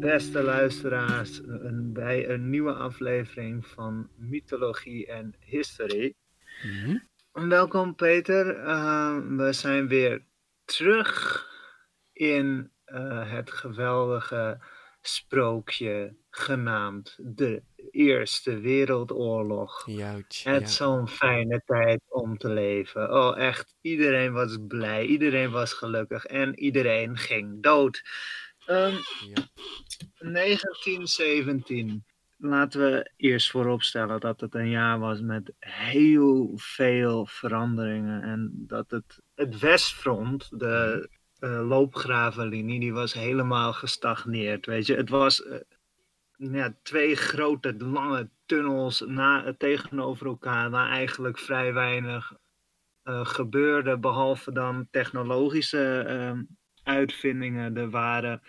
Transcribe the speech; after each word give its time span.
beste 0.00 0.42
luisteraars, 0.42 1.40
bij 1.74 2.28
een 2.28 2.50
nieuwe 2.50 2.72
aflevering 2.72 3.66
van 3.66 4.08
Mythologie 4.16 5.06
en 5.06 5.34
History. 5.40 6.14
Welkom, 7.32 7.94
Peter. 7.94 8.56
Eh, 8.56 9.18
we 9.28 9.52
zijn 9.52 9.88
weer 9.88 10.24
terug 10.64 11.46
in 12.12 12.70
eh, 12.84 13.32
het 13.32 13.50
geweldige 13.50 14.60
sprookje 15.00 16.16
genaamd 16.30 17.18
de 17.20 17.62
Eerste 17.90 18.58
Wereldoorlog. 18.58 19.84
Het 19.84 20.34
ja. 20.42 20.66
zo'n 20.66 21.08
fijne 21.08 21.62
tijd 21.64 22.00
om 22.08 22.38
te 22.38 22.48
leven. 22.48 23.12
Oh, 23.12 23.38
echt. 23.38 23.76
Iedereen 23.80 24.32
was 24.32 24.56
blij. 24.68 25.06
Iedereen 25.06 25.50
was 25.50 25.72
gelukkig. 25.72 26.24
En 26.24 26.58
iedereen 26.58 27.16
ging 27.16 27.62
dood. 27.62 28.02
Ehm, 28.68 28.96
Ja. 29.34 29.48
1917. 30.18 32.04
Laten 32.36 32.80
we 32.80 33.10
eerst 33.16 33.50
vooropstellen 33.50 34.20
dat 34.20 34.40
het 34.40 34.54
een 34.54 34.70
jaar 34.70 34.98
was 34.98 35.20
met 35.20 35.52
heel 35.58 36.52
veel 36.54 37.26
veranderingen. 37.26 38.22
En 38.22 38.52
dat 38.54 38.90
het, 38.90 39.20
het 39.34 39.58
Westfront, 39.58 40.58
de 40.60 41.08
eh, 41.38 41.68
loopgravenlinie, 41.68 42.80
die 42.80 42.92
was 42.92 43.12
helemaal 43.12 43.72
gestagneerd. 43.72 44.66
Weet 44.66 44.86
je, 44.86 44.94
het 44.94 45.08
was 45.08 45.42
eh, 45.42 45.58
ja, 46.36 46.74
twee 46.82 47.16
grote 47.16 47.74
lange 47.78 48.30
tunnels 48.46 49.04
na, 49.06 49.54
tegenover 49.58 50.26
elkaar, 50.26 50.70
waar 50.70 50.90
eigenlijk 50.90 51.38
vrij 51.38 51.72
weinig 51.72 52.32
eh, 53.02 53.26
gebeurde, 53.26 53.98
behalve 53.98 54.52
dan 54.52 54.88
technologische 54.90 56.04
ehm, 56.06 56.42
uitvindingen. 56.88 57.76
Er 57.76 57.90
waren 57.90 58.42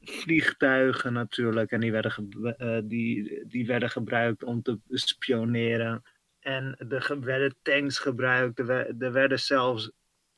vliegtuigen 0.00 1.12
natuurlijk, 1.12 1.70
en 1.70 1.80
die 1.80 1.92
werden, 1.92 2.28
eh, 2.58 2.78
die, 2.84 3.44
die 3.46 3.66
werden 3.66 3.90
gebruikt 3.90 4.44
om 4.44 4.62
te 4.62 4.78
spioneren. 4.88 6.02
En 6.40 6.76
er 6.88 7.20
werden 7.20 7.56
tanks 7.62 7.98
gebruikt, 7.98 8.58
er, 8.58 8.94
er 8.98 9.12
werden 9.12 9.40
zelfs 9.40 9.90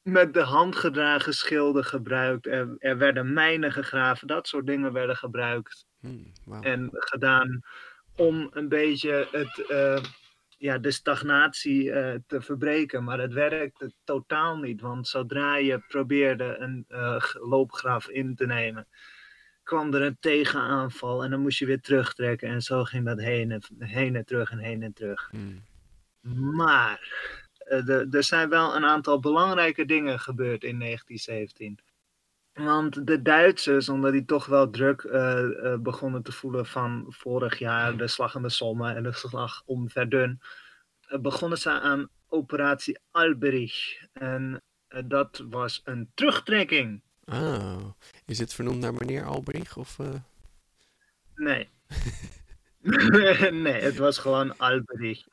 met 0.02 0.34
de 0.34 0.40
hand 0.40 0.76
gedragen 0.76 1.32
schilden 1.32 1.84
gebruikt, 1.84 2.46
er, 2.46 2.74
er 2.78 2.98
werden 2.98 3.32
mijnen 3.32 3.72
gegraven, 3.72 4.26
dat 4.26 4.48
soort 4.48 4.66
dingen 4.66 4.92
werden 4.92 5.16
gebruikt 5.16 5.86
Hmm, 6.00 6.32
en 6.60 6.88
gedaan 6.92 7.60
om 8.16 8.50
een 8.52 8.68
beetje 8.68 9.28
het, 9.30 9.66
eh, 9.68 10.02
ja, 10.56 10.78
de 10.78 10.90
stagnatie 10.90 11.92
eh, 11.92 12.14
te 12.26 12.40
verbreken. 12.40 13.04
Maar 13.04 13.18
het 13.20 13.32
werkte 13.32 13.92
totaal 14.04 14.56
niet, 14.56 14.80
want 14.80 15.08
zodra 15.08 15.56
je 15.56 15.78
probeerde 15.88 16.56
een 16.58 16.84
g- 17.20 17.34
loopgraaf 17.40 18.08
in 18.08 18.34
te 18.34 18.46
nemen, 18.46 18.86
kwam 19.62 19.94
er 19.94 20.02
een 20.02 20.16
tegenaanval 20.20 21.24
en 21.24 21.30
dan 21.30 21.40
moest 21.40 21.58
je 21.58 21.66
weer 21.66 21.80
terugtrekken. 21.80 22.48
En 22.48 22.62
zo 22.62 22.84
ging 22.84 23.04
dat 23.04 23.20
heen 23.20 23.50
en, 23.50 23.60
heen 23.78 24.16
en 24.16 24.24
terug 24.24 24.50
en 24.50 24.58
heen 24.58 24.82
en 24.82 24.92
terug. 24.92 25.28
Hmm, 25.30 25.62
Maar 26.56 27.00
eh, 27.56 28.14
er 28.14 28.24
zijn 28.24 28.48
wel 28.48 28.76
een 28.76 28.84
aantal 28.84 29.20
belangrijke 29.20 29.84
dingen 29.84 30.20
gebeurd 30.20 30.64
in 30.64 30.78
1917. 30.78 31.78
Want 32.56 33.06
de 33.06 33.22
Duitsers, 33.22 33.88
omdat 33.88 34.12
die 34.12 34.24
toch 34.24 34.46
wel 34.46 34.70
druk 34.70 35.02
eh, 35.02 35.72
eh, 35.72 35.80
begonnen 35.80 36.22
te 36.22 36.32
voelen 36.32 36.66
van 36.66 37.04
vorig 37.08 37.58
jaar, 37.58 37.96
de 37.96 38.08
slag 38.08 38.34
om 38.36 38.42
de 38.42 38.48
Somme 38.48 38.94
en 38.94 39.02
de 39.02 39.12
slag 39.12 39.62
om 39.66 39.90
Verdun, 39.90 40.40
eh, 41.00 41.18
begonnen 41.18 41.58
ze 41.58 41.70
aan 41.70 42.08
operatie 42.28 42.98
Alberich. 43.10 44.06
En 44.12 44.62
dat 45.06 45.44
was 45.48 45.80
een 45.84 46.10
terugtrekking. 46.14 47.02
Oh, 47.24 47.90
is 48.26 48.38
het 48.38 48.54
vernoemd 48.54 48.80
naar 48.80 48.94
meneer 48.94 49.24
Albrecht? 49.24 49.76
Of, 49.76 49.98
Nee. 51.34 51.68
nee, 53.50 53.80
het 53.82 53.96
was 53.96 54.18
gewoon 54.18 54.58
Alberich. 54.58 55.26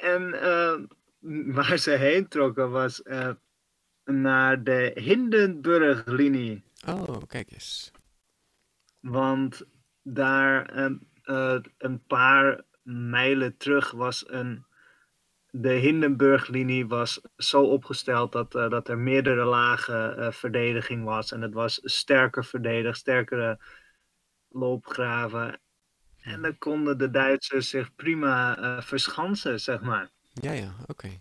En 0.00 0.30
waar 1.54 1.78
ze 1.78 1.90
heen 1.90 2.28
trokken 2.28 2.70
was 2.70 3.02
naar 4.04 4.62
de 4.62 4.90
Hindenburg-linie. 4.94 6.62
Oh, 6.86 7.22
kijk 7.26 7.52
eens. 7.52 7.90
Want 9.00 9.62
daar 10.02 10.66
eh, 10.66 10.90
eh, 11.22 11.60
een 11.78 12.04
paar 12.06 12.62
mijlen 12.82 13.56
terug 13.56 13.90
was 13.90 14.24
een. 14.28 14.64
De 15.54 15.72
Hindenburg-linie 15.72 16.86
was 16.86 17.20
zo 17.36 17.62
opgesteld 17.62 18.32
dat, 18.32 18.54
eh, 18.54 18.70
dat 18.70 18.88
er 18.88 18.98
meerdere 18.98 19.44
lagen 19.44 20.32
verdediging 20.34 21.04
was. 21.04 21.32
En 21.32 21.40
het 21.40 21.54
was 21.54 21.80
sterker 21.82 22.44
verdedigd, 22.44 22.98
sterkere 22.98 23.58
loopgraven. 24.48 25.60
En 26.20 26.42
dan 26.42 26.58
konden 26.58 26.98
de 26.98 27.10
Duitsers 27.10 27.68
zich 27.68 27.94
prima 27.94 28.82
verschansen, 28.82 29.60
zeg 29.60 29.80
maar. 29.80 30.10
Ja, 30.32 30.52
ja, 30.52 30.74
oké. 30.86 31.20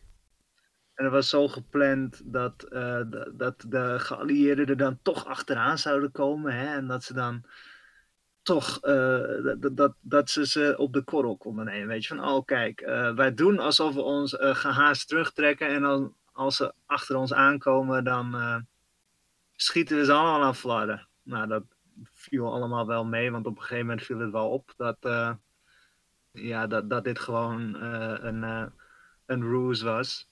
En 1.01 1.07
het 1.07 1.15
was 1.15 1.29
zo 1.29 1.47
gepland 1.47 2.21
dat, 2.25 2.63
eh, 2.63 3.01
dat 3.33 3.65
de 3.67 3.99
geallieerden 3.99 4.67
er 4.67 4.77
dan 4.77 4.99
toch 5.01 5.25
achteraan 5.25 5.77
zouden 5.77 6.11
komen. 6.11 6.53
Hè? 6.53 6.75
En 6.75 6.87
dat 6.87 7.03
ze 7.03 7.13
dan 7.13 7.45
toch 8.41 8.79
eh, 8.81 9.55
dat, 9.71 9.93
dat, 10.01 10.29
ze 10.29 10.47
ze 10.47 10.75
op 10.77 10.93
de 10.93 11.01
korrel 11.01 11.37
konden 11.37 11.65
nemen. 11.65 11.87
Weet 11.87 12.05
je, 12.05 12.15
van 12.15 12.25
oh 12.27 12.45
kijk, 12.45 12.81
eh, 12.81 13.13
wij 13.13 13.33
doen 13.33 13.59
alsof 13.59 13.93
we 13.93 14.01
ons 14.01 14.37
eh, 14.37 14.55
gehaast 14.55 15.07
terugtrekken. 15.07 15.67
En 15.67 15.81
dan, 15.81 16.15
als 16.31 16.55
ze 16.55 16.73
achter 16.85 17.15
ons 17.15 17.33
aankomen, 17.33 18.03
dan 18.03 18.35
schieten 19.55 19.97
we 19.97 20.05
ze 20.05 20.13
allemaal 20.13 20.43
aan 20.43 20.55
flarden. 20.55 21.07
Nou, 21.23 21.47
dat 21.47 21.63
viel 22.13 22.53
allemaal 22.53 22.87
wel 22.87 23.05
mee, 23.05 23.31
want 23.31 23.45
op 23.45 23.55
een 23.55 23.61
gegeven 23.61 23.85
moment 23.85 24.05
viel 24.05 24.19
het 24.19 24.31
wel 24.31 24.49
op 24.49 24.73
dat, 24.77 24.97
ja, 26.31 26.67
dat, 26.67 26.89
dat 26.89 27.03
dit 27.03 27.19
gewoon 27.19 27.75
een, 27.75 28.71
een 29.25 29.43
ruse 29.43 29.85
was. 29.85 30.30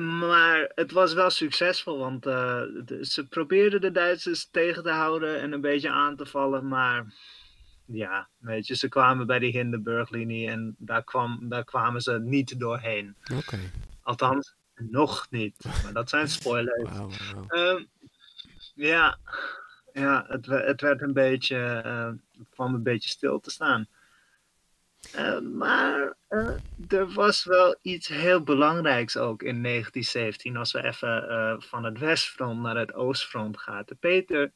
Maar 0.00 0.72
het 0.74 0.92
was 0.92 1.12
wel 1.12 1.30
succesvol, 1.30 1.98
want 1.98 2.26
eh, 2.26 2.62
ze 3.00 3.26
probeerden 3.28 3.80
de 3.80 3.90
Duitsers 3.90 4.50
tegen 4.50 4.82
te 4.82 4.90
houden 4.90 5.40
en 5.40 5.52
een 5.52 5.60
beetje 5.60 5.90
aan 5.90 6.16
te 6.16 6.26
vallen. 6.26 6.68
Maar 6.68 7.14
ja, 7.86 8.28
weet 8.38 8.66
je, 8.66 8.76
ze 8.76 8.88
kwamen 8.88 9.26
bij 9.26 9.38
de 9.38 9.46
Hindenburg-linie 9.46 10.48
en 10.48 10.74
daar, 10.78 11.04
kwam, 11.04 11.48
daar 11.48 11.64
kwamen 11.64 12.00
ze 12.00 12.18
niet 12.18 12.60
doorheen. 12.60 13.16
Oké. 13.36 13.58
Althans, 14.02 14.54
nog 14.74 15.26
niet. 15.30 15.64
Maar 15.82 15.92
dat 15.92 16.08
zijn 16.08 16.28
spoilers. 16.28 16.90
Ehm, 17.48 17.84
ja, 18.74 19.18
ja, 19.92 20.24
het, 20.28 20.46
het 20.46 20.80
werd 20.80 21.02
een 21.02 21.12
beetje, 21.12 21.56
eh, 21.84 22.10
kwam 22.50 22.74
een 22.74 22.82
beetje 22.82 23.08
stil 23.08 23.40
te 23.40 23.50
staan. 23.50 23.88
Eh, 25.12 25.40
maar 25.40 26.16
eh, 26.28 26.48
er 26.88 27.12
was 27.12 27.44
wel 27.44 27.76
iets 27.82 28.08
heel 28.08 28.42
belangrijks 28.42 29.16
ook 29.16 29.42
in 29.42 29.62
1917, 29.62 30.56
als 30.56 30.72
we 30.72 30.84
even 30.84 31.28
eh, 31.28 31.54
van 31.58 31.84
het 31.84 31.98
westfront 31.98 32.60
naar 32.60 32.76
het 32.76 32.94
oostfront 32.94 33.58
gaan. 33.58 33.84
Peter, 34.00 34.52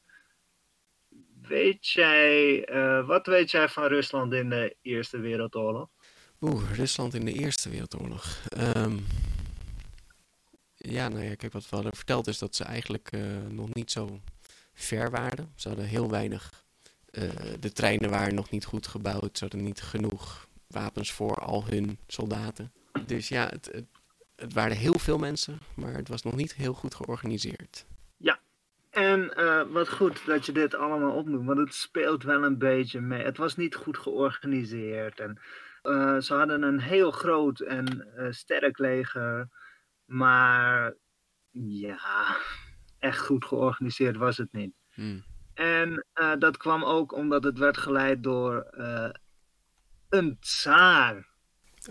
weet 1.41 1.87
jij, 1.87 2.67
wat 3.05 3.25
weet 3.25 3.51
jij 3.51 3.69
van 3.69 3.85
Rusland 3.85 4.33
in 4.33 4.49
de 4.49 4.75
Eerste 4.81 5.19
Wereldoorlog? 5.19 5.89
Oeh, 6.41 6.75
Rusland 6.75 7.13
in 7.13 7.25
de 7.25 7.33
Eerste 7.33 7.69
Wereldoorlog. 7.69 8.37
Ehm, 8.47 8.97
ja, 10.75 11.07
nou 11.07 11.23
ja, 11.23 11.35
kijk, 11.35 11.53
wat 11.53 11.69
we 11.69 11.75
hadden 11.75 11.95
verteld 11.95 12.27
is 12.27 12.37
dat 12.37 12.55
ze 12.55 12.63
eigenlijk 12.63 13.11
nog 13.49 13.73
niet 13.73 13.91
zo 13.91 14.19
ver 14.73 15.11
waren. 15.11 15.53
Ze 15.55 15.67
hadden 15.67 15.85
heel 15.85 16.09
weinig. 16.09 16.66
Eh, 17.17 17.29
de 17.59 17.71
treinen 17.71 18.09
waren 18.09 18.35
nog 18.35 18.49
niet 18.49 18.65
goed 18.65 18.87
gebouwd. 18.87 19.37
Ze 19.37 19.43
hadden 19.43 19.63
niet 19.63 19.81
genoeg 19.81 20.47
wapens 20.67 21.11
voor 21.11 21.35
al 21.35 21.65
hun 21.65 21.97
soldaten. 22.07 22.71
Dus 23.05 23.27
ja, 23.27 23.47
het, 23.47 23.69
het, 23.71 23.85
het 24.35 24.53
waren 24.53 24.77
heel 24.77 24.99
veel 24.99 25.17
mensen, 25.17 25.59
maar 25.73 25.93
het 25.93 26.07
was 26.07 26.23
nog 26.23 26.35
niet 26.35 26.53
heel 26.53 26.73
goed 26.73 26.95
georganiseerd. 26.95 27.85
En 28.89 29.35
eh, 29.35 29.61
wat 29.71 29.89
goed 29.89 30.25
dat 30.25 30.45
je 30.45 30.51
dit 30.51 30.75
allemaal 30.75 31.11
opnoemt, 31.11 31.45
want 31.45 31.59
het 31.59 31.73
speelt 31.73 32.23
wel 32.23 32.43
een 32.43 32.57
beetje 32.57 33.01
mee. 33.01 33.23
Het 33.23 33.37
was 33.37 33.55
niet 33.55 33.75
goed 33.75 33.97
georganiseerd. 33.97 35.19
En, 35.19 35.39
eh, 35.81 36.17
ze 36.17 36.33
hadden 36.33 36.61
een 36.61 36.79
heel 36.79 37.11
groot 37.11 37.59
en 37.59 38.07
sterk 38.29 38.77
leger, 38.77 39.49
maar 40.05 40.93
ja, 41.51 42.37
echt 42.99 43.19
goed 43.19 43.45
georganiseerd 43.45 44.17
was 44.17 44.37
het 44.37 44.51
niet. 44.51 44.73
Hmm. 44.93 45.23
En 45.57 46.05
eh, 46.13 46.33
dat 46.39 46.57
kwam 46.57 46.83
ook 46.83 47.11
omdat 47.13 47.43
het 47.43 47.57
werd 47.57 47.77
geleid 47.77 48.23
door 48.23 48.61
eh, 48.61 49.09
een 50.09 50.39
tsaar. 50.39 51.27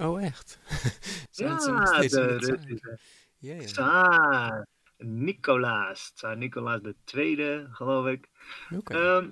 Oh, 0.00 0.24
echt? 0.24 0.58
Ja, 1.30 1.56
de 1.56 1.72
het 1.72 1.88
zuiden? 1.88 2.38
Russische 2.38 2.98
Ja, 3.38 3.54
ja. 3.54 3.64
tsaar. 3.64 4.66
Nicolaas, 4.96 6.10
tsaar 6.10 6.36
Nicolaas 6.36 6.80
II, 7.14 7.66
geloof 7.70 8.06
ik. 8.06 8.28
Oké. 8.74 8.94
Ehm, 8.94 9.30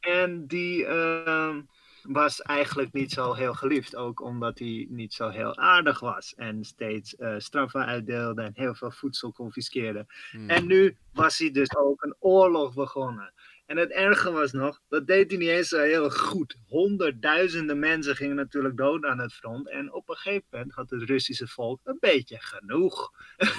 en 0.00 0.46
die 0.46 0.86
ehm, 0.86 1.62
was 2.08 2.42
eigenlijk 2.42 2.92
niet 2.92 3.12
zo 3.12 3.32
heel 3.32 3.54
geliefd, 3.54 3.96
ook 3.96 4.20
omdat 4.20 4.58
hij 4.58 4.86
niet 4.90 5.14
zo 5.14 5.28
heel 5.28 5.56
aardig 5.56 6.00
was 6.00 6.34
en 6.34 6.64
steeds 6.64 7.16
eh, 7.16 7.34
straffen 7.38 7.86
uitdeelde 7.86 8.42
en 8.42 8.52
heel 8.54 8.74
veel 8.74 8.90
voedsel 8.90 9.32
confiskeerde. 9.32 10.06
Hmm. 10.30 10.50
En 10.50 10.66
nu 10.66 10.96
was 11.12 11.38
hij 11.38 11.50
dus 11.50 11.76
ook 11.76 12.02
een 12.02 12.16
oorlog 12.18 12.74
begonnen. 12.74 13.32
En 13.66 13.76
het 13.76 13.90
erge 13.90 14.30
was 14.30 14.52
nog, 14.52 14.80
dat 14.88 15.06
deed 15.06 15.30
hij 15.30 15.38
niet 15.38 15.48
eens 15.48 15.68
zo 15.68 15.80
heel 15.80 16.10
goed. 16.10 16.56
Honderdduizenden 16.66 17.78
mensen 17.78 18.16
gingen 18.16 18.36
natuurlijk 18.36 18.76
dood 18.76 19.04
aan 19.04 19.18
het 19.18 19.34
front. 19.34 19.70
En 19.70 19.92
op 19.92 20.08
een 20.08 20.16
gegeven 20.16 20.46
moment 20.50 20.72
had 20.72 20.90
het 20.90 21.02
Russische 21.02 21.48
volk 21.48 21.80
een 21.84 21.96
beetje 22.00 22.38
genoeg. 22.40 23.12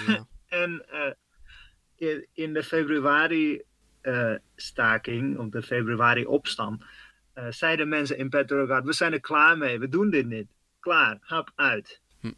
Ja. 0.08 0.28
En 0.48 0.86
eh, 0.90 1.12
in, 2.34 2.54
de 2.54 2.64
februari-staking, 2.64 5.38
of 5.38 5.50
de 5.50 5.62
februari-opstand, 5.62 6.84
eh, 7.38 7.46
zeiden 7.50 7.88
mensen 7.88 8.18
in 8.18 8.30
Petrograd: 8.30 8.86
We 8.86 8.94
zijn 8.94 9.14
er 9.14 9.20
klaar 9.20 9.58
mee, 9.58 9.80
we 9.80 9.90
doen 9.90 10.10
dit 10.10 10.26
niet. 10.26 10.48
Klaar, 10.80 11.18
hap 11.22 11.52
uit. 11.56 12.02
Hm. 12.20 12.32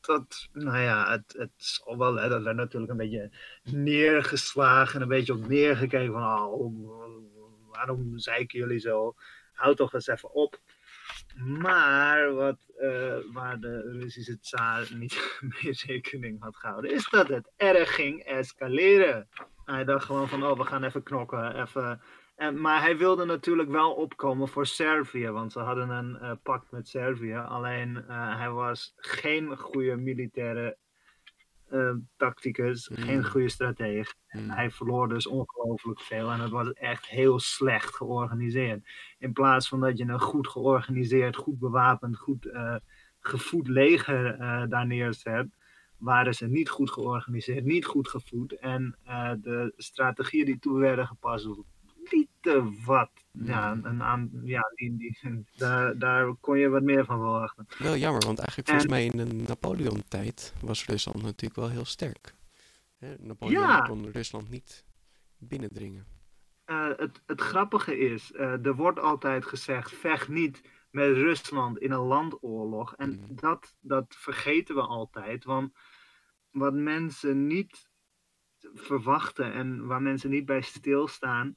Dat, 0.00 0.48
nou 0.52 0.78
ja, 0.78 1.10
het, 1.10 1.34
het 1.38 1.50
zal 1.56 1.98
wel, 1.98 2.14
hè, 2.14 2.28
dat 2.28 2.42
werd 2.42 2.56
natuurlijk 2.56 2.90
een 2.90 2.96
beetje 2.96 3.30
neergeslagen, 3.62 5.02
een 5.02 5.08
beetje 5.08 5.32
op 5.32 5.48
neergekeken 5.48 6.12
van: 6.12 6.38
oh, 6.46 6.74
waarom 7.70 8.18
zeiken 8.18 8.58
jullie 8.58 8.78
zo? 8.78 9.14
Houd 9.52 9.76
toch 9.76 9.94
eens 9.94 10.06
even 10.06 10.34
op. 10.34 10.60
Maar 11.36 12.34
wat, 12.34 12.58
eh, 12.78 13.16
waar 13.32 13.60
de 13.60 13.98
Russische 14.00 14.40
tsaar 14.40 14.88
niet 14.94 15.40
mee 15.62 15.78
rekening 15.86 16.42
had 16.42 16.56
gehouden, 16.56 16.90
is 16.90 17.08
dat 17.10 17.28
het 17.28 17.50
erg 17.56 17.94
ging 17.94 18.22
escaleren. 18.24 19.28
Hij 19.64 19.84
dacht 19.84 20.04
gewoon 20.04 20.28
van, 20.28 20.44
oh, 20.44 20.58
we 20.58 20.64
gaan 20.64 20.84
even 20.84 21.02
knokken. 21.02 21.60
Even. 21.60 22.00
En, 22.40 22.60
maar 22.60 22.80
hij 22.80 22.96
wilde 22.96 23.24
natuurlijk 23.24 23.70
wel 23.70 23.92
opkomen 23.92 24.48
voor 24.48 24.66
Servië, 24.66 25.30
want 25.30 25.52
ze 25.52 25.58
hadden 25.58 25.88
een 25.90 26.18
eh, 26.18 26.32
pact 26.42 26.70
met 26.70 26.88
Servië. 26.88 27.34
Alleen 27.36 28.04
eh, 28.08 28.38
hij 28.38 28.50
was 28.50 28.92
geen 28.96 29.56
goede 29.56 29.96
militaire 29.96 30.76
eh, 31.68 31.94
tacticus, 32.16 32.88
Mm. 32.88 32.96
geen 32.96 33.24
goede 33.24 33.48
strateeg. 33.48 34.14
Hmm. 34.28 34.50
Hij 34.50 34.70
verloor 34.70 35.08
dus 35.08 35.26
ongelooflijk 35.26 36.00
veel 36.00 36.30
en 36.30 36.40
het 36.40 36.50
was 36.50 36.72
echt 36.72 37.06
heel 37.06 37.38
slecht 37.38 37.94
georganiseerd. 37.94 38.88
In 39.18 39.32
plaats 39.32 39.68
van 39.68 39.80
dat 39.80 39.98
je 39.98 40.04
een 40.04 40.20
goed 40.20 40.48
georganiseerd, 40.48 41.36
goed 41.36 41.58
bewapend, 41.58 42.16
goed 42.16 42.48
gevoed 43.20 43.68
leger 43.68 44.38
daar 44.68 44.86
neerzet, 44.86 45.48
waren 45.96 46.34
ze 46.34 46.46
niet 46.46 46.68
goed 46.68 46.90
georganiseerd, 46.90 47.64
niet 47.64 47.84
goed 47.86 48.08
gevoed. 48.08 48.52
En 48.52 48.98
de 49.40 49.72
strategieën 49.76 50.44
die 50.44 50.58
toen 50.58 50.78
werden 50.78 51.06
gepast, 51.06 51.48
lieten 52.10 52.84
wat. 52.84 53.10
Ja, 53.32 53.78
een, 53.82 54.02
aan, 54.02 54.30
ja 54.44 54.60
die, 54.74 54.96
die, 54.96 55.44
daar, 55.56 55.98
daar 55.98 56.34
kon 56.34 56.58
je 56.58 56.68
wat 56.68 56.82
meer 56.82 57.04
van 57.04 57.18
verwachten. 57.18 57.66
Wel 57.78 57.96
jammer, 57.96 58.24
want 58.24 58.38
eigenlijk 58.38 58.68
volgens 58.68 58.90
mij 58.90 59.04
in 59.04 59.16
de 59.16 59.34
Napoleon-tijd 59.34 60.54
was 60.60 60.86
Rusland 60.86 61.22
natuurlijk 61.22 61.60
wel 61.60 61.70
heel 61.70 61.84
sterk. 61.84 62.34
Hè, 62.98 63.14
Napoleon 63.18 63.60
Ja. 63.62 63.80
kon 63.80 64.10
Rusland 64.10 64.50
niet 64.50 64.84
binnendringen. 65.38 66.06
Eh, 66.64 66.88
het, 66.96 67.22
het 67.26 67.40
grappige 67.40 67.98
is, 67.98 68.32
eh, 68.32 68.66
er 68.66 68.74
wordt 68.74 68.98
altijd 68.98 69.44
gezegd, 69.46 69.92
vecht 69.92 70.28
niet 70.28 70.62
met 70.90 71.12
Rusland 71.12 71.78
in 71.78 71.90
een 71.90 71.98
landoorlog. 72.06 72.94
En 72.94 73.10
Mhm. 73.10 73.34
dat, 73.34 73.76
dat 73.80 74.14
vergeten 74.18 74.74
we 74.74 74.80
altijd, 74.82 75.44
want 75.44 75.72
wat 76.50 76.74
mensen 76.74 77.46
niet 77.46 77.88
verwachten 78.74 79.52
en 79.52 79.86
waar 79.86 80.02
mensen 80.02 80.30
niet 80.30 80.44
bij 80.44 80.60
stilstaan, 80.60 81.56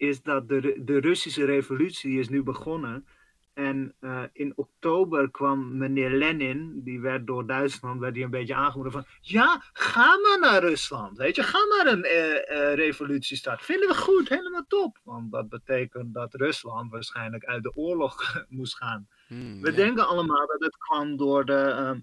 is 0.00 0.22
dat 0.22 0.48
de, 0.48 0.80
de 0.84 0.98
Russische 1.00 1.44
revolutie 1.44 2.18
is 2.18 2.28
nu 2.28 2.42
begonnen. 2.42 3.06
En 3.54 3.94
eh, 4.00 4.22
in 4.32 4.52
oktober 4.56 5.30
kwam 5.30 5.76
meneer 5.76 6.10
Lenin, 6.10 6.80
die 6.84 7.00
werd 7.00 7.26
door 7.26 7.46
Duitsland 7.46 8.00
werd 8.00 8.14
hij 8.14 8.24
een 8.24 8.30
beetje 8.30 8.54
aangemoedigd 8.54 8.94
van, 8.94 9.06
ja, 9.20 9.62
ga 9.72 10.18
maar 10.18 10.38
naar 10.40 10.60
Rusland, 10.60 11.18
weet 11.18 11.36
je, 11.36 11.42
ga 11.42 11.58
maar 11.66 11.92
een 11.92 12.04
eh, 12.04 12.50
eh, 12.70 12.74
revolutie 12.74 13.36
starten. 13.36 13.64
Vinden 13.64 13.88
we 13.88 13.94
goed, 13.94 14.28
helemaal 14.28 14.64
top. 14.68 15.00
Want 15.02 15.32
dat 15.32 15.48
betekent 15.48 16.14
dat 16.14 16.34
Rusland 16.34 16.90
waarschijnlijk 16.90 17.44
uit 17.44 17.62
de 17.62 17.76
oorlog 17.76 18.34
moest 18.48 18.76
gaan. 18.76 19.08
Hmm, 19.26 19.60
We 19.60 19.70
ja. 19.70 19.76
denken 19.76 20.06
allemaal 20.06 20.46
dat 20.46 20.60
het 20.60 20.76
kwam 20.76 21.16
door 21.16 21.44
de, 21.44 22.00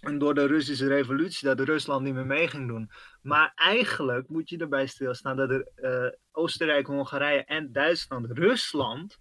ehm, 0.00 0.18
door 0.18 0.34
de 0.34 0.46
Russische 0.46 0.86
revolutie, 0.86 1.48
dat 1.48 1.60
Rusland 1.60 2.04
niet 2.04 2.14
meer 2.14 2.26
mee 2.26 2.48
ging 2.48 2.68
doen. 2.68 2.90
Maar 3.22 3.52
eigenlijk 3.54 4.28
moet 4.28 4.48
je 4.48 4.58
erbij 4.58 4.86
stilstaan 4.86 5.36
dat 5.36 5.50
er, 5.50 5.68
eh, 5.74 6.12
Oostenrijk, 6.32 6.86
Hongarije 6.86 7.44
en 7.44 7.72
Duitsland 7.72 8.26
Rusland 8.30 9.18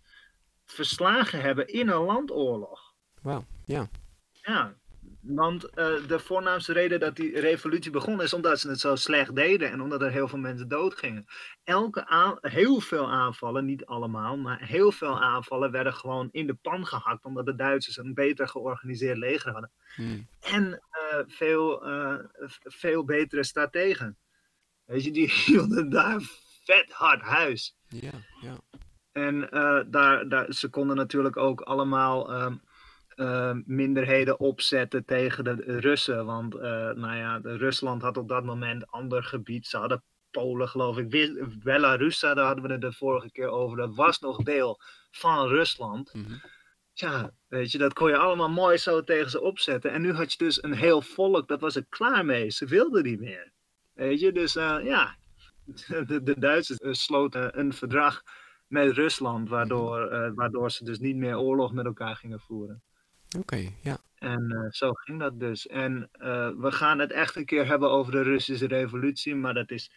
verslagen 0.65 1.41
hebben 1.41 1.67
in 1.67 1.87
een 1.87 2.03
landoorlog. 2.03 2.93
Wauw, 3.21 3.45
ja. 3.65 3.89
Ja, 4.31 4.75
want 5.27 5.69
eh, 5.69 6.07
de 6.07 6.19
voornaamste 6.19 6.73
reden 6.73 6.99
dat 6.99 7.15
die 7.15 7.39
revolutie 7.39 7.91
begon 7.91 8.21
is 8.21 8.33
omdat 8.33 8.59
ze 8.59 8.69
het 8.69 8.79
zo 8.79 8.95
slecht 8.95 9.35
deden 9.35 9.71
en 9.71 9.81
omdat 9.81 10.01
er 10.01 10.11
heel 10.11 10.27
veel 10.27 10.39
mensen 10.39 10.67
doodgingen. 10.67 11.25
Elke 11.63 12.05
aan, 12.05 12.37
heel 12.41 12.79
veel 12.79 13.11
aanvallen, 13.11 13.65
niet 13.65 13.85
allemaal, 13.85 14.37
maar 14.37 14.61
heel 14.61 14.91
veel 14.91 15.21
aanvallen 15.21 15.71
werden 15.71 15.93
gewoon 15.93 16.29
in 16.31 16.47
de 16.47 16.53
pan 16.53 16.85
gehakt 16.85 17.25
omdat 17.25 17.45
de 17.45 17.55
Duitsers 17.55 17.97
een 17.97 18.13
beter 18.13 18.47
georganiseerd 18.47 19.17
leger 19.17 19.51
hadden. 19.51 19.71
Hmm. 19.95 20.27
En 20.39 20.81
eh, 20.89 21.19
veel, 21.27 21.85
eh, 21.85 22.19
veel 22.63 23.05
betere 23.05 23.43
strategen. 23.43 24.17
Weet 24.85 25.03
je, 25.03 25.11
die 25.11 25.31
hielden 25.45 25.89
daar 25.89 26.21
vet 26.63 26.91
hard 26.91 27.21
huis. 27.21 27.75
Ja, 27.87 28.11
ja. 28.41 28.57
En 29.11 29.39
daar, 29.89 30.29
daar, 30.29 30.53
ze 30.53 30.69
konden 30.69 30.95
natuurlijk 30.95 31.37
ook 31.37 31.61
allemaal 31.61 32.31
ehm, 32.33 32.55
eh, 33.17 33.55
minderheden 33.65 34.39
opzetten 34.39 35.05
tegen 35.05 35.43
de 35.43 35.79
Russen. 35.79 36.25
Want 36.25 36.55
eh, 36.55 36.61
nou 36.91 37.15
ja, 37.15 37.39
de 37.39 37.57
Rusland 37.57 38.01
had 38.01 38.17
op 38.17 38.27
dat 38.27 38.43
moment 38.43 38.91
ander 38.91 39.23
gebied. 39.23 39.67
Ze 39.67 39.77
hadden 39.77 40.03
Polen, 40.31 40.67
geloof 40.67 40.97
ik. 40.97 41.09
Belarus, 41.63 42.19
daar 42.19 42.39
hadden 42.39 42.63
we 42.63 42.71
het 42.71 42.81
de 42.81 42.93
vorige 42.93 43.31
keer 43.31 43.49
over. 43.49 43.77
Dat 43.77 43.95
was 43.95 44.19
nog 44.19 44.43
deel 44.43 44.79
van 45.11 45.47
Rusland. 45.47 46.13
Mhm. 46.13 46.33
Ja, 46.93 47.31
weet 47.47 47.71
je, 47.71 47.77
dat 47.77 47.93
kon 47.93 48.09
je 48.09 48.17
allemaal 48.17 48.49
mooi 48.49 48.77
zo 48.77 49.03
tegen 49.03 49.29
ze 49.29 49.41
opzetten. 49.41 49.91
En 49.91 50.01
nu 50.01 50.13
had 50.13 50.31
je 50.31 50.37
dus 50.37 50.63
een 50.63 50.73
heel 50.73 51.01
volk, 51.01 51.47
dat 51.47 51.61
was 51.61 51.75
er 51.75 51.85
klaar 51.89 52.25
mee. 52.25 52.51
Ze 52.51 52.65
wilden 52.65 53.03
niet 53.03 53.19
meer. 53.19 53.51
Weet 53.93 54.19
je, 54.19 54.31
dus 54.31 54.55
eh, 54.55 54.77
ja, 54.83 55.15
de, 56.07 56.23
de 56.23 56.39
Duitsers 56.39 57.03
sloten 57.03 57.59
een 57.59 57.73
verdrag 57.73 58.21
met 58.67 58.91
Rusland, 58.91 59.49
waardoor, 59.49 60.33
waardoor 60.35 60.71
ze 60.71 60.83
dus 60.83 60.99
niet 60.99 61.15
meer 61.15 61.37
oorlog 61.37 61.73
met 61.73 61.85
elkaar 61.85 62.15
gingen 62.15 62.39
voeren. 62.39 62.81
Oké, 63.37 63.69
ja. 63.81 63.97
En 64.15 64.51
eh, 64.51 64.71
zo 64.71 64.91
ging 64.93 65.19
dat 65.19 65.39
dus. 65.39 65.67
En 65.67 66.09
eh, 66.11 66.49
we 66.57 66.71
gaan 66.71 66.99
het 66.99 67.11
echt 67.11 67.35
een 67.35 67.45
keer 67.45 67.67
hebben 67.67 67.89
over 67.89 68.11
de 68.11 68.21
Russische 68.21 68.67
revolutie, 68.67 69.35
maar 69.35 69.53
dat 69.53 69.71
is 69.71 69.91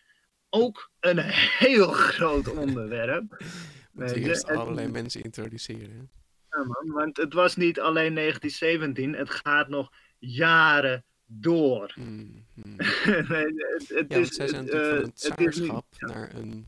ook 0.48 0.90
een 1.00 1.18
heel 1.58 1.92
groot 2.12 2.56
onderwerp. 2.56 3.42
Moet 3.92 4.10
je, 4.10 4.20
eerst 4.20 4.48
en- 4.48 4.56
allerlei 4.56 4.88
mensen 4.88 5.22
introduceren. 5.22 6.10
Ja, 6.50 6.64
man, 6.64 6.90
want 6.92 7.16
het 7.16 7.32
was 7.32 7.56
niet 7.56 7.80
alleen 7.80 8.14
1917, 8.14 9.14
het 9.14 9.30
gaat 9.30 9.68
nog 9.68 9.92
jaren 10.18 11.04
door. 11.26 11.92
Mm, 11.96 12.44
mm. 12.54 12.74
Het, 12.78 13.88
het 13.88 14.12
Ja, 14.12 14.18
is, 14.18 14.20
want 14.20 14.34
zij 14.34 14.48
zijn 14.48 14.64
het, 14.64 14.72
natuurlijk 14.72 15.00
van 15.00 15.12
is 15.12 15.54
tsaarschap 15.54 15.86
naar 15.98 16.34
een... 16.34 16.66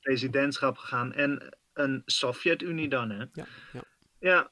presidentschap 0.00 0.76
gegaan 0.76 1.12
en 1.12 1.56
een 1.72 2.02
Sovjet-Unie 2.06 2.88
dan, 2.88 3.10
hè? 3.10 3.24
Ja, 3.32 3.46
ja. 3.72 3.82
Ja, 4.18 4.50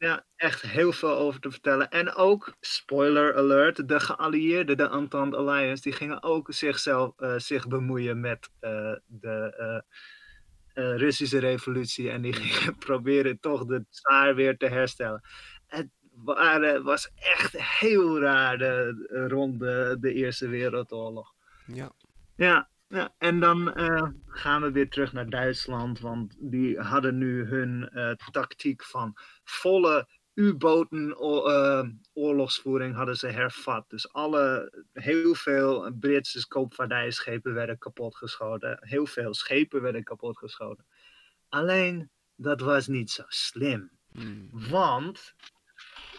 ja, 0.00 0.24
echt 0.36 0.62
heel 0.62 0.92
veel 0.92 1.16
over 1.16 1.40
te 1.40 1.50
vertellen. 1.50 1.90
En 1.90 2.14
ook, 2.14 2.56
spoiler 2.60 3.36
alert, 3.36 3.88
de 3.88 4.00
geallieerden, 4.00 4.76
de 4.76 4.88
Entente 4.88 5.36
Alliance, 5.36 5.82
die 5.82 5.92
gingen 5.92 6.22
ook 6.22 6.52
zichzelf, 6.52 7.12
eh, 7.16 7.38
zich 7.38 7.68
bemoeien 7.68 8.20
met 8.20 8.50
eh, 8.60 8.94
de 9.06 9.54
eh, 10.74 10.96
Russische 10.96 11.38
revolutie. 11.38 12.10
En 12.10 12.22
die 12.22 12.32
gingen 12.32 12.78
proberen 12.88 13.40
toch 13.40 13.64
de 13.64 13.84
tsaar 13.90 14.34
weer 14.34 14.56
te 14.56 14.66
herstellen. 14.66 15.22
Het 15.66 15.88
waren, 16.12 16.82
was 16.82 17.10
echt 17.14 17.62
heel 17.80 18.20
raar 18.20 18.58
de, 18.58 19.26
rond 19.28 19.60
de, 19.60 19.96
de 20.00 20.12
Eerste 20.12 20.48
Wereldoorlog. 20.48 21.32
ja. 21.66 21.92
Ja, 22.36 22.68
ja, 22.90 23.14
en 23.18 23.40
dan 23.40 23.74
eh, 23.74 24.08
gaan 24.26 24.62
we 24.62 24.70
weer 24.70 24.90
terug 24.90 25.12
naar 25.12 25.28
Duitsland, 25.28 26.00
want 26.00 26.36
die 26.38 26.80
hadden 26.80 27.18
nu 27.18 27.44
hun 27.44 27.88
eh, 27.88 28.10
tactiek 28.30 28.84
van 28.84 29.16
volle 29.44 30.08
U-boten 30.34 31.10
eh, 31.10 31.88
oorlogsvoering 32.12 32.94
hadden 32.94 33.16
ze 33.16 33.26
hervat. 33.26 33.84
Dus 33.88 34.12
alle, 34.12 34.72
heel 34.92 35.34
veel 35.34 35.92
Britse 36.00 36.48
koopvaardijschepen 36.48 37.54
werden 37.54 37.78
kapotgeschoten. 37.78 38.78
Heel 38.80 39.06
veel 39.06 39.34
schepen 39.34 39.82
werden 39.82 40.04
kapotgeschoten. 40.04 40.86
Alleen, 41.48 42.10
dat 42.36 42.60
was 42.60 42.86
niet 42.86 43.10
zo 43.10 43.22
slim. 43.26 43.90
Mm. 44.12 44.48
Want 44.52 45.34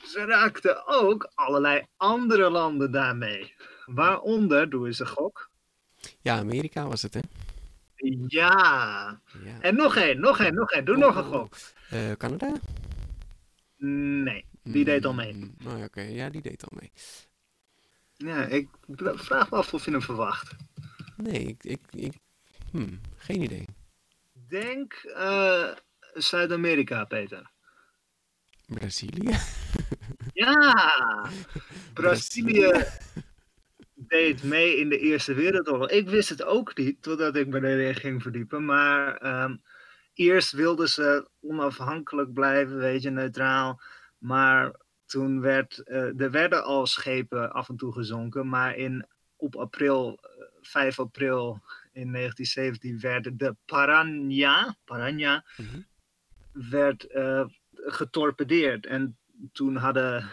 ze 0.03 0.25
raakten 0.25 0.87
ook 0.87 1.31
allerlei 1.35 1.85
andere 1.97 2.49
landen 2.49 2.91
daarmee. 2.91 3.55
Waaronder, 3.85 4.69
doe 4.69 4.87
eens 4.87 4.99
een 4.99 5.07
gok, 5.07 5.50
Ja, 6.21 6.37
Amerika 6.37 6.87
was 6.87 7.01
het, 7.01 7.13
hè? 7.13 7.19
Ja. 8.27 9.21
Ja. 9.43 9.61
En 9.61 9.75
nog 9.75 9.95
één, 9.95 10.19
nog 10.19 10.39
één, 10.39 10.53
nog 10.53 10.71
één. 10.71 10.85
Doe 10.85 10.95
Oh, 10.95 11.01
nog 11.01 11.15
een 11.15 11.23
gok. 11.23 11.55
Eh, 11.89 12.11
Canada? 12.11 12.53
Nee, 13.77 14.45
die 14.63 14.85
deed 14.85 15.05
al 15.05 15.13
mee. 15.13 15.33
Mm, 15.33 15.55
oh, 15.67 15.77
ja, 15.77 15.83
Oké, 15.85 16.01
ja, 16.01 16.29
die 16.29 16.41
deed 16.41 16.63
al 16.63 16.77
mee. 16.79 16.91
Ja, 18.15 18.45
ik 18.45 18.69
vraag 19.15 19.49
me 19.49 19.57
af 19.57 19.73
of 19.73 19.85
je 19.85 19.91
hem 19.91 20.01
verwacht. 20.01 20.55
Nee, 21.15 21.45
ik... 21.45 21.63
ik, 21.63 21.79
ik 21.91 22.13
hmm, 22.71 23.01
geen 23.17 23.41
idee. 23.41 23.65
Denk 24.47 24.93
eh, 24.93 25.69
Zuid-Amerika, 26.13 27.05
Peter. 27.05 27.51
Brazilië? 28.67 29.37
Ja! 30.33 31.29
Brazilië 31.93 32.85
deed 34.11 34.43
mee 34.43 34.77
in 34.77 34.89
de 34.89 34.99
Eerste 34.99 35.33
Wereldoorlog. 35.33 35.89
Ik 35.89 36.09
wist 36.09 36.29
het 36.29 36.43
ook 36.43 36.77
niet, 36.77 37.01
totdat 37.01 37.35
ik 37.35 37.47
me 37.47 37.67
erin 37.67 37.95
ging 37.95 38.21
verdiepen. 38.21 38.65
Maar 38.65 39.15
ehm, 39.17 39.55
eerst 40.13 40.51
wilden 40.51 40.89
ze 40.89 41.27
onafhankelijk 41.41 42.33
blijven, 42.33 42.77
weet 42.77 43.01
je, 43.01 43.09
neutraal. 43.09 43.81
Maar 44.17 44.75
toen 45.05 45.41
werd, 45.41 45.79
eh, 45.83 46.19
er 46.21 46.31
werden 46.31 46.63
al 46.63 46.85
schepen 46.87 47.51
af 47.51 47.69
en 47.69 47.77
toe 47.77 47.93
gezonken. 47.93 48.49
Maar 48.49 48.75
in, 48.75 49.05
op 49.35 49.55
april, 49.55 50.19
eh, 50.21 50.29
5 50.61 50.99
april 50.99 51.61
in 51.91 52.11
1917 52.11 52.99
werd 52.99 53.39
de 53.39 53.55
Parana, 53.65 54.75
Parana 54.85 55.45
Mhm. 55.57 55.81
werd 56.69 57.03
eh, 57.07 57.45
getorpedeerd. 57.73 58.85
En 58.85 59.17
toen 59.51 59.75
hadden 59.75 60.29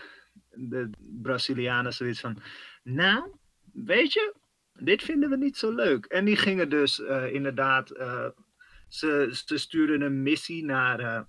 de 0.50 0.90
Brazilianen 0.98 1.92
zoiets 1.92 2.20
van, 2.20 2.42
nou, 2.82 3.37
weet 3.84 4.12
je, 4.12 4.34
dit 4.72 5.02
vinden 5.02 5.30
we 5.30 5.36
niet 5.36 5.56
zo 5.56 5.74
leuk. 5.74 6.04
En 6.04 6.24
die 6.24 6.36
gingen 6.36 6.68
dus 6.68 7.00
eh, 7.00 7.32
inderdaad, 7.32 7.90
eh, 7.90 8.28
ze, 8.88 9.28
ze 9.46 9.58
stuurden 9.58 10.00
een 10.00 10.22
missie 10.22 10.64
naar, 10.64 11.00
eh, 11.00 11.20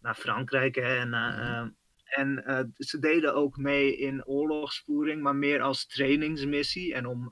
naar 0.00 0.14
Frankrijk. 0.14 0.74
Hè, 0.74 0.96
en 0.96 1.14
eh, 1.14 1.66
en 2.06 2.72
ze 2.76 2.98
deden 2.98 3.34
ook 3.34 3.56
mee 3.56 3.96
in 3.96 4.26
oorlogsvoering, 4.26 5.22
maar 5.22 5.36
meer 5.36 5.60
als 5.60 5.86
trainingsmissie. 5.86 6.94
En 6.94 7.06
om 7.06 7.30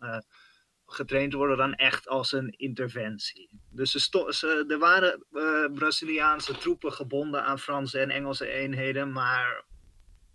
getraind 0.86 1.30
te 1.30 1.36
worden 1.36 1.56
dan 1.56 1.74
echt 1.74 2.08
als 2.08 2.32
een 2.32 2.50
interventie. 2.50 3.60
Dus 3.70 3.90
ze 3.90 4.64
er 4.68 4.78
waren 4.78 5.26
Braziliaanse 5.74 6.58
troepen 6.58 6.92
gebonden 6.92 7.44
aan 7.44 7.58
Franse 7.58 7.98
en 7.98 8.10
Engelse 8.10 8.46
eenheden, 8.46 9.12
maar 9.12 9.64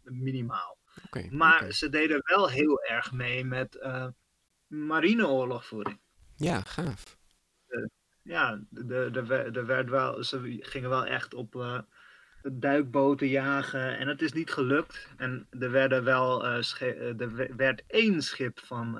minimaal. 0.03 0.77
Maar 1.29 1.71
ze 1.71 1.89
deden 1.89 2.21
wel 2.23 2.49
heel 2.49 2.83
erg 2.83 3.11
mee 3.11 3.45
met 3.45 3.79
marineoorlogvoering. 4.69 5.99
Ja, 6.35 6.61
gaaf. 6.61 7.17
Ja, 8.23 8.59
de, 8.69 8.85
de, 8.85 9.11
de, 9.11 9.49
de 9.51 9.65
werd 9.65 9.89
wel, 9.89 10.23
ze 10.23 10.57
gingen 10.59 10.89
wel 10.89 11.05
echt 11.05 11.33
op 11.33 11.55
eh, 11.55 11.79
duikboten 12.51 13.27
jagen 13.27 13.97
en 13.97 14.07
het 14.07 14.21
is 14.21 14.33
niet 14.33 14.51
gelukt. 14.51 15.07
En 15.17 15.47
er, 15.59 15.71
werden 15.71 16.03
wel, 16.03 16.45
eh, 16.47 16.57
eh, 16.81 17.19
er 17.21 17.33
we- 17.35 17.53
werd 17.55 17.83
één 17.87 18.21
schip 18.21 18.59
van 18.59 18.93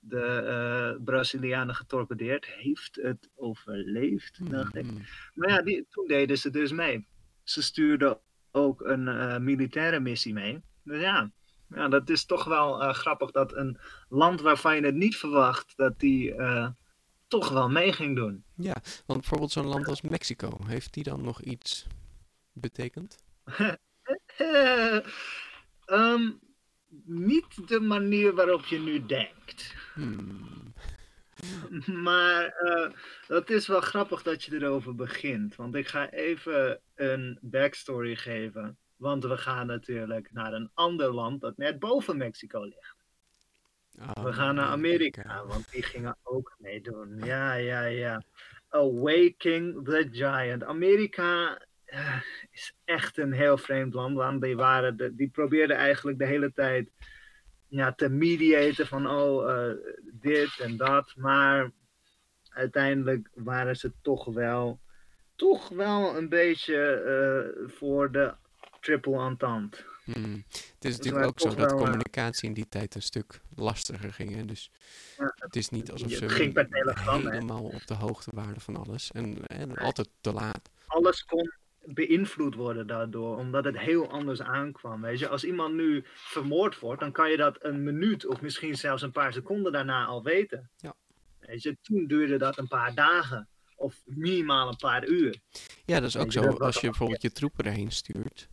de 0.00 0.20
eh, 0.26 1.04
Brazilianen 1.04 1.74
getorpedeerd. 1.74 2.46
Heeft 2.46 2.98
het 3.02 3.30
overleefd, 3.34 4.50
dacht 4.50 4.74
ik. 4.76 4.84
Mm, 4.84 5.02
Maar 5.34 5.48
ja, 5.48 5.62
die, 5.62 5.86
toen 5.90 6.06
deden 6.06 6.38
ze 6.38 6.50
dus 6.50 6.72
mee. 6.72 7.08
Ze 7.42 7.62
stuurden 7.62 8.20
ook 8.50 8.80
een 8.80 9.44
militaire 9.44 10.00
missie 10.00 10.32
mee. 10.32 10.60
Dus 10.82 11.00
ja, 11.00 11.30
ja 11.68 11.88
dat 11.88 12.10
is 12.10 12.24
toch 12.24 12.44
wel 12.44 12.82
eh, 12.82 12.94
grappig 12.94 13.30
dat 13.30 13.56
een 13.56 13.78
land 14.08 14.40
waarvan 14.40 14.76
je 14.76 14.82
het 14.84 14.94
niet 14.94 15.16
verwacht, 15.16 15.72
dat 15.76 16.00
die 16.00 16.34
eh, 16.34 16.68
toch 17.28 17.48
wel 17.48 17.68
mee 17.68 17.92
ging 17.92 18.16
doen. 18.16 18.44
Ja, 18.54 18.76
want 19.06 19.20
bijvoorbeeld 19.20 19.52
zo'n 19.52 19.66
land 19.66 19.88
als 19.88 20.00
Mexico, 20.00 20.58
heeft 20.66 20.92
die 20.94 21.04
dan 21.04 21.22
nog 21.22 21.42
iets 21.42 21.86
betekend? 22.52 23.24
Eh, 24.36 24.96
ehm, 25.84 26.30
niet 27.04 27.68
de 27.68 27.80
manier 27.80 28.34
waarop 28.34 28.64
je 28.64 28.78
nu 28.78 29.06
denkt. 29.06 29.74
Hmm, 29.94 30.74
Maar 31.86 32.46
eh, 32.46 32.90
dat 33.26 33.50
is 33.50 33.66
wel 33.66 33.80
grappig 33.80 34.22
dat 34.22 34.44
je 34.44 34.54
erover 34.54 34.94
begint. 34.94 35.56
Want 35.56 35.74
ik 35.74 35.88
ga 35.88 36.10
even 36.10 36.80
een 36.94 37.38
backstory 37.40 38.16
geven. 38.16 38.78
Want 38.96 39.24
we 39.24 39.36
gaan 39.36 39.66
natuurlijk 39.66 40.32
naar 40.32 40.52
een 40.52 40.70
ander 40.74 41.14
land 41.14 41.40
dat 41.40 41.56
net 41.56 41.78
boven 41.78 42.16
Mexico 42.16 42.64
ligt. 42.64 42.96
We 44.22 44.32
gaan 44.32 44.54
naar 44.54 44.66
Amerika, 44.66 45.46
want 45.46 45.70
die 45.70 45.82
gingen 45.82 46.16
ook 46.22 46.54
meedoen. 46.58 47.18
Ja, 47.24 47.54
ja, 47.54 47.84
ja. 47.84 48.22
Awaking 48.68 49.84
the 49.84 50.08
Giant. 50.10 50.64
Amerika 50.64 51.58
eh, 51.84 52.20
is 52.50 52.74
echt 52.84 53.18
een 53.18 53.32
heel 53.32 53.56
vreemd 53.56 53.94
land. 53.94 54.16
Want 54.16 54.42
die, 54.42 54.56
waren 54.56 54.96
de, 54.96 55.14
die 55.14 55.28
probeerden 55.28 55.76
eigenlijk 55.76 56.18
de 56.18 56.26
hele 56.26 56.52
tijd 56.52 56.90
ja, 57.68 57.92
te 57.92 58.08
mediaten 58.08 58.86
van 58.86 59.10
oh, 59.10 59.50
eh, 59.50 59.76
dit 60.02 60.58
en 60.60 60.76
dat. 60.76 61.12
Maar 61.16 61.70
uiteindelijk 62.48 63.28
waren 63.34 63.76
ze 63.76 63.92
toch 64.02 64.24
wel, 64.24 64.80
toch 65.34 65.68
wel 65.68 66.16
een 66.16 66.28
beetje 66.28 66.76
eh, 66.76 67.68
voor 67.68 68.12
de 68.12 68.34
Triple 68.86 69.18
Entente. 69.18 69.78
Hmm. 70.04 70.44
Het 70.48 70.84
is 70.84 70.96
waren 70.96 70.96
natuurlijk 70.96 71.26
ook 71.26 71.40
zo 71.40 71.54
dat 71.54 71.72
eh, 71.72 71.76
communicatie 71.76 72.48
in 72.48 72.54
die 72.54 72.68
tijd 72.68 72.94
een 72.94 73.02
stuk 73.02 73.40
lastiger 73.54 74.12
ging. 74.12 74.34
Hè? 74.34 74.44
Dus 74.44 74.70
Ja, 75.18 75.32
het 75.34 75.56
is 75.56 75.68
niet 75.68 75.90
alsof 75.90 76.10
ze 76.10 76.28
ging 76.28 76.52
per 76.52 76.68
telegram, 76.68 77.24
hè? 77.24 77.30
helemaal 77.30 77.64
op 77.64 77.86
de 77.86 77.94
hoogte 77.94 78.30
waren 78.34 78.60
van 78.60 78.76
alles. 78.76 79.10
En, 79.12 79.46
en 79.46 79.76
altijd 79.76 80.08
te 80.20 80.32
laat. 80.32 80.70
alles 80.86 81.24
kon 81.24 81.52
beïnvloed 81.84 82.54
worden 82.54 82.86
daardoor, 82.86 83.36
omdat 83.36 83.64
het 83.64 83.78
heel 83.78 84.10
anders 84.10 84.42
aankwam. 84.42 85.00
Weet 85.00 85.18
je, 85.18 85.28
als 85.28 85.44
iemand 85.44 85.74
nu 85.74 86.04
vermoord 86.14 86.78
wordt, 86.78 87.00
dan 87.00 87.12
kan 87.12 87.30
je 87.30 87.36
dat 87.36 87.64
een 87.64 87.82
minuut 87.84 88.26
of 88.26 88.40
misschien 88.40 88.76
zelfs 88.76 89.02
een 89.02 89.12
paar 89.12 89.32
seconden 89.32 89.72
daarna 89.72 90.04
al 90.04 90.22
weten. 90.22 90.70
Ja. 90.76 90.94
Weet 91.40 91.62
je, 91.62 91.76
toen 91.82 92.06
duurde 92.06 92.36
dat 92.36 92.58
een 92.58 92.68
paar 92.68 92.94
dagen 92.94 93.48
of 93.76 94.02
minimaal 94.04 94.68
een 94.68 94.76
paar 94.76 95.06
uur. 95.06 95.40
Ja, 95.84 96.00
dat 96.00 96.08
is 96.08 96.16
ook 96.16 96.32
zo. 96.32 96.42
Als 96.42 96.80
je 96.80 96.86
bijvoorbeeld 96.86 97.22
je 97.22 97.32
troepen 97.32 97.64
erheen 97.64 97.92
stuurt, 97.92 98.48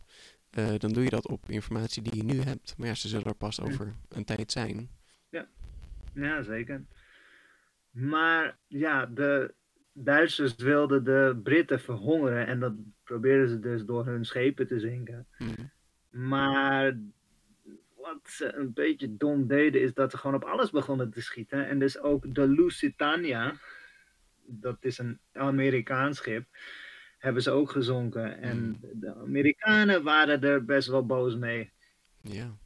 eh, 0.54 0.78
dan 0.78 0.92
doe 0.92 1.04
je 1.04 1.10
dat 1.10 1.28
op 1.28 1.48
informatie 1.48 2.02
die 2.02 2.16
je 2.16 2.24
nu 2.24 2.40
hebt. 2.40 2.74
Maar 2.78 2.88
ja, 2.88 2.94
ze 2.94 3.08
zullen 3.08 3.26
er 3.26 3.34
pas 3.34 3.60
over 3.60 3.94
een 4.08 4.24
tijd 4.24 4.52
zijn. 4.52 4.88
Ja, 6.14 6.42
zeker. 6.42 6.84
Maar 7.90 8.58
ja, 8.66 9.06
de 9.06 9.54
Duitsers 9.92 10.54
wilden 10.54 11.04
de 11.04 11.40
Britten 11.42 11.80
verhongeren 11.80 12.46
en 12.46 12.60
dat 12.60 12.72
probeerden 13.04 13.48
ze 13.48 13.60
dus 13.60 13.84
door 13.84 14.06
hun 14.06 14.24
schepen 14.24 14.66
te 14.66 14.80
zinken. 14.80 15.26
Hmm. 15.36 15.70
Maar 16.10 16.98
wat 17.96 18.20
ze 18.24 18.54
een 18.54 18.72
beetje 18.72 19.16
dom 19.16 19.46
deden, 19.46 19.80
is 19.80 19.94
dat 19.94 20.10
ze 20.10 20.18
gewoon 20.18 20.36
op 20.36 20.44
alles 20.44 20.70
begonnen 20.70 21.10
te 21.10 21.22
schieten. 21.22 21.68
En 21.68 21.78
dus 21.78 21.98
ook 21.98 22.34
de 22.34 22.48
Lusitania, 22.48 23.54
dat 24.46 24.76
is 24.80 24.98
een 24.98 25.18
Amerikaans 25.32 26.16
schip, 26.16 26.46
hebben 27.24 27.42
ze 27.42 27.50
ook 27.50 27.70
gezonken. 27.70 28.38
En 28.40 28.58
Mm. 28.58 28.78
de 29.00 29.14
Amerikanen 29.14 30.02
waren 30.02 30.42
er 30.42 30.64
best 30.64 30.88
wel 30.88 31.06
boos 31.06 31.36
mee. 31.36 31.72
Ja. 32.20 32.56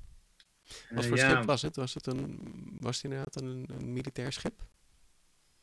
Wat 0.91 1.03
Eh, 1.05 1.09
voor 1.09 1.17
ja, 1.17 1.31
schip 1.31 1.45
was 1.45 1.62
het? 1.62 1.77
Was 1.77 1.95
het, 1.95 2.07
een, 2.07 2.41
was 2.81 2.97
het 2.97 3.05
inderdaad 3.05 3.41
een, 3.43 3.69
een 3.79 3.93
militair 3.93 4.33
schip? 4.33 4.67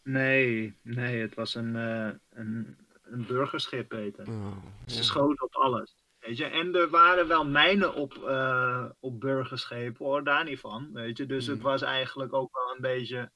Nee, 0.03 0.77
nee, 0.81 1.21
het 1.21 1.35
was 1.35 1.55
een, 1.55 1.75
eh, 1.75 2.09
een, 2.29 2.77
een 3.03 3.25
burgerschip, 3.25 3.87
Peter. 3.87 4.27
Oh, 4.27 4.57
Ze 4.85 4.95
ja. 4.95 5.01
schoten 5.01 5.45
op 5.45 5.53
alles. 5.55 5.95
Weet 6.19 6.37
je? 6.37 6.45
En 6.45 6.75
er 6.75 6.89
waren 6.89 7.27
wel 7.27 7.45
mijnen 7.45 7.93
op, 7.95 8.13
eh, 8.23 8.85
op 8.99 9.19
burgerschepen, 9.19 10.05
hoor, 10.05 10.23
daar 10.23 10.43
niet 10.43 10.59
van. 10.59 10.89
Weet 10.93 11.17
je? 11.17 11.25
Dus 11.25 11.45
het 11.47 11.57
Mm. 11.57 11.63
was 11.63 11.81
eigenlijk 11.81 12.33
ook 12.33 12.53
wel 12.53 12.75
een 12.75 12.81
beetje 12.81 13.31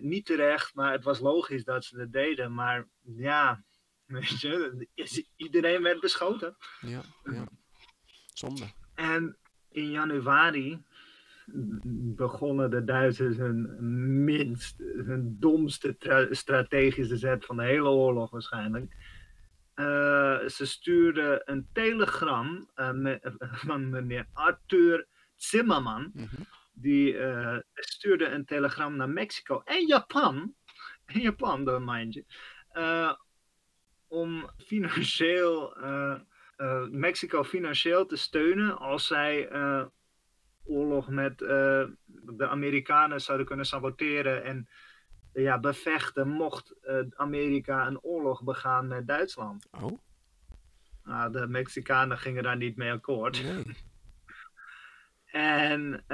niet 0.00 0.26
terecht, 0.26 0.74
maar 0.74 0.92
het 0.92 1.04
was 1.04 1.18
logisch 1.20 1.64
dat 1.64 1.84
ze 1.84 1.96
dat 1.96 2.12
deden. 2.12 2.54
Maar 2.54 2.86
ja, 3.16 3.64
weet 4.08 4.40
je, 4.40 5.26
iedereen 5.36 5.82
werd 5.82 6.00
beschoten. 6.00 6.56
Ja, 6.80 7.00
ja. 7.24 7.48
Zonde. 8.34 8.64
En 8.94 9.36
in 9.70 9.90
januari 9.90 10.82
begonnen 12.16 12.70
de 12.70 12.84
Duitsers 12.84 13.36
hun 13.36 13.76
minst, 14.24 14.78
hun 14.78 15.36
domste 15.40 15.96
tra- 15.96 16.34
strategische 16.34 17.16
zet 17.16 17.44
van 17.44 17.56
de 17.56 17.64
hele 17.64 17.88
oorlog 17.88 18.30
waarschijnlijk. 18.30 18.96
Eh, 19.74 20.46
ze 20.46 20.66
stuurden 20.66 21.42
een 21.44 21.68
telegram 21.72 22.70
eh, 22.74 22.90
me- 22.90 23.20
van 23.66 23.90
meneer 23.90 24.26
Arthur 24.32 25.06
Zimmerman. 25.34 26.10
Mhm. 26.14 26.26
Die 26.72 27.18
eh, 27.18 27.58
stuurde 27.74 28.26
een 28.26 28.44
telegram 28.44 28.96
naar 28.96 29.10
Mexico 29.10 29.60
en 29.64 29.86
Japan. 29.86 30.54
En 31.04 31.20
Japan, 31.20 31.64
dan 31.64 31.84
mind 31.84 32.14
je. 32.14 32.24
Om 34.08 34.50
financieel 34.56 35.76
eh, 35.76 36.14
eh, 36.56 36.86
Mexico 36.88 37.44
financieel 37.44 38.06
te 38.06 38.16
steunen 38.16 38.78
als 38.78 39.06
zij 39.06 39.48
eh, 39.48 39.84
oorlog 40.64 41.08
met 41.08 41.38
de 41.38 42.48
Amerikanen 42.48 43.20
zouden 43.20 43.46
kunnen 43.46 43.66
saboteren 43.66 44.44
en 44.44 44.68
ja, 45.32 45.58
bevechten 45.58 46.28
mocht 46.28 46.74
Amerika 47.14 47.86
een 47.86 48.00
oorlog 48.00 48.42
begaan 48.42 48.86
met 48.86 49.06
Duitsland. 49.06 49.68
Oh, 49.70 49.98
Nou, 51.04 51.32
de 51.32 51.46
Mexicanen 51.46 52.18
gingen 52.18 52.42
daar 52.42 52.56
niet 52.56 52.76
mee 52.76 52.92
akkoord. 52.92 53.42
nee. 53.42 53.64
En 55.32 56.04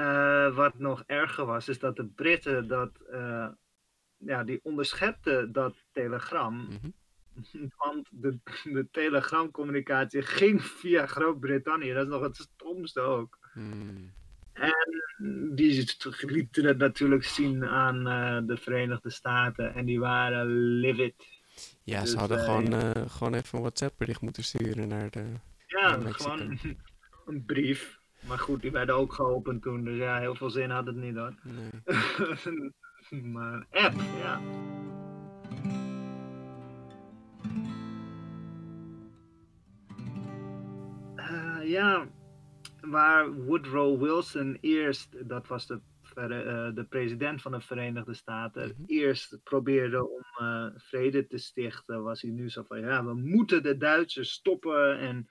wat 0.53 0.79
nog 0.79 1.03
erger 1.05 1.45
was, 1.45 1.69
is 1.69 1.79
dat 1.79 1.95
de 1.95 2.05
Britten 2.05 2.67
dat, 2.67 2.91
ja, 4.17 4.43
die 4.43 4.59
onderschepten 4.63 5.51
dat 5.51 5.75
telegram. 5.91 6.55
Mhm. 6.55 6.89
Want 7.77 8.07
de, 8.11 8.37
de 8.63 8.87
telegramcommunicatie 8.91 10.21
ging 10.21 10.63
via 10.63 11.05
Groot-Brittannië. 11.05 11.93
Dat 11.93 12.05
is 12.05 12.11
nog 12.11 12.21
het 12.21 12.35
stomste 12.35 12.99
ook. 12.99 13.37
Hmm. 13.53 14.13
Die 15.51 15.95
lieten 16.19 16.65
het 16.65 16.77
natuurlijk 16.77 17.23
zien 17.23 17.65
aan 17.65 18.07
eh, 18.07 18.47
de 18.47 18.57
Verenigde 18.57 19.09
Staten. 19.09 19.73
En 19.73 19.85
die 19.85 19.99
waren 19.99 20.47
livid. 20.79 21.13
Ja, 21.83 22.01
Dus, 22.01 22.11
ze 22.11 22.17
hadden 22.17 22.37
eh, 22.37 22.43
gewoon, 22.43 22.73
eh, 22.73 22.91
gewoon 23.07 23.33
even 23.33 23.57
een 23.57 23.61
WhatsApp-bericht 23.61 24.21
moeten 24.21 24.43
sturen 24.43 24.87
naar 24.87 25.09
de... 25.09 25.23
Ja, 25.67 25.99
gewoon 26.01 26.59
een 27.25 27.45
brief. 27.45 27.99
Maar 28.27 28.39
goed, 28.39 28.61
die 28.61 28.71
werden 28.71 28.95
ook 28.95 29.13
geopend 29.13 29.61
toen. 29.61 29.83
Dus 29.83 29.97
ja, 29.97 30.19
heel 30.19 30.35
veel 30.35 30.49
zin 30.49 30.69
had 30.69 30.85
het 30.85 30.95
niet 30.95 31.15
hoor. 31.15 31.35
Nee. 31.43 31.71
maar 33.33 33.53
een 33.53 33.65
app, 33.71 33.95
ja. 34.21 34.41
Ja, 41.67 42.07
waar 42.81 43.33
Woodrow 43.33 44.01
Wilson 44.01 44.57
eerst, 44.61 45.29
dat 45.29 45.47
was 45.47 45.67
de, 45.67 45.79
eh, 46.15 46.75
de 46.75 46.85
president 46.89 47.41
van 47.41 47.51
de 47.51 47.61
Verenigde 47.61 48.13
Staten, 48.13 48.67
Mhm. 48.67 48.83
eerst 48.85 49.39
probeerde 49.43 50.09
om 50.09 50.23
eh, 50.39 50.67
vrede 50.75 51.27
te 51.27 51.37
stichten, 51.37 52.03
was 52.03 52.21
hij 52.21 52.31
nu 52.31 52.49
zo 52.49 52.63
van, 52.63 52.79
ja, 52.79 53.05
we 53.05 53.13
moeten 53.13 53.63
de 53.63 53.77
Duitsers 53.77 54.31
stoppen 54.31 54.99
en 54.99 55.29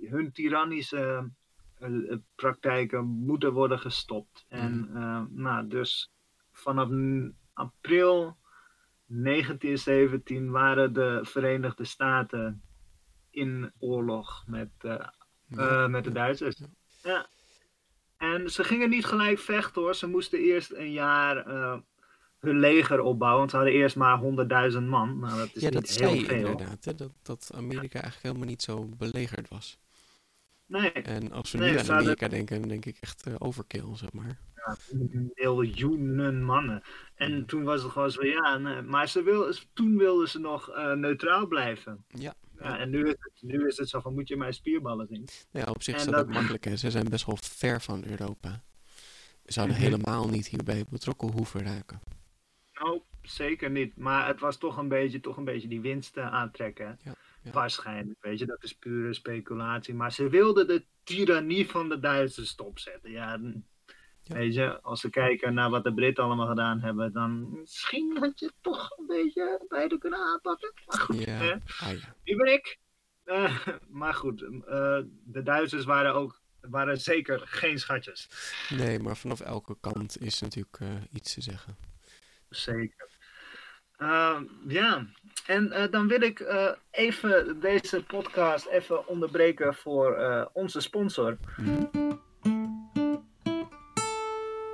hun 0.00 0.32
tyrannische 0.32 1.30
eh, 1.78 2.16
praktijken 2.34 3.04
moeten 3.04 3.52
worden 3.52 3.78
gestopt. 3.78 4.44
En 4.48 4.90
eh, 4.94 5.22
nou, 5.30 5.68
dus 5.68 6.12
vanaf 6.52 6.88
april 7.52 8.36
1917 9.06 10.50
waren 10.50 10.92
de 10.92 11.20
Verenigde 11.22 11.84
Staten 11.84 12.62
in 13.30 13.72
oorlog 13.78 14.44
met, 14.46 14.70
Ja. 15.48 15.82
eh, 15.84 15.86
met 15.88 16.04
de 16.04 16.12
Duitsers. 16.12 16.60
Ja. 17.02 17.26
En 18.16 18.50
ze 18.50 18.64
gingen 18.64 18.90
niet 18.90 19.04
gelijk 19.04 19.38
vechten 19.38 19.82
hoor. 19.82 19.94
Ze 19.94 20.06
moesten 20.08 20.38
eerst 20.38 20.72
een 20.72 20.92
jaar 20.92 21.36
eh, 21.46 21.76
hun 22.38 22.58
leger 22.58 23.00
opbouwen. 23.00 23.38
Want 23.38 23.50
ze 23.50 23.56
hadden 23.56 23.74
eerst 23.74 23.96
maar 23.96 24.20
100.000 24.72 24.82
man. 24.82 25.18
Nou, 25.18 25.38
dat 25.38 25.50
is 25.54 25.62
ja, 25.62 25.68
niet 25.68 25.72
dat 25.72 25.88
heel 25.88 26.08
zei 26.08 26.20
je 26.20 26.36
inderdaad, 26.36 26.84
hè, 26.84 26.94
dat, 26.94 27.12
dat 27.22 27.50
Amerika 27.54 27.92
eigenlijk 28.00 28.22
helemaal 28.22 28.46
niet 28.48 28.62
zo 28.62 28.88
belegerd 28.98 29.48
was. 29.48 29.78
Nee, 30.66 30.92
En 30.92 31.32
als 31.32 31.52
we 31.52 31.58
Nee, 31.58 31.70
nu 31.70 31.74
ze 31.74 31.80
aan 31.80 31.86
hadden- 31.86 32.02
Amerika 32.04 32.28
denken, 32.28 32.60
dan 32.60 32.68
denk 32.68 32.84
ik 32.86 32.96
echt 33.00 33.22
eh, 33.26 33.34
overkill, 33.38 33.96
zeg 33.96 34.12
maar. 34.12 34.38
miljoenen 35.34 36.42
mannen. 36.44 36.82
En 37.14 37.46
toen 37.46 37.62
was 37.64 37.82
het 37.82 37.92
gewoon 37.92 38.10
zo, 38.10 38.24
ja, 38.26 38.58
nee, 38.58 38.82
maar 38.82 39.08
ze 39.08 39.22
wil, 39.22 39.52
toen 39.72 39.96
wilden 39.98 40.28
ze 40.28 40.38
nog 40.38 40.70
eh, 40.70 40.92
neutraal 40.92 41.46
blijven. 41.46 42.04
Ja, 42.08 42.34
Ja, 42.60 42.78
en 42.78 42.90
nu 42.90 43.04
is, 43.06 43.14
het, 43.18 43.32
nu 43.40 43.66
is 43.66 43.76
het 43.76 43.88
zo 43.88 44.00
van, 44.00 44.14
moet 44.14 44.28
je 44.28 44.36
mij 44.36 44.52
spierballen 44.52 45.06
zien? 45.10 45.28
ja 45.50 45.64
op 45.64 45.82
zich 45.82 45.94
is 45.96 46.04
dat 46.04 46.14
dat- 46.14 46.24
ook 46.26 46.32
makkelijk. 46.32 46.64
Hè. 46.64 46.76
Ze 46.76 46.90
zijn 46.90 47.08
best 47.08 47.26
wel 47.26 47.36
ver 47.40 47.80
van 47.80 48.04
Europa. 48.04 48.62
Ze 49.44 49.52
zouden 49.52 49.76
Mhm. 49.76 49.84
helemaal 49.84 50.28
niet 50.28 50.48
hierbij 50.48 50.84
betrokken 50.90 51.30
hoeven 51.32 51.62
raken. 51.62 52.00
Nou, 52.74 53.00
zeker 53.22 53.70
niet. 53.70 53.96
Maar 53.96 54.26
het 54.26 54.40
was 54.40 54.56
toch 54.58 54.76
een 54.76 54.88
beetje, 54.88 55.20
toch 55.20 55.36
een 55.36 55.44
beetje 55.44 55.68
die 55.68 55.80
winsten 55.80 56.30
aantrekken. 56.30 56.98
Ja, 57.02 57.14
ja. 57.42 57.50
Waarschijnlijk, 57.50 58.18
weet 58.20 58.38
je, 58.38 58.46
dat 58.46 58.62
is 58.62 58.72
pure 58.72 59.14
speculatie. 59.14 59.94
Maar 59.94 60.12
ze 60.12 60.28
wilden 60.28 60.66
de 60.66 60.84
tirannie 61.04 61.68
van 61.68 61.88
de 61.88 61.98
Duitsers 61.98 62.48
stopzetten. 62.48 63.10
Ja, 63.10 63.40
Ja. 64.28 64.34
weet 64.34 64.54
je, 64.54 64.80
als 64.82 65.02
we 65.02 65.10
kijken 65.10 65.54
naar 65.54 65.70
wat 65.70 65.84
de 65.84 65.94
Britten 65.94 66.24
allemaal 66.24 66.46
gedaan 66.46 66.80
hebben, 66.80 67.12
dan 67.12 67.58
misschien 67.58 68.16
had 68.20 68.38
je 68.38 68.52
toch 68.60 68.90
een 68.98 69.06
beetje 69.06 69.64
beide 69.68 69.98
kunnen 69.98 70.18
aanpakken. 70.18 70.72
Maar 70.86 70.98
goed? 71.00 71.24
Ja, 71.24 71.60
ah 71.80 71.92
ja. 71.92 72.14
Wie 72.24 72.36
ben 72.36 72.52
ik? 72.52 72.78
Eh, 73.24 73.66
maar 73.88 74.14
goed, 74.14 74.42
eh, 74.42 74.98
de 75.24 75.42
Duitsers 75.42 75.84
waren 75.84 76.14
ook 76.14 76.40
waren 76.60 77.00
zeker 77.00 77.40
geen 77.44 77.78
schatjes. 77.78 78.28
Nee, 78.68 78.98
maar 78.98 79.16
vanaf 79.16 79.40
elke 79.40 79.76
kant 79.80 80.20
is 80.20 80.40
natuurlijk 80.40 80.76
eh, 80.80 80.88
iets 81.12 81.34
te 81.34 81.40
zeggen. 81.40 81.76
Zeker. 82.48 83.08
Eh, 83.96 84.40
ja, 84.66 85.06
en 85.46 85.88
dan 85.90 86.08
wil 86.08 86.20
ik 86.22 86.40
eh, 86.40 86.70
even 86.90 87.60
deze 87.60 88.02
podcast 88.02 88.66
even 88.66 89.08
onderbreken 89.08 89.74
voor 89.74 90.14
eh, 90.14 90.46
onze 90.52 90.80
sponsor. 90.80 91.36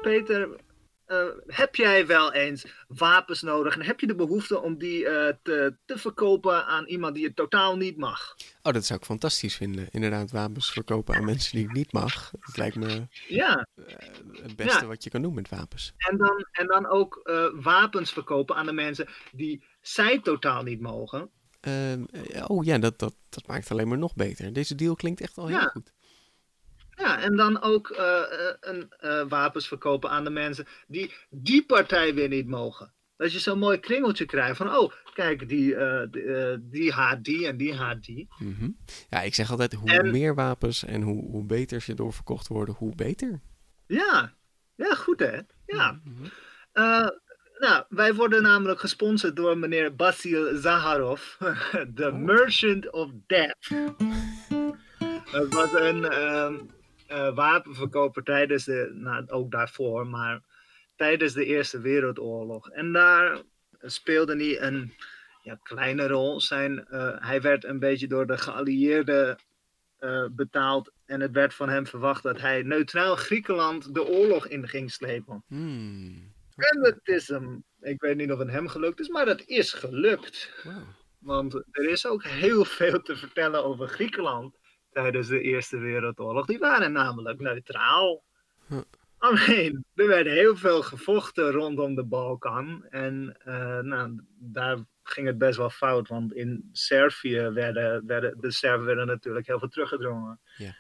Peter, 0.05 0.57
eh, 1.05 1.27
heb 1.47 1.75
jij 1.77 2.07
wel 2.07 2.33
eens 2.33 2.67
wapens 2.89 3.43
nodig 3.43 3.75
en 3.75 3.83
heb 3.83 4.01
je 4.01 4.07
de 4.07 4.15
behoefte 4.15 4.61
om 4.63 4.79
die 4.79 5.07
eh, 5.09 5.35
te, 5.43 5.77
te 5.85 5.99
verkopen 5.99 6.67
aan 6.67 6.87
iemand 6.87 7.15
die 7.15 7.25
het 7.25 7.37
totaal 7.37 7.77
niet 7.77 7.97
mag? 7.97 8.35
Oh, 8.63 8.73
dat 8.73 8.85
zou 8.85 8.99
ik 8.99 9.05
fantastisch 9.05 9.57
vinden. 9.57 9.89
Inderdaad, 9.91 10.31
wapens 10.31 10.71
verkopen 10.73 11.15
aan 11.15 11.25
mensen 11.25 11.57
die 11.57 11.65
ik 11.65 11.73
niet 11.73 11.93
mag. 11.93 12.31
Dat 12.41 12.57
lijkt 12.57 12.77
me 12.77 13.07
Ja, 13.29 13.67
eh, 13.75 13.85
het 14.43 14.57
beste 14.57 14.81
Ja. 14.81 14.87
wat 14.87 15.05
je 15.05 15.11
kan 15.11 15.23
doen 15.23 15.35
met 15.35 15.49
wapens. 15.49 15.93
en 15.97 16.17
dan, 16.17 16.47
en 16.53 16.67
dan 16.67 16.87
ook 16.87 17.21
wapens 17.55 18.13
verkopen 18.13 18.57
aan 18.57 18.67
de 18.67 18.73
mensen 18.73 19.09
die 19.33 19.65
zij 19.81 20.21
totaal 20.21 20.63
niet 20.63 20.81
mogen. 20.81 21.31
Ehm, 21.61 22.05
eh, 22.13 22.45
oh 22.47 22.65
ja, 22.65 22.79
dat, 22.79 22.99
dat, 22.99 23.15
dat 23.29 23.47
maakt 23.47 23.63
het 23.63 23.73
alleen 23.73 23.89
maar 23.89 23.99
nog 23.99 24.15
beter. 24.15 24.53
Deze 24.53 24.75
deal 24.75 24.95
klinkt 24.95 25.21
echt 25.21 25.39
al 25.39 25.47
heel 25.47 25.57
Ja. 25.57 25.63
goed. 25.65 25.93
Ja, 26.97 27.21
en 27.23 27.37
dan 27.37 27.63
ook 27.63 27.91
eh, 27.91 28.21
eh, 28.21 28.55
een, 28.61 28.93
eh, 28.99 29.25
wapens 29.29 29.69
verkopen 29.69 30.11
aan 30.11 30.25
de 30.25 30.31
mensen 30.31 30.67
die 30.87 31.15
die 31.31 31.65
partij 31.67 32.15
weer 32.15 32.29
niet 32.29 32.47
mogen. 32.47 32.93
Dat 33.17 33.33
je 33.33 33.39
zo'n 33.39 33.59
mooi 33.59 33.79
kringeltje 33.79 34.25
krijgt 34.25 34.57
van, 34.57 34.77
oh, 34.77 34.93
kijk, 35.15 35.49
die, 35.49 35.75
eh, 35.77 36.03
die, 36.11 36.69
die 36.71 36.93
haat 36.93 37.25
die 37.25 37.47
en 37.47 37.57
die 37.57 37.75
haat 37.75 38.03
die. 38.05 38.29
Mhm. 38.39 38.71
Ja, 39.11 39.21
ik 39.23 39.35
zeg 39.35 39.51
altijd, 39.51 39.73
hoe 39.73 39.91
En- 39.91 40.11
meer 40.11 40.35
wapens 40.35 40.85
en 40.85 41.03
hoe, 41.03 41.31
hoe 41.31 41.45
beter 41.45 41.81
ze 41.81 41.95
doorverkocht 41.95 42.49
worden, 42.49 42.75
hoe 42.75 42.95
beter. 42.95 43.41
Ja, 43.87 44.35
ja, 44.75 44.95
goed 44.95 45.21
hè. 45.21 45.39
Ja. 45.67 46.01
Mhm. 46.05 46.29
Nou, 47.59 47.85
wij 47.89 48.15
worden 48.15 48.43
namelijk 48.43 48.81
gesponsord 48.81 49.37
door 49.37 49.59
meneer 49.59 49.95
Basil 49.97 50.57
Zaharov, 50.57 51.23
The 51.95 52.07
Oh. 52.13 52.15
Merchant 52.19 52.91
of 52.91 53.11
Death. 53.27 53.69
Dat 55.33 55.53
was 55.55 55.73
een 55.73 56.05
ehm, 56.05 56.55
eh, 57.07 57.35
wapenverkoper 57.35 58.23
tijdens 58.23 58.65
de, 58.65 58.91
nou 58.95 59.29
ook 59.29 59.51
daarvoor, 59.51 60.07
maar 60.07 60.41
tijdens 60.97 61.33
de 61.33 61.45
Eerste 61.45 61.81
Wereldoorlog. 61.81 62.71
En 62.71 62.93
daar 62.93 63.43
speelde 63.81 64.37
hij 64.37 64.63
een 64.63 64.95
ja, 65.43 65.59
kleine 65.63 66.07
rol. 66.07 66.41
Zijn, 66.41 66.87
eh, 66.87 67.17
hij 67.19 67.41
werd 67.41 67.65
een 67.65 67.79
beetje 67.79 68.07
door 68.07 68.27
de 68.27 68.39
geallieerden 68.39 69.39
eh, 69.99 70.27
betaald. 70.31 70.93
En 71.07 71.21
het 71.21 71.33
werd 71.33 71.55
van 71.55 71.69
hem 71.69 71.87
verwacht 71.87 72.23
dat 72.23 72.41
hij 72.41 72.63
neutraal 72.63 73.17
Griekenland 73.17 73.95
de 73.95 74.05
oorlog 74.05 74.47
in 74.47 74.69
ging 74.69 74.91
slepen. 74.91 75.45
Hmm. 75.47 76.33
En 76.57 76.83
dat 76.83 76.99
is 77.03 77.29
hem, 77.29 77.65
ik 77.81 78.01
weet 78.01 78.17
niet 78.17 78.33
of 78.33 78.39
het 78.39 78.51
hem 78.51 78.69
gelukt 78.69 79.01
is, 79.01 79.09
maar 79.09 79.25
dat 79.25 79.43
is 79.47 79.73
gelukt. 79.73 80.61
Wow. 80.63 80.75
Want 81.19 81.55
er 81.55 81.89
is 81.89 82.07
ook 82.07 82.25
heel 82.25 82.65
veel 82.65 83.03
te 83.03 83.17
vertellen 83.17 83.65
over 83.65 83.89
Griekenland 83.89 84.57
tijdens 84.95 85.29
de 85.29 85.41
Eerste 85.41 85.79
Wereldoorlog. 85.79 86.47
Die 86.47 86.59
waren 86.59 86.93
namelijk 86.93 87.41
neutraal. 87.41 88.25
Alleen, 89.19 89.85
er 89.95 90.07
werd 90.07 90.27
heel 90.27 90.57
veel 90.57 90.83
gevochten 90.83 91.51
rondom 91.51 91.95
de 91.95 92.05
Balkan. 92.05 92.87
En 92.91 93.37
eh, 93.45 93.79
nou, 93.79 94.21
daar 94.39 94.79
ging 95.03 95.27
het 95.27 95.39
best 95.39 95.57
wel 95.57 95.71
fout. 95.71 96.09
Want 96.09 96.33
in 96.33 96.69
Servië 96.73 97.41
werden, 97.41 98.07
werden 98.07 98.41
de 98.41 98.51
Serven 98.51 98.85
werden 98.85 99.07
natuurlijk 99.07 99.47
heel 99.47 99.59
veel 99.59 99.69
teruggedrongen. 99.69 100.41
Ja. 100.57 100.77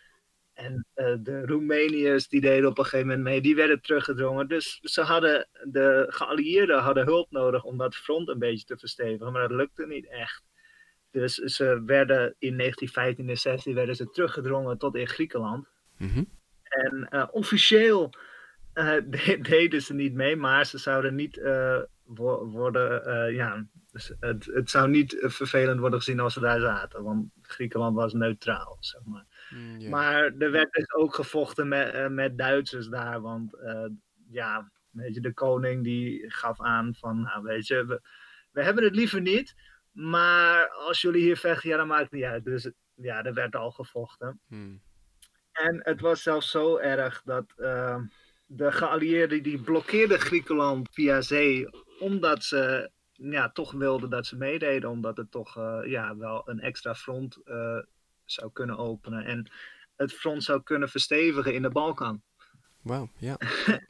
En 0.53 0.87
eh, 0.94 1.14
de 1.18 1.46
Roemeniërs 1.46 2.29
die 2.29 2.40
deden 2.40 2.70
op 2.70 2.79
een 2.79 2.85
gegeven 2.85 3.07
moment 3.07 3.24
mee, 3.24 3.40
die 3.40 3.55
werden 3.55 3.81
teruggedrongen. 3.81 4.48
Dus 4.48 4.79
ze 4.83 5.00
hadden, 5.00 5.48
de 5.62 6.07
geallieerden 6.09 6.79
hadden 6.79 7.05
hulp 7.05 7.31
nodig 7.31 7.64
om 7.64 7.79
dat 7.79 7.96
front 7.96 8.29
een 8.29 8.38
beetje 8.38 8.66
te 8.66 8.79
verstevigen. 8.79 9.33
Maar 9.33 9.48
dat 9.48 9.57
lukte 9.57 9.87
niet 9.87 10.07
echt. 10.07 10.42
Dus 11.14 11.35
ze 11.35 11.64
werden 11.87 12.35
in 12.38 12.57
1915 12.57 13.29
en 13.29 13.38
16 13.38 13.74
werden 13.74 13.96
ze 13.96 14.11
teruggedrongen 14.11 14.79
tot 14.79 14.94
in 14.96 15.09
Griekenland. 15.09 15.66
Mhm. 15.98 16.24
En 16.62 17.09
eh, 17.09 17.29
officieel 17.31 18.11
eh, 18.72 18.96
de- 19.11 19.38
deden 19.40 19.83
ze 19.83 19.94
niet 19.94 20.14
mee, 20.14 20.37
maar 20.37 20.66
ze 20.66 20.79
zouden 20.79 21.14
niet 21.14 21.38
eh, 21.38 21.81
wo- 22.05 22.44
worden, 22.46 23.33
ja, 23.35 23.66
dus 23.92 24.12
het, 24.20 24.44
het 24.44 24.70
zou 24.70 24.88
niet 24.88 25.16
vervelend 25.20 25.81
worden 25.81 25.98
gezien 25.98 26.20
als 26.20 26.33
ze 26.33 26.40
daar 26.40 26.61
zaten, 26.61 27.03
want 27.03 27.27
Griekenland 27.42 27.96
was 27.96 28.12
neutraal, 28.12 28.77
zeg 28.81 29.05
maar. 29.05 29.24
Mm. 29.50 29.88
Maar 29.88 30.33
er 30.38 30.50
werd 30.50 30.72
dus 30.72 30.92
ook 30.92 31.14
gevochten 31.14 31.68
met, 31.68 32.11
met 32.11 32.38
Duitsers 32.38 32.88
daar, 32.88 33.20
want 33.20 33.57
ja, 34.29 34.70
weet 34.90 35.14
je, 35.14 35.20
de 35.20 35.33
koning 35.35 35.85
die 35.85 36.31
gaf 36.31 36.61
aan 36.61 36.94
van, 36.94 37.20
nou 37.20 37.42
weet 37.42 37.66
je, 37.66 37.85
we, 37.87 38.00
we 38.53 38.62
hebben 38.62 38.85
het 38.85 38.94
liever 38.94 39.20
niet, 39.20 39.55
maar 39.94 40.68
als 40.68 41.00
jullie 41.00 41.22
hier 41.22 41.37
vechten, 41.37 41.70
ja, 41.70 41.76
dan 41.76 41.87
maakt 41.87 42.02
het 42.02 42.12
niet 42.12 42.24
uit. 42.24 42.44
Dus 42.44 42.70
ja, 42.94 43.24
er 43.24 43.35
werd 43.35 43.57
al 43.57 43.70
gevochten. 43.70 44.40
Hmm. 44.48 44.83
En 45.52 45.80
het 45.83 46.00
was 46.00 46.22
zelfs 46.22 46.50
zo 46.50 46.76
erg 46.76 47.22
dat 47.24 47.52
eh, 47.57 48.00
de 48.46 48.72
geallieerden 48.72 49.42
die 49.42 49.62
blokkeerden 49.62 50.20
Griekenland 50.20 50.88
via 50.92 51.20
zee, 51.20 51.68
omdat 51.98 52.44
ze 52.44 52.90
ja, 53.12 53.50
toch 53.50 53.72
wilden 53.72 54.11
dat 54.11 54.26
ze 54.26 54.37
meededen, 54.37 54.90
omdat 54.90 55.16
het 55.16 55.30
toch 55.30 55.57
eh, 55.57 55.80
ja, 55.85 56.16
wel 56.16 56.42
een 56.48 56.61
extra 56.61 56.94
front 56.94 57.37
eh, 57.44 57.78
zou 58.24 58.52
kunnen 58.52 58.78
openen 58.78 59.24
en 59.24 59.50
het 59.96 60.12
front 60.12 60.44
zou 60.44 60.62
kunnen 60.62 60.88
verstevigen 60.88 61.54
in 61.54 61.62
de 61.62 61.70
Balkan. 61.70 62.22
Wauw, 62.83 63.09
ja. 63.18 63.37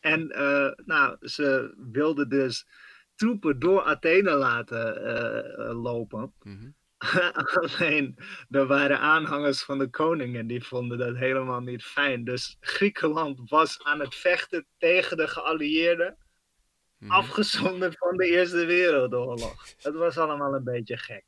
En 0.00 0.30
eh, 0.30 0.70
nou, 0.84 1.16
ze 1.20 1.74
wilden 1.92 2.28
dus 2.28 2.66
troepen 3.14 3.58
door 3.58 3.82
Athene 3.82 4.30
laten 4.30 5.04
eh, 5.04 5.82
lopen. 5.82 6.32
Mhm. 6.42 6.70
Alleen, 7.60 8.18
er 8.50 8.66
waren 8.66 8.98
aanhangers 8.98 9.62
van 9.62 9.78
de 9.78 9.88
koning 9.90 10.36
en 10.36 10.46
die 10.46 10.64
vonden 10.64 10.98
dat 10.98 11.16
helemaal 11.16 11.60
niet 11.60 11.84
fijn. 11.84 12.24
Dus 12.24 12.56
Griekenland 12.60 13.50
was 13.50 13.82
aan 13.82 14.00
het 14.00 14.14
vechten 14.14 14.66
tegen 14.78 15.16
de 15.16 15.28
geallieerden, 15.28 16.16
Mhm. 16.98 17.12
afgezonderd 17.12 17.98
van 17.98 18.16
de 18.16 18.26
Eerste 18.26 18.64
Wereldoorlog. 18.64 19.66
Het 19.82 19.94
was 19.94 20.18
allemaal 20.18 20.54
een 20.54 20.64
beetje 20.64 20.96
gek. 20.96 21.24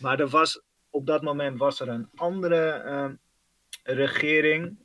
Maar 0.00 0.20
er 0.20 0.28
was, 0.28 0.62
op 0.90 1.06
dat 1.06 1.22
moment 1.22 1.58
was 1.58 1.80
er 1.80 1.88
een 1.88 2.08
andere 2.14 2.70
eh, 2.70 3.10
regering. 3.82 4.78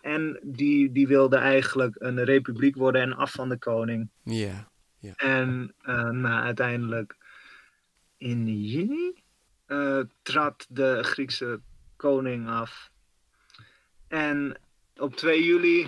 En 0.00 0.40
die, 0.42 0.92
die 0.92 1.06
wilde 1.06 1.36
eigenlijk 1.36 1.96
een 1.98 2.24
republiek 2.24 2.76
worden 2.76 3.02
en 3.02 3.12
af 3.12 3.32
van 3.32 3.48
de 3.48 3.58
koning. 3.58 4.10
Ja. 4.22 4.69
En 5.16 5.74
nou, 6.20 6.26
uiteindelijk 6.26 7.16
in 8.16 8.62
juni 8.62 9.22
eh, 9.66 10.00
trad 10.22 10.66
de 10.68 11.02
Griekse 11.02 11.60
koning 11.96 12.48
af. 12.48 12.90
En 14.08 14.60
op 14.96 15.16
2 15.16 15.44
juli 15.44 15.86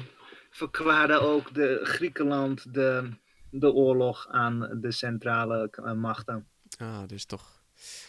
verklaarde 0.51 1.19
ook 1.19 1.55
de 1.55 1.81
Griekenland 1.83 2.75
de, 2.75 3.11
de 3.51 3.73
oorlog 3.73 4.29
aan 4.29 4.79
de 4.81 4.91
centrale 4.93 5.69
eh, 5.71 5.93
machten. 5.93 6.49
Ah, 6.79 7.03
dus 7.07 7.25
toch. 7.25 7.63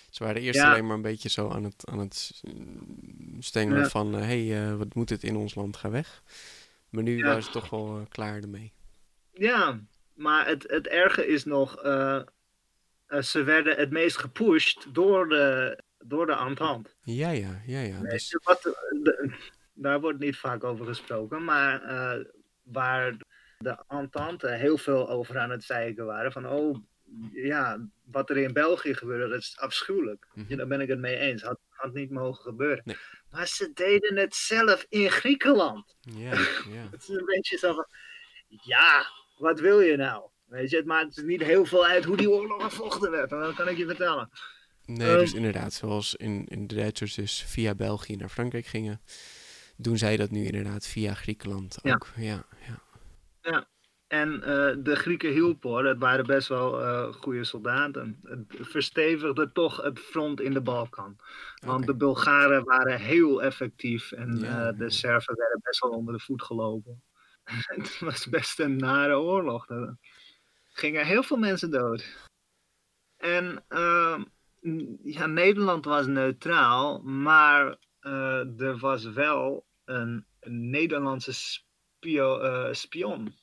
Ze 0.10 0.24
waren 0.24 0.42
eerst 0.42 0.60
Ja. 0.60 0.70
alleen 0.72 0.86
maar 0.86 0.96
een 0.96 1.02
beetje 1.02 1.30
zo 1.30 1.50
aan 1.50 1.63
het, 1.63 1.86
aan 1.89 2.00
het 2.00 2.44
stengelen 3.39 3.82
Ja. 3.82 3.89
van... 3.89 4.13
hé, 4.13 4.48
hey, 4.48 4.76
wat 4.76 4.94
moet 4.96 5.10
het 5.10 5.24
in 5.24 5.36
ons 5.36 5.56
land, 5.56 5.78
ga 5.78 5.89
weg. 5.89 6.24
Maar 6.89 7.04
nu 7.04 7.18
Ja. 7.18 7.26
waren 7.26 7.44
ze 7.44 7.50
toch 7.50 7.70
wel 7.70 8.06
klaar 8.10 8.42
ermee. 8.42 8.72
Ja, 9.34 9.80
maar 10.13 10.47
het, 10.47 10.63
het 10.67 10.88
erge 10.88 11.28
is 11.28 11.45
nog, 11.45 11.82
eh, 11.82 12.21
eh, 13.06 13.21
ze 13.21 13.43
werden 13.43 13.76
het 13.78 13.89
meest 13.91 14.17
gepusht 14.17 14.93
door 14.93 15.30
de, 15.30 15.78
door 15.99 16.26
de 16.26 16.36
Entente. 16.36 16.89
Ja, 17.04 17.30
ja, 17.30 17.62
ja, 17.65 17.80
ja. 17.80 17.99
Dus, 17.99 18.38
wat, 18.43 18.62
de- 18.62 19.34
daar 19.73 19.99
wordt 20.02 20.19
niet 20.19 20.38
vaak 20.38 20.63
over 20.63 20.86
gesproken, 20.86 21.43
maar 21.43 21.82
eh, 21.84 22.26
waar 22.63 23.17
de 23.58 23.78
Entente 23.88 24.47
heel 24.49 24.78
veel 24.78 25.10
over 25.10 25.38
aan 25.39 25.49
het 25.49 25.63
zeiken 25.63 26.06
waren, 26.06 26.32
van 26.32 26.47
oh, 26.47 26.78
ja, 27.32 27.88
wat 28.04 28.30
er 28.30 28.38
in 28.38 28.54
België 28.54 28.93
gebeurde, 28.93 29.28
dat 29.30 29.39
is 29.39 29.58
afschuwelijk. 29.60 30.28
Ja, 30.47 30.56
daar 30.56 30.67
ben 30.67 30.82
ik 30.82 30.88
het 30.89 30.99
mee 30.99 31.17
eens, 31.17 31.41
had, 31.41 31.60
had 31.69 31.93
niet 31.93 32.10
mogen 32.12 32.43
gebeuren. 32.43 32.82
Nee. 32.86 32.97
Maar 33.32 33.47
ze 33.47 33.71
deden 33.73 34.17
het 34.17 34.36
zelf 34.36 34.86
in 34.89 35.10
Griekenland. 35.12 35.95
ja, 36.02 36.32
ja. 36.69 36.88
Het 36.91 37.02
is 37.02 37.08
een 37.08 37.26
beetje 37.26 37.58
zo 37.58 37.73
van, 37.73 37.88
ja, 38.47 39.06
wat 39.43 39.60
wil 39.60 39.79
je 39.79 39.95
nou? 39.97 40.29
Weet 40.45 40.69
je, 40.69 40.75
het 40.77 40.86
maakt 40.86 41.23
niet 41.23 41.43
heel 41.43 41.65
veel 41.65 41.86
uit 41.86 42.06
hoe 42.06 42.17
die 42.17 42.29
oorlog 42.29 42.63
gevochten 42.63 43.12
werd, 43.12 43.29
dat 43.29 43.53
kan 43.56 43.67
ik 43.67 43.77
je 43.77 43.86
vertellen. 43.86 44.29
Nee, 44.86 45.10
Ehm. 45.10 45.19
dus 45.19 45.34
inderdaad, 45.34 45.73
zoals 45.73 46.15
in, 46.15 46.45
in 46.47 46.67
de 46.67 46.75
Duitsers 46.75 47.13
dus 47.15 47.43
via 47.43 47.75
België 47.75 48.15
naar 48.15 48.29
Frankrijk 48.29 48.65
gingen, 48.65 49.01
doen 49.77 49.97
zij 49.97 50.17
dat 50.17 50.29
nu 50.29 50.45
inderdaad 50.45 50.88
via 50.88 51.13
Griekenland 51.13 51.79
Ja. 51.82 51.93
ook. 51.93 52.08
Ja, 52.15 52.45
ja. 53.41 53.67
En 54.08 54.43
eh, 54.43 54.75
de 54.84 54.95
Grieken 54.95 55.32
hielpen 55.32 55.69
hoor, 55.69 55.86
het 55.86 55.99
waren 55.99 56.25
best 56.25 56.47
wel 56.47 56.82
eh 56.82 57.13
goede 57.13 57.43
soldaten. 57.43 58.19
Het 58.23 58.45
verstevigde 58.60 59.51
toch 59.51 59.82
het 59.82 59.99
front 59.99 60.41
in 60.41 60.53
de 60.53 60.62
Balkan. 60.62 61.15
Want 61.65 61.86
de 61.86 61.95
Bulgaren 61.95 62.63
waren 62.63 62.99
heel 62.99 63.41
effectief 63.43 64.12
en 64.12 64.38
Ja, 64.39 64.67
eh, 64.67 64.77
de 64.77 64.84
ja. 64.84 64.89
Serven 64.89 65.36
werden 65.36 65.60
best 65.63 65.79
wel 65.79 65.91
onder 65.91 66.13
de 66.13 66.19
voet 66.19 66.43
gelopen. 66.43 67.03
het 67.75 67.99
was 67.99 68.27
best 68.27 68.60
een 68.60 68.77
nare 68.77 69.17
oorlog. 69.17 69.69
Er 69.69 69.97
gingen 70.73 71.06
heel 71.06 71.23
veel 71.23 71.38
mensen 71.38 71.71
dood. 71.71 72.29
En 73.17 73.65
eh, 73.67 74.21
ja, 75.03 75.25
Nederland 75.25 75.86
was 75.86 76.06
neutraal, 76.06 77.01
maar 77.01 77.77
eh, 77.99 78.60
er 78.62 78.77
was 78.77 79.03
wel 79.03 79.65
een, 79.86 80.25
een 80.39 80.69
Nederlandse 80.69 81.34
spio- 81.34 82.39
eh, 82.39 82.73
spion. 82.73 83.36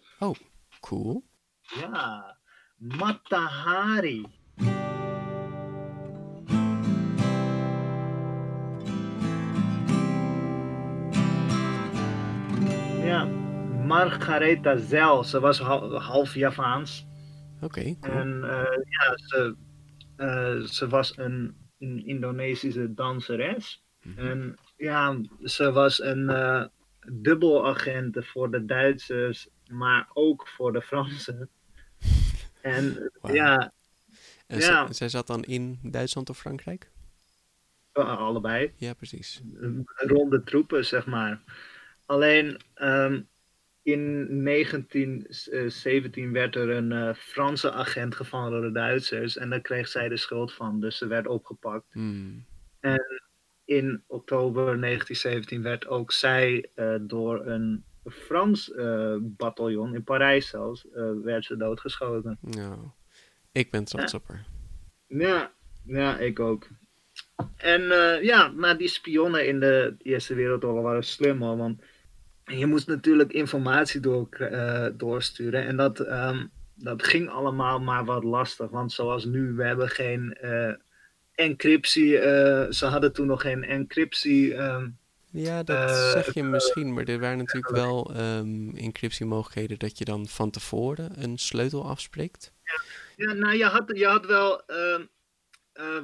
Cool. 0.81 1.25
Ja, 1.61 2.39
Matahari. 2.77 4.27
Margaretha 13.91 14.77
Zel. 14.77 15.25
Ze 15.25 15.41
was 15.41 15.59
hal- 15.59 16.01
half 16.01 16.35
Javaans. 16.35 17.07
Oké, 17.61 17.97
cool. 18.01 18.15
En 18.15 18.45
eh, 18.45 18.79
ja, 18.89 19.17
ze, 19.17 19.57
eh, 20.17 20.61
ze 20.61 20.89
was 20.89 21.17
een, 21.19 21.57
een 21.79 22.07
Indonesische 22.07 22.95
danseres. 22.95 23.85
Mhm. 24.03 24.27
En 24.27 24.59
ja, 24.77 25.21
ze 25.43 25.73
was 25.73 26.03
een 26.03 26.29
eh 26.31 26.65
dubbelagent 27.13 28.27
voor 28.27 28.51
de 28.51 28.65
Duitsers, 28.65 29.49
maar 29.69 30.11
ook 30.13 30.49
voor 30.49 30.73
de 30.73 30.83
Fransen. 30.83 31.49
En 32.61 33.11
ja, 33.23 33.73
En 34.47 34.59
ja. 34.59 34.93
zij, 34.93 35.09
zat 35.09 35.27
dan 35.27 35.43
in 35.45 35.79
Duitsland 35.83 36.31
of 36.31 36.39
Frankrijk? 36.39 36.91
allebei. 37.93 38.73
Ja, 38.77 38.95
precies. 38.95 39.43
rond 39.95 40.31
de 40.31 40.43
troepen, 40.43 40.85
zeg 40.85 41.07
maar. 41.07 41.43
Alleen 42.07 42.61
ehm, 42.75 43.23
in 43.83 44.27
1917 44.45 46.33
werd 46.33 46.57
er 46.57 46.71
een 46.71 46.93
eh, 46.93 47.15
Franse 47.15 47.73
agent 47.73 48.15
gevangen 48.15 48.51
door 48.51 48.61
de 48.61 48.73
Duitsers 48.73 49.37
en 49.37 49.51
daar 49.51 49.61
kreeg 49.61 49.89
zij 49.89 50.09
de 50.09 50.17
schuld 50.17 50.53
van, 50.53 50.81
dus 50.81 50.99
ze 50.99 51.07
werd 51.07 51.27
opgepakt. 51.27 51.87
Hmm. 51.93 52.45
In 53.65 54.03
oktober 54.07 54.65
1917 54.81 55.63
werd 55.63 55.87
ook 55.87 56.13
zij 56.13 56.71
eh, 56.75 56.95
door 57.01 57.47
een 57.47 57.85
Frans 58.05 58.73
eh 58.73 59.17
bataljon, 59.21 59.95
in 59.95 60.05
Parijs 60.05 60.49
zelfs, 60.49 60.91
eh, 60.91 61.11
werd 61.23 61.45
ze 61.45 61.57
doodgeschoten. 61.57 62.39
Nou, 62.41 62.79
Ik 63.53 63.71
ben 63.71 63.85
trots 63.85 64.15
op 64.15 64.29
haar. 64.29 64.47
Ja, 65.07 65.53
ja, 65.85 66.19
ik 66.19 66.41
ook. 66.41 66.69
En 67.57 67.91
eh, 67.91 68.23
ja, 68.23 68.49
maar 68.49 68.77
die 68.77 68.89
spionnen 68.89 69.47
in 69.47 69.61
de 69.61 69.95
Eerste 69.99 70.35
Wereldoorlog 70.35 70.83
waren 70.83 71.05
slim 71.05 71.43
hoor. 71.43 71.57
Want 71.57 71.83
je 72.59 72.67
moest 72.67 72.87
natuurlijk 72.87 73.33
informatie 73.33 74.01
door, 74.01 74.29
eh, 74.31 74.87
doorsturen. 74.95 75.67
En 75.67 75.77
dat, 75.77 76.01
ehm, 76.01 76.47
dat 76.75 77.03
ging 77.07 77.29
allemaal 77.29 77.81
maar 77.81 78.05
wat 78.05 78.25
lastig. 78.25 78.71
Want 78.71 78.93
zoals 78.93 79.25
nu, 79.25 79.53
we 79.53 79.65
hebben 79.65 79.89
geen 79.89 80.33
eh, 80.33 80.73
encryptie. 81.35 82.19
eh, 82.19 82.71
ze 82.71 82.87
hadden 82.87 83.13
toen 83.13 83.27
nog 83.27 83.41
geen 83.41 83.65
encryptie. 83.65 84.55
ehm, 84.55 84.89
Ja, 85.33 85.63
dat 85.63 85.91
zeg 85.91 86.35
je 86.35 86.43
misschien, 86.43 86.93
maar 86.93 87.05
er 87.05 87.19
waren 87.21 87.39
natuurlijk 87.39 87.75
wel 87.75 88.13
ehm, 88.15 88.77
encryptiemogelijkheden 88.77 89.79
dat 89.79 89.99
je 89.99 90.05
dan 90.05 90.27
van 90.27 90.51
tevoren 90.51 91.23
een 91.23 91.39
sleutel 91.39 91.87
afspreekt. 91.89 92.53
Ja, 93.17 93.33
nou, 93.33 93.57
je 93.57 93.65
had, 93.65 93.91
je 93.95 94.07
had 94.07 94.27
wel. 94.27 94.63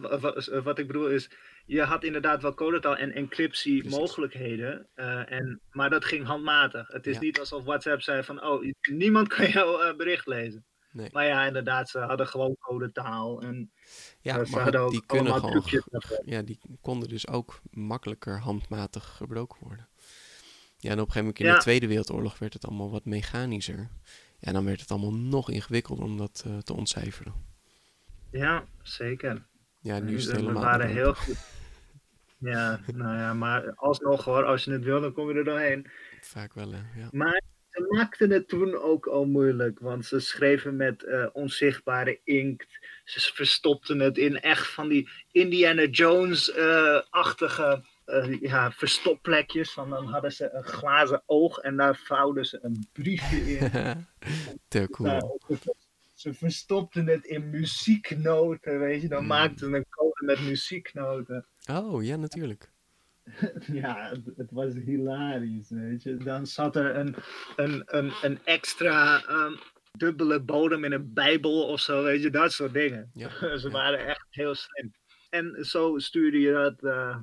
wa- 0.01 0.19
wa- 0.19 0.61
wat 0.63 0.79
ik 0.79 0.87
bedoel 0.87 1.09
is. 1.09 1.31
Je 1.67 1.83
had 1.83 2.05
inderdaad 2.05 2.43
wel 2.43 2.55
codetaal 2.55 2.97
en 2.97 3.13
encryptie 3.13 3.79
Precies. 3.81 3.99
mogelijkheden. 3.99 4.87
eh, 4.95 5.33
en, 5.33 5.61
maar 5.71 5.91
dat 5.91 6.05
ging 6.05 6.25
handmatig. 6.27 6.89
Het 6.89 7.07
is 7.07 7.15
Ja. 7.15 7.21
niet 7.21 7.39
alsof 7.39 7.65
WhatsApp 7.65 8.03
zei 8.03 8.23
van. 8.23 8.43
Oh, 8.45 8.73
niemand 8.91 9.29
kan 9.29 9.49
jouw 9.51 9.81
eh, 9.81 9.97
bericht 9.97 10.27
lezen. 10.27 10.65
Nee. 10.93 11.09
Maar 11.13 11.27
ja, 11.27 11.47
inderdaad, 11.47 11.89
ze 11.89 11.99
hadden 11.99 12.27
gewoon 12.29 12.57
codetaal. 12.61 13.41
En 13.43 13.71
Ja, 14.21 14.39
eh, 14.39 14.45
ze 14.45 14.51
maar 14.51 14.63
hadden 14.63 14.81
ook 14.81 14.91
die 14.91 15.07
kunnen 15.07 15.35
gewoon, 15.35 15.63
ja, 16.25 16.43
die 16.43 16.59
konden 16.81 17.09
dus 17.09 17.29
ook 17.29 17.61
makkelijker 17.71 18.39
handmatig 18.41 19.05
gebroken 19.17 19.59
worden. 19.61 19.89
Ja, 20.79 20.91
en 20.91 21.01
op 21.01 21.07
een 21.07 21.13
gegeven 21.13 21.21
moment 21.21 21.39
in 21.39 21.47
Ja. 21.47 21.55
de 21.55 21.61
Tweede 21.61 21.87
Wereldoorlog 21.87 22.39
werd 22.39 22.53
het 22.53 22.67
allemaal 22.67 22.91
wat 22.91 23.05
mechanischer. 23.05 23.89
Ja, 24.39 24.53
dan 24.53 24.65
werd 24.65 24.81
het 24.81 24.91
allemaal 24.91 25.15
nog 25.15 25.51
ingewikkelder 25.51 26.05
om 26.05 26.17
dat 26.17 26.45
te 26.63 26.73
ontcijferen. 26.75 27.35
Ja, 28.31 28.65
zeker. 28.83 29.47
Ja, 29.87 29.99
nu 29.99 30.17
is 30.17 30.27
het 30.27 30.41
We 30.41 30.53
waren 30.53 30.89
heel 30.89 31.15
goed. 31.15 31.37
Ja, 32.39 32.81
nou 32.95 33.17
ja, 33.17 33.35
maar 33.35 33.75
alsnog 33.75 34.25
hoor, 34.25 34.45
als 34.45 34.65
je 34.65 34.71
het 34.71 34.85
wil, 34.85 35.01
dan 35.01 35.13
kom 35.13 35.29
je 35.29 35.35
er 35.35 35.45
doorheen. 35.45 35.87
Vaak 36.21 36.55
wel, 36.55 36.73
hè. 36.73 37.01
Ja. 37.01 37.09
Maar 37.11 37.43
ze 37.71 37.87
maakten 37.89 38.31
het 38.31 38.49
toen 38.49 38.77
ook 38.77 39.07
al 39.07 39.25
moeilijk, 39.25 39.81
want 39.81 40.07
ze 40.07 40.21
schreven 40.21 40.77
met 40.77 41.05
eh, 41.05 41.27
onzichtbare 41.33 42.21
inkt. 42.25 42.67
Ze 43.05 43.33
verstopten 43.35 43.99
het 43.99 44.19
in 44.19 44.41
echt 44.41 44.69
van 44.69 44.89
die 44.89 45.09
Indiana 45.33 45.85
Jones-achtige 45.85 47.85
eh, 48.05 48.41
ja, 48.41 48.71
verstopplekjes. 48.71 49.73
Van 49.73 49.91
dan 49.91 50.07
hadden 50.07 50.33
ze 50.33 50.51
een 50.53 50.65
glazen 50.65 51.23
oog 51.27 51.59
en 51.59 51.77
daar 51.77 51.97
vouwden 51.97 52.47
ze 52.47 52.59
een 52.63 52.89
briefje 52.93 53.37
in. 53.37 53.71
Te 54.69 54.89
cool. 54.91 55.41
Ze- 56.17 56.35
verstopten 56.35 57.07
het 57.07 57.25
in 57.25 57.51
muzieknoten, 57.51 58.79
weet 58.79 59.03
je. 59.03 59.09
Dan 59.09 59.23
Mm. 59.23 59.27
maakten 59.29 59.59
ze 59.71 59.77
een 59.77 59.87
code 59.91 60.25
met 60.25 60.41
muzieknoten. 60.41 61.47
Oh, 61.71 62.05
ja, 62.05 62.17
natuurlijk. 62.17 62.71
Ja, 63.73 64.09
het, 64.09 64.37
het 64.37 64.51
was 64.51 64.73
hilarisch, 64.75 65.71
weet 65.71 66.03
je. 66.03 66.17
Dan 66.17 66.47
zat 66.47 66.77
er 66.77 66.97
een, 66.97 67.17
een, 67.57 67.83
een, 67.87 68.13
een 68.23 68.39
extra 68.45 69.23
ehm, 69.25 69.53
dubbele 69.93 70.41
bodem 70.41 70.85
in 70.85 70.93
een 70.93 71.13
bijbel 71.13 71.67
of 71.67 71.81
zo, 71.81 72.03
weet 72.03 72.23
je. 72.23 72.31
Dat 72.31 72.53
soort 72.53 72.73
dingen. 72.73 73.11
Ja, 73.13 73.29
Ze 73.59 73.67
ja. 73.67 73.71
waren 73.71 74.07
echt 74.07 74.27
heel 74.31 74.55
slim. 74.55 74.95
En 75.31 75.65
zo 75.65 75.99
stuurde 75.99 76.39
je 76.41 76.53
dat 76.53 76.83
eh, 76.83 77.17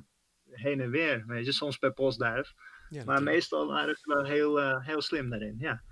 heen 0.50 0.80
en 0.80 0.90
weer, 0.90 1.24
weet 1.26 1.44
je. 1.44 1.52
Soms 1.52 1.76
per 1.78 1.92
postduif. 1.92 2.52
Ja, 2.88 3.04
Maar 3.04 3.22
meestal 3.22 3.66
waren 3.66 3.94
ze 3.94 4.12
wel 4.14 4.24
heel, 4.24 4.60
eh, 4.60 4.86
heel 4.86 5.02
slim 5.02 5.30
daarin, 5.30 5.54
ja. 5.58 5.82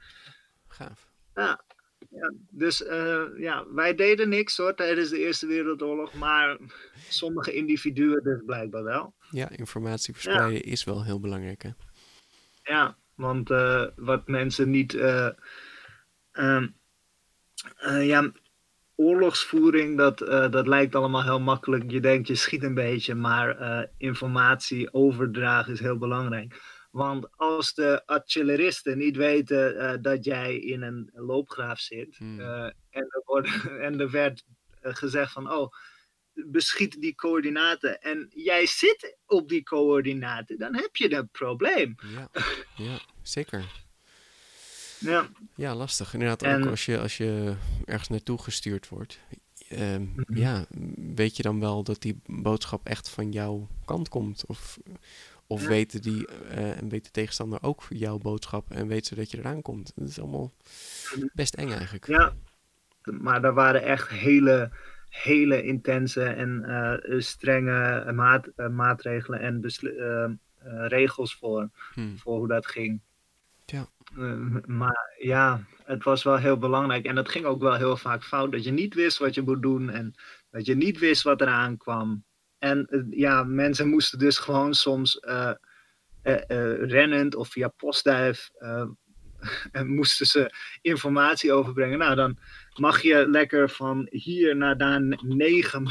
Gaaf. 0.68 1.10
Ja, 1.34 1.64
ja, 2.12 2.32
dus 2.50 2.84
eh, 2.84 3.22
ja, 3.36 3.66
wij 3.74 3.94
deden 3.94 4.28
niks 4.28 4.56
hoor 4.56 4.74
tijdens 4.74 5.08
de 5.10 5.18
Eerste 5.18 5.46
Wereldoorlog, 5.46 6.14
maar 6.14 6.58
sommige 7.08 7.52
individuen 7.52 8.22
dus 8.22 8.42
blijkbaar 8.46 8.82
wel. 8.84 9.14
Ja, 9.30 9.50
informatie 9.50 10.14
verspreiden 10.14 10.62
is 10.62 10.84
wel 10.84 11.04
heel 11.04 11.20
belangrijk, 11.20 11.62
hè. 11.62 11.70
Ja, 12.62 12.96
want 13.14 13.50
eh, 13.50 13.86
wat 13.96 14.28
mensen 14.28 14.70
niet. 14.70 14.94
eh, 14.94 15.28
ehm, 16.32 16.68
eh, 17.76 18.06
ja, 18.06 18.32
oorlogsvoering, 18.94 19.96
dat, 19.98 20.20
eh, 20.20 20.50
dat 20.50 20.66
lijkt 20.66 20.94
allemaal 20.94 21.22
heel 21.22 21.40
makkelijk. 21.40 21.90
Je 21.90 22.00
denkt, 22.00 22.28
je 22.28 22.34
schiet 22.34 22.62
een 22.62 22.74
beetje, 22.74 23.14
maar 23.14 23.58
eh, 23.58 23.88
informatie 23.96 24.92
overdragen 24.94 25.72
is 25.72 25.80
heel 25.80 25.98
belangrijk. 25.98 26.71
Want 26.92 27.36
als 27.36 27.74
de 27.74 28.02
artilleristen 28.06 28.98
niet 28.98 29.16
weten 29.16 29.78
eh, 29.78 29.94
dat 30.02 30.24
jij 30.24 30.56
in 30.56 30.82
een 30.82 31.10
loopgraaf 31.14 31.78
zit, 31.80 32.16
Hmm. 32.16 32.40
eh, 32.40 32.64
en, 32.90 33.06
er 33.08 33.22
wordt, 33.24 33.48
en 33.86 34.00
er 34.00 34.10
werd 34.10 34.44
eh, 34.80 34.94
gezegd 34.94 35.32
van, 35.32 35.52
oh, 35.52 35.72
beschiet 36.32 37.00
die 37.00 37.14
coördinaten 37.14 38.00
en 38.00 38.26
jij 38.34 38.66
zit 38.66 39.16
op 39.26 39.48
die 39.48 39.62
coördinaten, 39.62 40.58
dan 40.58 40.74
heb 40.76 40.96
je 40.96 41.14
een 41.14 41.28
probleem. 41.28 41.94
Ja, 42.14 42.28
ja, 42.76 42.98
zeker. 43.22 43.64
Ja, 44.98 45.28
Ja, 45.54 45.74
lastig. 45.74 46.12
Inderdaad, 46.12 46.42
En- 46.42 46.62
ook 46.64 46.70
als 46.70 46.84
je, 46.84 46.98
als 46.98 47.16
je 47.16 47.54
ergens 47.84 48.08
naartoe 48.08 48.38
gestuurd 48.42 48.88
wordt. 48.88 49.18
ehm, 49.68 50.02
Mhm. 50.02 50.36
Ja, 50.38 50.66
weet 51.14 51.36
je 51.36 51.42
dan 51.42 51.60
wel 51.60 51.82
dat 51.82 52.02
die 52.02 52.20
boodschap 52.26 52.86
echt 52.86 53.08
van 53.08 53.32
jouw 53.32 53.68
kant 53.84 54.08
komt? 54.08 54.46
Of, 54.46 54.78
of 55.52 55.62
Ja. 55.62 55.68
weten 55.68 56.02
die 56.02 56.26
eh, 56.26 56.78
en 56.80 56.88
weet 56.88 57.04
de 57.04 57.10
tegenstander 57.10 57.58
ook 57.62 57.82
jouw 57.88 58.18
boodschap 58.18 58.70
en 58.70 58.86
weet 58.86 59.06
ze 59.06 59.14
dat 59.14 59.30
je 59.30 59.38
eraan 59.38 59.62
komt? 59.62 59.92
Dat 59.94 60.08
is 60.08 60.20
allemaal 60.20 60.52
best 61.32 61.54
eng 61.54 61.70
eigenlijk. 61.70 62.06
ja. 62.06 62.32
Maar 63.02 63.40
daar 63.42 63.54
waren 63.54 63.82
echt 63.82 64.08
hele, 64.08 64.70
hele 65.08 65.62
intense 65.62 66.24
en 66.24 66.64
eh, 66.64 67.20
strenge 67.20 68.12
maat, 68.12 68.46
eh, 68.56 68.68
maatregelen 68.68 69.40
en 69.40 69.60
regels 70.88 71.36
voor, 71.36 71.68
Hm, 71.94 72.16
voor 72.16 72.36
hoe 72.36 72.48
dat 72.48 72.66
ging. 72.66 73.00
Ja. 73.64 73.86
Maar 74.66 75.14
ja, 75.18 75.64
het 75.84 76.04
was 76.04 76.22
wel 76.22 76.36
heel 76.36 76.58
belangrijk. 76.58 77.04
En 77.04 77.14
dat 77.14 77.28
ging 77.28 77.44
ook 77.44 77.60
wel 77.60 77.74
heel 77.74 77.96
vaak 77.96 78.24
fout. 78.24 78.52
Dat 78.52 78.64
je 78.64 78.70
niet 78.72 78.94
wist 78.94 79.18
wat 79.18 79.34
je 79.34 79.42
moet 79.42 79.62
doen 79.62 79.90
en 79.90 80.14
dat 80.50 80.66
je 80.66 80.74
niet 80.74 80.98
wist 80.98 81.22
wat 81.22 81.40
eraan 81.40 81.76
kwam. 81.76 82.24
En 82.62 82.86
eh, 82.86 83.00
ja, 83.10 83.42
mensen 83.42 83.88
moesten 83.88 84.18
dus 84.18 84.38
gewoon 84.38 84.74
soms 84.74 85.18
eh, 85.18 85.52
rennend 86.80 87.34
of 87.34 87.48
via 87.48 87.68
postduif 87.68 88.50
en 89.72 89.94
moesten 89.94 90.26
ze 90.26 90.52
informatie 90.80 91.52
overbrengen. 91.52 91.98
Nou, 91.98 92.14
dan 92.14 92.38
mag 92.74 93.02
je 93.02 93.28
lekker 93.28 93.70
van 93.70 94.06
hier 94.10 94.56
naar 94.56 94.76
daar 94.76 95.00
negen, 95.22 95.82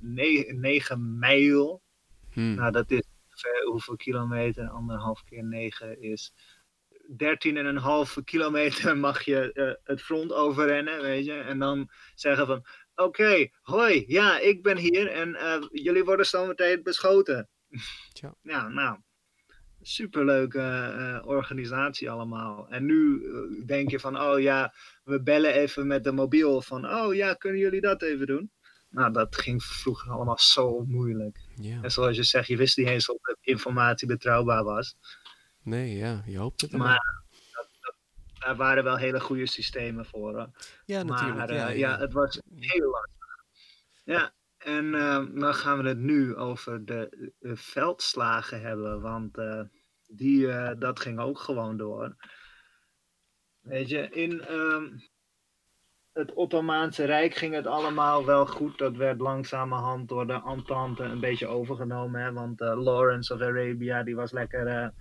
ne- 0.00 0.52
negen 0.56 1.18
mijl. 1.18 1.82
hm, 2.30 2.54
Nou, 2.54 2.72
dat 2.72 2.90
is 2.90 3.02
hoeveel 3.64 3.96
kilometer? 3.96 4.68
Anderhalf 4.68 5.24
keer 5.24 5.44
negen 5.44 6.02
is 6.02 6.32
13,5 7.10 8.24
kilometer 8.24 8.96
mag 9.08 9.22
je 9.22 9.78
het 9.84 10.02
front 10.02 10.32
overrennen, 10.32 11.02
weet 11.02 11.24
je. 11.24 11.32
En 11.32 11.58
dan 11.58 11.90
zeggen 12.14 12.46
van, 12.46 12.64
oké, 13.02 13.48
hoi, 13.60 14.04
ja, 14.06 14.38
ik 14.38 14.62
ben 14.62 14.76
hier 14.76 15.10
en 15.10 15.34
eh, 15.34 15.62
jullie 15.70 16.04
worden 16.04 16.26
zo 16.26 16.46
meteen 16.46 16.82
beschoten. 16.82 17.48
Tja. 18.12 18.34
Ja, 18.42 18.68
nou, 18.68 18.98
superleuke 19.80 20.60
eh, 20.60 21.26
organisatie 21.26 22.10
allemaal. 22.10 22.68
En 22.68 22.84
nu 22.84 23.24
eh, 23.24 23.66
denk 23.66 23.90
je 23.90 24.00
van, 24.00 24.20
oh 24.20 24.40
ja, 24.40 24.74
we 25.04 25.22
bellen 25.22 25.54
even 25.54 25.86
met 25.86 26.04
de 26.04 26.12
mobiel 26.12 26.62
van, 26.62 26.90
oh 26.90 27.14
ja, 27.14 27.34
kunnen 27.34 27.60
jullie 27.60 27.80
dat 27.80 28.02
even 28.02 28.26
doen? 28.26 28.50
Nou, 28.88 29.12
dat 29.12 29.36
ging 29.36 29.62
vroeger 29.62 30.12
allemaal 30.12 30.38
zo 30.38 30.84
moeilijk. 30.84 31.38
ja. 31.54 31.82
En 31.82 31.90
zoals 31.90 32.16
je 32.16 32.22
zegt, 32.22 32.46
je 32.46 32.56
wist 32.56 32.76
niet 32.76 32.86
eens 32.86 33.10
of 33.10 33.20
de 33.20 33.36
informatie 33.40 34.06
betrouwbaar 34.06 34.64
was. 34.64 34.96
Nee, 35.62 35.96
ja, 35.96 36.22
je 36.26 36.38
hoopt 36.38 36.60
het. 36.60 36.72
Maar 36.72 37.24
daar 38.40 38.56
waren 38.56 38.84
wel 38.84 38.96
hele 38.96 39.20
goede 39.20 39.46
systemen 39.46 40.06
voor. 40.06 40.50
Ja, 40.84 41.02
natuurlijk. 41.02 41.36
Maar 41.36 41.52
ja, 41.52 41.68
eh, 41.68 41.78
ja. 41.78 41.88
ja, 41.88 41.98
het 41.98 42.12
was 42.12 42.40
heel 42.54 42.90
lastig. 42.90 43.44
Ja, 44.04 44.32
en 44.58 44.94
eh, 44.94 45.24
dan 45.40 45.54
gaan 45.54 45.82
we 45.82 45.88
het 45.88 45.98
nu 45.98 46.36
over 46.36 46.84
de, 46.84 47.32
veldslagen 47.40 48.60
hebben. 48.60 49.00
Want 49.00 49.38
eh, 49.38 49.62
die, 50.06 50.46
dat 50.78 51.00
ging 51.00 51.20
ook 51.20 51.38
gewoon 51.38 51.76
door. 51.76 52.16
Weet 53.60 53.88
je, 53.88 54.10
in 54.10 54.40
ehm, 54.40 54.98
het 56.12 56.32
Ottomaanse 56.32 57.04
Rijk 57.04 57.34
ging 57.34 57.54
het 57.54 57.66
allemaal 57.66 58.24
wel 58.24 58.46
goed. 58.46 58.78
Dat 58.78 58.96
werd 58.96 59.20
langzamerhand 59.20 60.08
door 60.08 60.26
de 60.26 60.42
Entente 60.46 61.02
een 61.02 61.20
beetje 61.20 61.46
overgenomen. 61.46 62.20
Hè? 62.22 62.32
Want 62.32 62.60
Lawrence 62.60 63.34
of 63.34 63.40
Arabia, 63.40 64.02
die 64.02 64.16
was 64.16 64.32
lekker 64.32 64.92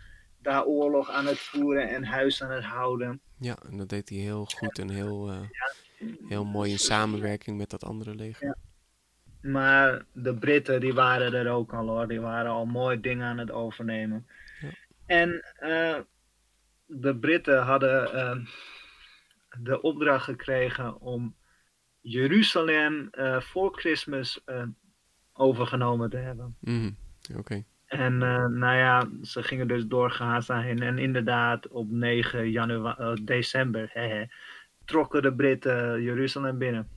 daar 0.41 0.65
oorlog 0.65 1.09
aan 1.09 1.25
het 1.25 1.39
voeren 1.39 1.89
en 1.89 2.03
huis 2.03 2.43
aan 2.43 2.51
het 2.51 2.63
houden. 2.63 3.21
Ja, 3.39 3.57
en 3.69 3.77
dat 3.77 3.89
deed 3.89 4.09
hij 4.09 4.17
heel 4.17 4.45
goed 4.45 4.79
en 4.79 4.89
heel, 4.89 5.29
eh, 5.29 5.41
heel 6.27 6.45
mooi 6.45 6.71
in 6.71 6.79
samenwerking 6.79 7.57
met 7.57 7.69
dat 7.69 7.83
andere 7.83 8.15
leger. 8.15 8.47
Ja. 8.47 8.55
Maar 9.41 10.05
de 10.11 10.35
Britten 10.35 10.79
die 10.79 10.93
waren 10.93 11.33
er 11.33 11.51
ook 11.51 11.73
al 11.73 11.87
hoor. 11.87 12.07
Die 12.07 12.19
waren 12.19 12.51
al 12.51 12.65
mooi 12.65 12.99
dingen 12.99 13.25
aan 13.25 13.37
het 13.37 13.51
overnemen. 13.51 14.27
Ja. 14.61 14.69
En 15.05 15.43
eh, 15.55 15.99
de 16.85 17.15
Britten 17.15 17.63
hadden 17.63 18.13
eh, 18.13 18.37
de 19.59 19.81
opdracht 19.81 20.23
gekregen 20.23 20.99
om 20.99 21.35
Jeruzalem 22.01 23.09
voor 23.39 23.79
Christmas 23.79 24.43
overgenomen 25.33 26.09
te 26.09 26.17
hebben. 26.17 26.55
Mhm. 26.59 26.91
Oké. 27.35 27.63
En 27.89 28.23
eh, 28.23 28.45
nou 28.45 28.75
ja, 28.75 29.09
ze 29.21 29.43
gingen 29.43 29.67
dus 29.67 29.85
door 29.85 30.11
Gaza 30.11 30.61
heen. 30.61 30.81
En 30.81 30.97
inderdaad, 30.97 31.67
op 31.67 31.91
9 31.91 32.51
januari, 32.51 33.23
december 33.23 33.89
hè, 33.93 34.07
hè, 34.07 34.25
trokken 34.85 35.21
de 35.21 35.33
Britten 35.33 36.01
Jeruzalem 36.01 36.57
binnen. 36.57 36.89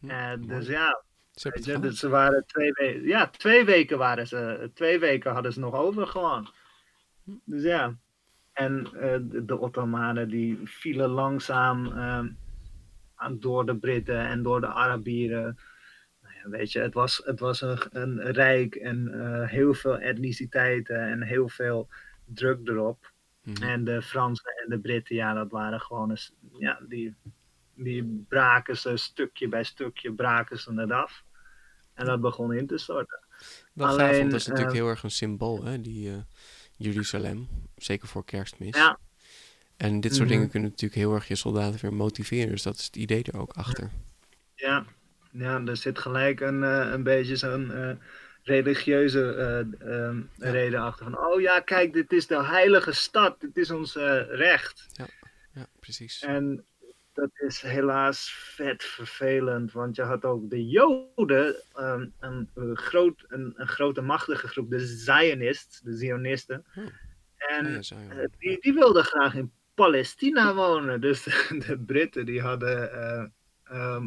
Hm, 0.00 0.10
Eh, 0.10 0.32
dus 0.40 0.66
ja, 0.66 1.02
Ze 1.30 1.58
je, 1.62 1.78
dus 1.78 1.98
ze 1.98 2.08
waren 2.08 2.46
twee 2.46 2.72
weken. 2.72 3.02
Ja, 3.02 3.26
twee 3.26 3.64
weken 3.64 3.98
waren 3.98 4.26
ze. 4.26 4.70
Twee 4.74 4.98
weken 4.98 5.32
hadden 5.32 5.52
ze 5.52 5.60
nog 5.60 5.74
over 5.74 6.06
gewoon. 6.06 6.48
Dus 7.44 7.62
ja. 7.62 7.96
En 8.52 8.86
eh, 8.86 9.18
de, 9.22 9.44
de 9.44 9.58
Ottomanen 9.58 10.28
die 10.28 10.60
vielen 10.64 11.08
langzaam 11.08 11.92
aan, 13.14 13.38
door 13.38 13.66
de 13.66 13.76
Britten 13.76 14.26
en 14.26 14.42
door 14.42 14.60
de 14.60 14.66
Arabieren. 14.66 15.58
Weet 16.44 16.72
je, 16.72 16.80
het 16.80 16.94
was, 16.94 17.20
het 17.24 17.40
was 17.40 17.60
een, 17.60 17.78
een 17.90 18.32
rijk 18.32 18.74
en 18.74 19.08
eh, 19.20 19.48
heel 19.48 19.74
veel 19.74 19.98
etniciteiten 19.98 21.08
en 21.08 21.22
heel 21.22 21.48
veel 21.48 21.88
druk 22.24 22.68
erop. 22.68 23.12
Mhm. 23.42 23.62
En 23.62 23.84
de 23.84 24.02
Fransen 24.02 24.52
en 24.64 24.70
de 24.70 24.78
Britten, 24.78 25.16
ja, 25.16 25.34
dat 25.34 25.50
waren 25.50 25.80
gewoon 25.80 26.10
eens, 26.10 26.32
ja, 26.58 26.80
die, 26.88 27.14
die 27.74 28.24
braken 28.28 28.76
ze 28.76 28.96
stukje 28.96 29.48
bij 29.48 29.64
stukje, 29.64 30.12
braken 30.12 30.58
ze 30.58 30.74
het 30.74 30.90
af. 30.90 31.24
En 31.94 32.06
dat 32.06 32.20
begon 32.20 32.52
in 32.52 32.66
te 32.66 32.78
storten. 32.78 33.20
Wel 33.72 33.86
gaaf, 33.86 33.98
alleen, 33.98 34.18
want 34.18 34.30
dat 34.30 34.40
is 34.40 34.46
natuurlijk 34.46 34.74
eh, 34.74 34.80
heel 34.80 34.90
erg 34.90 35.02
een 35.02 35.10
symbool, 35.10 35.64
hè, 35.64 35.80
die 35.80 36.10
eh, 36.10 36.16
Jeruzalem. 36.76 37.48
Zeker 37.76 38.08
voor 38.08 38.24
kerstmis. 38.24 38.76
Ja. 38.76 38.98
En 39.76 40.00
dit 40.00 40.14
soort 40.14 40.24
Mhm. 40.28 40.32
dingen 40.34 40.50
kunnen 40.50 40.70
natuurlijk 40.70 41.00
heel 41.00 41.14
erg 41.14 41.28
je 41.28 41.34
soldaten 41.34 41.80
weer 41.80 41.94
motiveren. 41.94 42.50
Dus 42.50 42.62
dat 42.62 42.76
is 42.78 42.84
het 42.84 42.96
idee 42.96 43.22
er 43.22 43.38
ook 43.40 43.52
achter. 43.52 43.90
Ja, 44.54 44.84
ja 45.30 45.62
er 45.66 45.76
zit 45.76 45.98
gelijk 45.98 46.40
een, 46.40 46.62
eh, 46.62 46.90
een 46.92 47.02
beetje 47.02 47.36
zo'n 47.36 47.72
eh, 47.72 47.90
religieuze 48.42 49.34
eh, 49.34 49.58
ehm, 49.58 50.22
Ja. 50.34 50.50
reden 50.50 50.80
achter. 50.80 51.04
Van, 51.04 51.18
oh 51.18 51.40
ja, 51.40 51.60
kijk, 51.60 51.92
dit 51.92 52.12
is 52.12 52.26
de 52.26 52.44
heilige 52.44 52.92
stad, 52.92 53.40
dit 53.40 53.56
is 53.56 53.70
ons 53.70 53.94
recht. 54.28 54.86
Ja, 55.52 55.66
precies. 55.80 56.22
En 56.22 56.64
dat 57.12 57.30
is 57.32 57.60
helaas 57.60 58.32
vet 58.32 58.84
vervelend, 58.84 59.72
want 59.72 59.96
je 59.96 60.02
had 60.02 60.24
ook 60.24 60.50
de 60.50 60.66
Joden, 60.66 61.54
ehm, 61.74 62.06
een, 62.20 62.48
groot, 62.76 63.24
een, 63.28 63.52
een 63.56 63.68
grote 63.68 64.00
machtige 64.00 64.48
groep, 64.48 64.70
de 64.70 64.86
Zionists, 64.86 65.80
de 65.80 65.96
Zionisten. 65.96 66.64
Oh. 66.74 66.84
En 67.36 67.72
ja, 67.72 67.80
ja. 68.14 68.26
die, 68.38 68.60
die 68.60 68.74
wilden 68.74 69.04
graag 69.04 69.34
in 69.34 69.52
Palestina 69.74 70.54
wonen. 70.54 71.00
Dus 71.00 71.22
de, 71.22 71.56
de 71.66 71.78
Britten 71.78 72.26
die 72.26 72.40
hadden 72.40 73.32
eh, 73.70 73.76
ehm, 73.94 74.04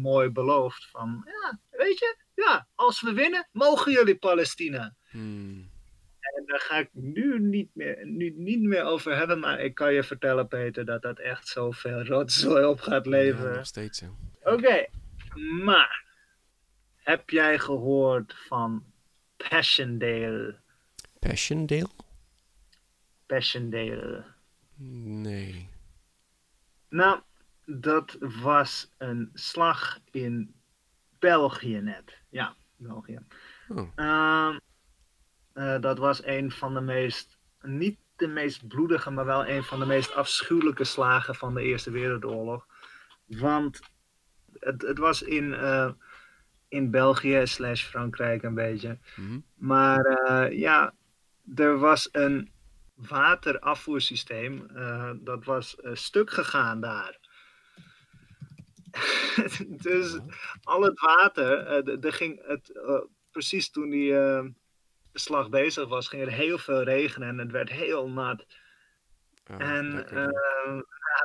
mooi 0.00 0.28
beloofd 0.30 0.90
van, 0.90 1.22
ja, 1.24 1.58
weet 1.70 1.98
je, 1.98 2.16
ja, 2.34 2.66
als 2.74 3.00
we 3.02 3.12
winnen, 3.12 3.48
mogen 3.52 3.92
jullie 3.92 4.16
Palestina. 4.18 4.94
Hmm. 5.10 5.72
En 6.20 6.44
daar 6.46 6.60
ga 6.60 6.76
ik 6.78 6.88
nu 6.92 7.40
niet 7.40 7.70
meer, 7.74 8.06
nu 8.06 8.30
niet 8.30 8.60
meer 8.62 8.82
over 8.84 9.16
hebben, 9.16 9.38
maar 9.38 9.60
ik 9.60 9.74
kan 9.74 9.92
je 9.94 10.02
vertellen, 10.02 10.48
Peter, 10.48 10.84
dat 10.84 11.02
dat 11.02 11.18
echt 11.18 11.48
zoveel 11.48 12.04
rotzooi 12.14 12.64
op 12.64 12.80
gaat 12.80 13.04
Ja, 13.04 13.10
leveren. 13.10 13.54
nog 13.56 13.66
steeds 13.66 13.98
zo. 13.98 14.16
Oké, 14.42 14.86
maar 15.64 16.04
heb 16.96 17.30
jij 17.30 17.58
gehoord 17.58 18.34
van 18.48 18.84
Passchendaele? 19.36 20.56
Passchendaele? 21.18 21.88
Passchendaele. 23.26 24.24
Nee. 24.76 25.68
Nou, 26.88 27.20
dat 27.66 28.16
was 28.20 28.94
een 28.98 29.30
slag 29.34 29.98
in 30.10 30.54
België 31.18 31.80
net. 31.80 32.18
Ja, 32.28 32.54
België. 32.76 33.18
Oh. 33.68 33.88
Ehm, 33.94 34.58
eh, 35.52 35.80
dat 35.80 35.98
was 35.98 36.24
een 36.24 36.50
van 36.50 36.74
de 36.74 36.80
meest, 36.80 37.38
niet 37.60 37.98
de 38.16 38.26
meest 38.26 38.68
bloedige, 38.68 39.10
maar 39.10 39.24
wel 39.24 39.46
een 39.46 39.64
van 39.64 39.78
de 39.78 39.86
meest 39.86 40.14
afschuwelijke 40.14 40.84
slagen 40.84 41.34
van 41.34 41.54
de 41.54 41.62
Eerste 41.62 41.90
Wereldoorlog. 41.90 42.66
Want 43.26 43.80
het, 44.58 44.82
het 44.82 44.98
was 44.98 45.22
in, 45.22 45.54
eh, 45.54 45.90
in 46.68 46.90
België 46.90 47.42
slash 47.44 47.84
Frankrijk 47.84 48.42
een 48.42 48.54
beetje. 48.54 48.98
Mhm. 49.16 49.38
Maar 49.54 50.04
eh, 50.04 50.58
ja, 50.58 50.94
er 51.54 51.78
was 51.78 52.08
een 52.12 52.52
waterafvoersysteem. 52.94 54.66
dat 55.24 55.44
was 55.44 55.76
stuk 55.92 56.30
gegaan 56.30 56.80
daar. 56.80 57.23
dus 59.88 60.18
al 60.62 60.82
het 60.82 61.00
water, 61.00 61.58
eh, 61.58 62.04
er 62.04 62.12
ging 62.12 62.46
het, 62.46 62.70
eh, 62.70 63.00
precies 63.30 63.70
toen 63.70 63.90
die 63.90 64.18
eh, 64.18 64.44
slag 65.12 65.48
bezig 65.48 65.88
was, 65.88 66.08
ging 66.08 66.22
er 66.22 66.32
heel 66.32 66.58
veel 66.58 66.82
regenen 66.82 67.28
en 67.28 67.38
het 67.38 67.50
werd 67.50 67.70
heel 67.70 68.08
nat. 68.08 68.46
Oh, 69.50 69.62
en 69.62 70.08
eh, 70.08 70.26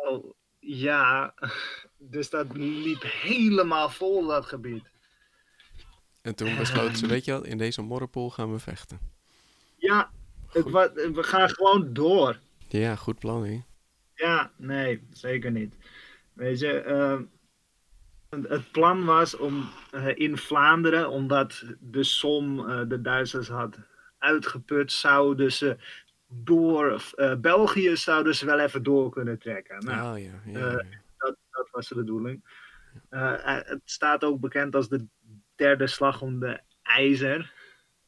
nou, 0.01 0.33
ja, 0.59 1.33
dus 1.97 2.29
dat 2.29 2.57
liep 2.57 3.01
helemaal 3.01 3.89
vol 3.89 4.27
dat 4.27 4.45
gebied. 4.45 4.83
en 6.21 6.35
toen 6.35 6.57
besloten 6.57 6.97
ze, 6.97 7.07
weet 7.07 7.25
je 7.25 7.31
wel, 7.31 7.45
in 7.45 7.57
deze 7.57 7.81
modderpool 7.81 8.29
gaan 8.29 8.51
we 8.51 8.59
vechten. 8.59 8.99
Ja, 9.77 10.11
het 10.47 10.65
we 10.93 11.23
gaan 11.23 11.49
gewoon 11.49 11.93
door. 11.93 12.39
Ja, 12.67 12.95
goed 12.95 13.19
plan, 13.19 13.45
hè? 13.45 13.61
Ja, 14.15 14.51
nee, 14.55 15.07
zeker 15.11 15.51
niet. 15.51 15.75
Weet 16.33 16.59
je, 16.59 16.79
eh, 16.79 17.19
het- 18.29 18.71
plan 18.71 19.05
was 19.05 19.37
om 19.37 19.69
eh, 19.91 20.17
in 20.17 20.37
Vlaanderen, 20.37 21.09
omdat 21.09 21.63
de 21.79 22.03
som 22.03 22.69
eh, 22.69 22.81
de 22.87 23.01
Duitsers 23.01 23.47
had 23.47 23.79
uitgeput, 24.17 24.91
zouden 24.91 25.51
ze 25.51 25.77
door 26.27 27.03
eh, 27.15 27.35
België 27.35 27.95
zouden 27.97 28.35
ze 28.35 28.45
wel 28.45 28.59
even 28.59 28.83
door 28.83 29.09
kunnen 29.11 29.39
trekken. 29.39 29.85
Nou, 29.85 30.17
oh 30.17 30.23
ja, 30.23 30.41
ja, 30.45 30.59
ja. 30.59 30.71
dat, 31.17 31.35
dat 31.51 31.69
was 31.71 31.87
de 31.87 31.95
bedoeling. 31.95 32.43
Het 33.09 33.81
staat 33.83 34.23
ook 34.23 34.39
bekend 34.39 34.75
als 34.75 34.89
de 34.89 35.05
derde 35.55 35.87
slag 35.87 36.21
om 36.21 36.39
de 36.39 36.59
ijzer. 36.81 37.53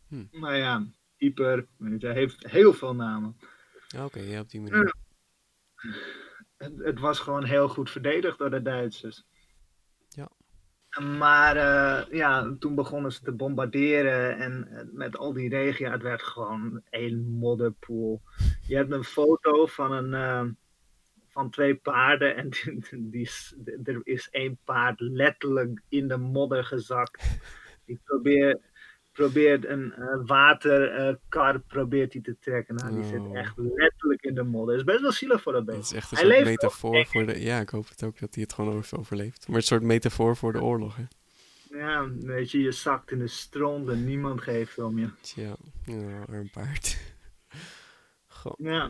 Hm. 0.07 0.25
Maar 0.31 0.57
ja, 0.57 0.86
Yper 1.17 1.67
je, 1.97 2.07
heeft 2.07 2.47
heel 2.49 2.73
veel 2.73 2.95
namen. 2.95 3.38
Ah, 3.95 4.05
Oké, 4.05 4.19
ja, 4.19 4.39
op 4.39 4.49
die 4.49 4.62
manier. 4.62 4.93
het, 6.57 6.77
het 6.77 6.99
was 6.99 7.19
gewoon 7.19 7.43
heel 7.43 7.69
goed 7.69 7.89
verdedigd 7.89 8.38
door 8.38 8.49
de 8.49 8.62
Duitsers. 8.62 9.25
Maar 10.99 11.56
eh, 11.56 12.17
ja, 12.17 12.56
toen 12.60 12.75
begonnen 12.75 13.12
ze 13.12 13.23
te 13.23 13.32
bombarderen 13.32 14.38
en 14.38 14.67
eh, 14.67 14.84
met 14.91 15.17
al 15.17 15.34
die 15.34 15.49
regen, 15.49 15.91
het 15.91 16.01
werd 16.01 16.21
gewoon 16.21 16.82
een 16.89 17.27
modderpoel. 17.30 18.21
Je 18.67 18.75
hebt 18.75 18.91
een 18.91 19.04
foto 19.04 19.65
van, 19.65 19.91
een, 19.91 20.13
eh, 20.13 20.45
van 21.27 21.49
twee 21.49 21.75
paarden 21.75 22.36
en 22.36 22.49
die, 23.12 23.30
er 23.84 24.01
is 24.04 24.30
één 24.30 24.60
paard 24.63 24.99
letterlijk 24.99 25.82
in 25.89 26.08
de 26.08 26.17
modder 26.17 26.63
gezakt. 26.63 27.39
Die 27.86 27.99
probeert, 28.04 28.70
probeert 29.12 29.65
een 29.65 29.93
eh, 29.93 30.06
waterkar 30.26 31.60
probeert 31.60 32.13
hij 32.13 32.21
te 32.21 32.38
trekken. 32.39 32.76
Nou, 32.76 32.93
die 32.95 33.04
zit 33.04 33.19
Oh. 33.19 33.38
echt 33.38 33.58
letterlijk 33.58 34.21
in 34.21 34.36
de 34.36 34.43
modder. 34.43 34.76
is 34.76 34.84
best 34.84 35.02
wel 35.02 35.12
zielig 35.12 35.41
voor 35.41 35.54
dat 35.54 35.65
beest. 35.65 35.91
is 35.91 35.93
echt 35.93 36.12
een 36.12 36.17
Hij 36.17 36.28
soort 36.36 36.45
metafoor 36.45 37.06
voor 37.06 37.26
de... 37.26 37.41
Ja, 37.41 37.60
ik 37.60 37.69
hoop 37.69 37.89
het 37.89 38.04
ook 38.04 38.19
dat 38.19 38.34
hij 38.36 38.43
het 38.43 38.54
gewoon 38.54 38.74
heeft 38.76 38.97
overleefd. 38.97 39.47
Maar 39.47 39.58
een 39.58 39.63
soort 39.63 39.82
metafoor 39.84 40.36
voor 40.38 40.54
de 40.54 40.62
oorlog, 40.62 40.95
hè? 40.95 41.04
Ja, 41.78 42.10
weet 42.19 42.52
je, 42.52 42.60
je 42.62 42.71
zakt 42.71 43.12
in 43.12 43.19
de 43.19 43.28
stront 43.28 43.89
en 43.89 44.06
niemand 44.06 44.41
geeft 44.41 44.78
om 44.78 45.00
je. 45.00 45.10
Tja, 45.21 45.56
ja, 45.86 46.19
arm 46.30 46.50
paard. 46.50 46.97
Goh. 48.28 48.54
Ja. 48.58 48.89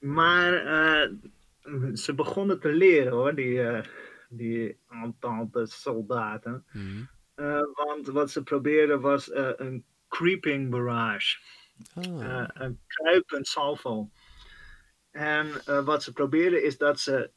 Maar 0.00 0.52
eh, 0.54 1.10
ze 1.94 2.14
begonnen 2.14 2.60
te 2.60 2.68
leren 2.72 3.12
hoor, 3.12 3.34
die, 3.34 3.62
eh 3.62 3.84
die 4.28 4.78
Entente 4.90 5.66
soldaten. 5.66 6.64
Mhm. 6.72 7.02
Eh, 7.34 7.60
want 7.74 8.06
wat 8.06 8.30
ze 8.30 8.42
probeerden 8.42 9.00
was 9.00 9.30
eh, 9.30 9.50
een 9.56 9.84
creeping 10.08 10.70
barrage. 10.70 11.38
Ah, 11.94 12.20
eh, 12.22 12.48
een 12.52 12.80
kruipend 12.86 13.46
salvo. 13.46 14.10
En 15.10 15.50
wat 15.84 16.02
ze 16.02 16.12
probeerden 16.12 16.64
is 16.64 16.78
dat 16.78 17.00
ze 17.00 17.30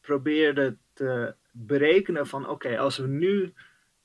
probeerden 0.00 0.80
te 0.92 1.34
berekenen 1.50 2.26
van 2.26 2.48
oké, 2.48 2.78
als 2.78 2.96
we 2.96 3.06
nu 3.06 3.54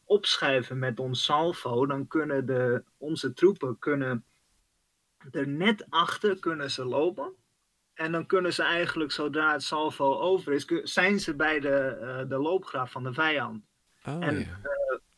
opschuiven 0.03 0.79
met 0.79 0.99
ons 0.99 1.23
salvo, 1.23 1.85
dan 1.85 2.07
kunnen 2.07 2.45
de, 2.45 2.83
onze 2.97 3.33
troepen 3.33 3.79
kunnen 3.79 4.25
er 5.31 5.47
net 5.47 5.85
achter 5.89 6.39
kunnen 6.39 6.71
ze 6.71 6.85
lopen. 6.85 7.35
En 7.93 8.11
dan 8.11 8.25
kunnen 8.25 8.53
ze 8.53 8.63
eigenlijk, 8.63 9.11
zodra 9.11 9.51
het 9.51 9.63
salvo 9.63 10.19
over 10.19 10.53
is, 10.53 10.65
zijn 10.93 11.19
ze 11.19 11.35
bij 11.35 11.59
de, 11.59 12.25
de 12.29 12.37
loopgraaf 12.37 12.91
van 12.91 13.03
de 13.03 13.13
vijand 13.13 13.63
oh 14.05 14.25
en- 14.25 14.39
ja. 14.39 14.59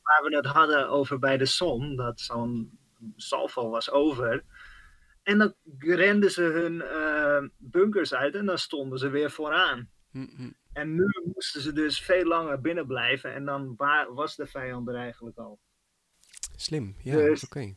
Waar 0.06 0.30
we 0.30 0.36
het 0.36 0.46
hadden 0.46 0.90
over 0.90 1.20
bij 1.20 1.38
de 1.38 1.46
som, 1.46 1.96
dat 1.96 2.20
zo'n 2.20 2.80
salvo 3.16 3.70
was 3.70 3.90
over. 3.92 4.44
En 5.24 5.38
dan 5.38 5.54
renden 5.80 6.32
ze 6.32 6.42
hun 6.42 6.82
eh, 6.82 7.50
bunkers 7.58 8.14
uit 8.14 8.36
en 8.36 8.46
dan 8.46 8.58
stonden 8.58 9.00
ze 9.00 9.10
weer 9.10 9.32
vooraan. 9.32 9.90
Hm, 10.12 10.26
hm. 10.36 10.52
En 10.74 10.96
nu 10.96 11.06
moesten 11.34 11.62
ze 11.62 11.74
dus 11.74 12.02
veel 12.02 12.24
langer 12.26 12.62
binnen 12.62 12.88
blijven 12.88 13.34
en 13.34 13.46
dan 13.46 13.74
wa- 13.78 14.12
was 14.14 14.36
de 14.36 14.48
vijand 14.48 14.88
er 14.88 14.96
eigenlijk 14.96 15.38
al. 15.38 15.60
Slim, 16.56 16.96
ja, 17.00 17.16
Dus- 17.16 17.46
oké. 17.46 17.74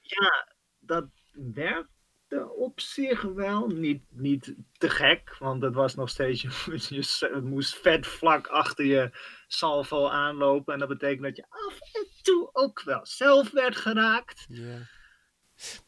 Ja, 0.00 0.54
dat 0.78 1.08
werkte 1.54 1.90
op 2.38 2.80
zich 2.80 3.22
wel. 3.22 3.66
Niet, 3.66 4.02
niet 4.08 4.54
te 4.78 4.88
gek, 4.88 5.36
want 5.38 5.62
het 5.62 5.74
was 5.74 5.94
nog 5.94 6.08
steeds, 6.08 6.42
je, 6.88 7.40
moest- 7.42 7.76
vet 7.76 8.06
vlak 8.06 8.46
achter 8.46 8.84
je 8.84 9.10
salvo 9.46 10.08
aanlopen. 10.08 10.72
En 10.72 10.78
dat 10.80 10.88
betekent 10.88 11.22
dat 11.22 11.36
je 11.36 11.44
af 11.48 11.78
en 11.92 12.06
toe 12.22 12.50
ook 12.52 12.82
wel 12.82 13.06
zelf 13.06 13.50
werd 13.50 13.76
geraakt. 13.76 14.46
Ja. 14.48 14.78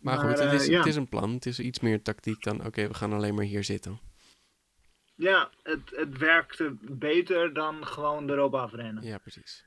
Maar, 0.01 0.17
Maar, 0.17 0.19
goed, 0.19 0.39
het 0.39 0.49
eh, 0.49 0.53
is, 0.53 0.67
ja. 0.67 0.79
het 0.79 0.87
is 0.87 0.97
een 0.97 1.09
plan. 1.09 1.33
Het 1.33 1.47
is 1.47 1.59
iets 1.59 1.81
meer 1.81 2.03
tactiek 2.03 2.43
dan, 2.43 2.67
oké, 2.67 2.89
we 2.89 2.95
gaan 2.95 3.13
alleen 3.13 3.35
maar 3.35 3.45
hier 3.45 3.65
zitten. 3.65 4.01
Ja, 5.15 5.51
het, 5.63 5.91
het 5.97 6.19
werkte 6.19 6.77
beter 6.81 7.53
dan 7.53 7.87
gewoon 7.87 8.31
erop 8.31 8.55
afrennen. 8.55 9.03
Ja, 9.05 9.19
precies. 9.19 9.67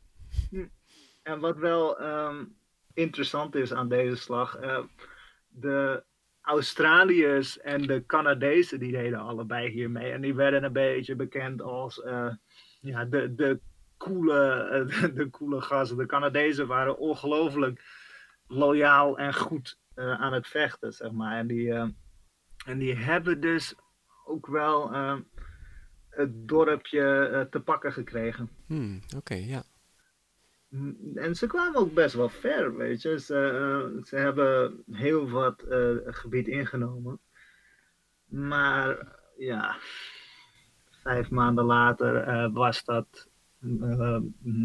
En 1.24 1.40
wat 1.40 1.58
wel 1.58 2.00
ehm, 2.00 2.46
interessant 2.94 3.56
is 3.56 3.74
aan 3.74 3.90
deze 3.90 4.16
slag, 4.16 4.56
eh, 4.56 4.84
de 5.48 6.04
Australiërs 6.46 7.60
en 7.60 7.82
de 7.82 8.06
Canadezen 8.06 8.80
die 8.80 8.92
deden 8.92 9.20
allebei 9.20 9.70
hier 9.70 9.92
mee. 9.92 10.12
En 10.12 10.22
die 10.22 10.36
werden 10.36 10.64
een 10.64 10.74
beetje 10.74 11.16
bekend 11.16 11.62
als 11.62 12.02
eh, 12.02 12.34
ja, 12.82 13.06
de, 13.06 13.36
de, 13.36 13.60
coole, 13.98 14.58
eh, 14.58 15.16
de 15.16 15.30
coole 15.30 15.62
gasten. 15.62 15.98
De 15.98 16.06
Canadezen 16.06 16.68
waren 16.68 16.98
ongelooflijk 16.98 17.82
loyaal 18.48 19.18
en 19.18 19.34
goed 19.34 19.78
eh, 19.94 20.22
aan 20.22 20.34
het 20.34 20.48
vechten, 20.48 20.94
zeg 20.94 21.12
maar. 21.12 21.38
En 21.38 21.48
die, 21.48 21.74
en 22.66 22.78
die 22.78 22.96
hebben 22.96 23.40
dus 23.40 23.76
ook 24.26 24.48
wel 24.48 24.92
het 26.10 26.48
dorpje 26.48 27.48
te 27.50 27.60
pakken 27.60 27.94
gekregen. 27.94 28.50
Hmm, 28.66 29.02
oké, 29.16 29.36
ja. 29.36 29.64
Mm, 30.76 31.18
En 31.18 31.36
ze 31.36 31.48
kwamen 31.48 31.80
ook 31.80 31.94
best 31.94 32.16
wel 32.16 32.30
ver, 32.30 32.76
weet 32.76 33.02
je. 33.02 33.20
Ze, 33.20 33.36
eh, 33.36 34.04
ze 34.04 34.16
hebben 34.16 34.84
heel 34.92 35.30
wat 35.30 35.62
eh, 35.62 35.96
gebied 36.06 36.48
ingenomen. 36.48 37.20
Maar 38.26 39.16
ja, 39.38 39.76
vijf 41.02 41.30
maanden 41.30 41.66
later 41.66 42.16
eh, 42.16 42.50
was 42.54 42.84
dat. 42.84 43.30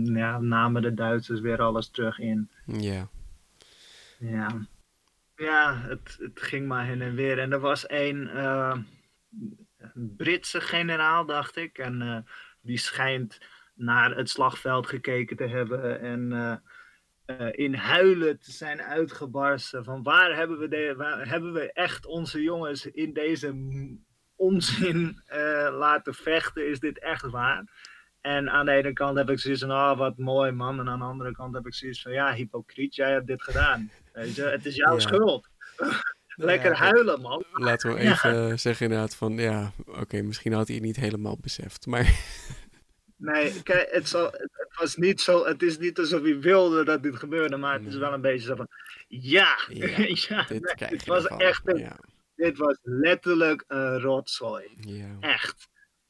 ja, 0.05 0.39
namen 0.39 0.83
de 0.83 0.95
Duitsers 0.95 1.41
weer 1.41 1.63
alles 1.63 1.91
terug 1.91 2.19
in. 2.19 2.51
Ja, 2.67 3.09
Ja, 4.19 4.67
ja 5.37 5.81
het, 5.81 6.17
het 6.21 6.41
ging 6.43 6.67
maar 6.69 6.85
heen 6.87 7.03
en 7.03 7.15
weer. 7.15 7.39
En 7.39 7.53
er 7.53 7.61
was 7.61 7.85
een 7.89 8.29
eh, 8.29 8.79
Britse 9.95 10.61
generaal, 10.61 11.27
dacht 11.27 11.57
ik. 11.57 11.79
En 11.79 12.27
die 12.61 12.79
schijnt 12.79 13.39
naar 13.81 14.17
het 14.17 14.31
slagveld 14.31 14.87
gekeken 14.87 15.37
te 15.37 15.47
hebben. 15.47 16.01
En 16.01 16.33
eh, 16.33 17.47
eh, 17.47 17.49
in 17.53 17.75
huilen 17.75 18.39
te 18.41 18.53
zijn 18.53 18.83
uitgebarsten. 18.83 19.85
Van 19.85 20.03
waar 20.03 20.37
hebben 20.37 20.59
we, 20.59 20.69
de, 20.69 20.95
waar 20.97 21.29
hebben 21.29 21.53
we 21.53 21.73
echt 21.73 22.07
onze 22.07 22.43
jongens 22.43 22.87
in 22.87 23.13
deze 23.13 23.55
onzin 24.37 25.21
eh, 25.27 25.69
laten 25.73 26.15
vechten? 26.15 26.69
Is 26.69 26.79
dit 26.81 26.99
echt 26.99 27.31
waar? 27.31 27.65
En 28.21 28.51
aan 28.51 28.67
de 28.67 28.73
ene 28.73 28.93
kant 28.93 29.17
heb 29.19 29.31
ik 29.31 29.39
zoiets 29.39 29.61
van, 29.61 29.71
oh 29.71 29.99
wat 29.99 30.19
mooi 30.19 30.51
man. 30.51 30.81
En 30.81 30.89
aan 30.89 30.99
de 30.99 31.05
andere 31.05 31.33
kant 31.33 31.55
heb 31.55 31.67
ik 31.67 31.75
zoiets 31.75 32.03
van, 32.03 32.13
ja 32.13 32.35
hypocriet, 32.35 32.95
jij 32.95 33.11
hebt 33.13 33.27
dit 33.27 33.43
gedaan. 33.43 33.91
Weet 34.13 34.35
je, 34.35 34.43
het 34.43 34.67
is 34.67 34.75
jouw 34.77 34.95
Ja. 34.95 35.01
schuld. 35.01 35.49
Lekker 36.37 36.71
ja, 36.71 36.77
huilen 36.77 37.21
man. 37.21 37.45
laten 37.53 37.95
we 37.95 38.03
Ja. 38.03 38.11
even 38.11 38.59
zeggen 38.59 38.87
inderdaad 38.87 39.15
van, 39.17 39.33
ja, 39.33 39.73
oké, 39.87 40.23
misschien 40.23 40.53
had 40.53 40.67
hij 40.67 40.77
het 40.77 40.85
niet 40.85 40.97
helemaal 40.97 41.39
beseft. 41.41 41.87
Maar 41.87 42.05
Nee, 43.21 43.63
kijk, 43.63 43.89
het, 43.91 44.09
zal, 44.09 44.25
het, 44.33 44.77
was 44.79 44.97
niet 44.97 45.21
zo, 45.21 45.45
het 45.45 45.63
is 45.63 45.79
niet 45.79 45.99
alsof 45.99 46.23
hij 46.23 46.41
wilde 46.41 46.85
dat 46.85 47.03
dit 47.03 47.17
gebeurde, 47.17 47.57
maar 47.57 47.73
het 47.79 47.87
is 47.87 47.97
wel 47.97 48.13
een 48.13 48.21
beetje 48.21 48.47
zo 48.47 48.55
van, 48.55 48.69
ja, 49.09 49.59
Ja, 49.69 49.87
ja, 50.29 50.45
dit 50.49 50.81
nee, 50.81 50.99
was 51.05 51.27
echt 51.27 51.69
een, 51.69 51.79
Ja, 51.79 51.97
dit 52.35 52.59
was 52.59 52.79
letterlijk 52.83 53.65
een 53.67 54.01
rotzooi. 54.01 54.71
ja. 54.81 55.17
Echt. 55.21 55.69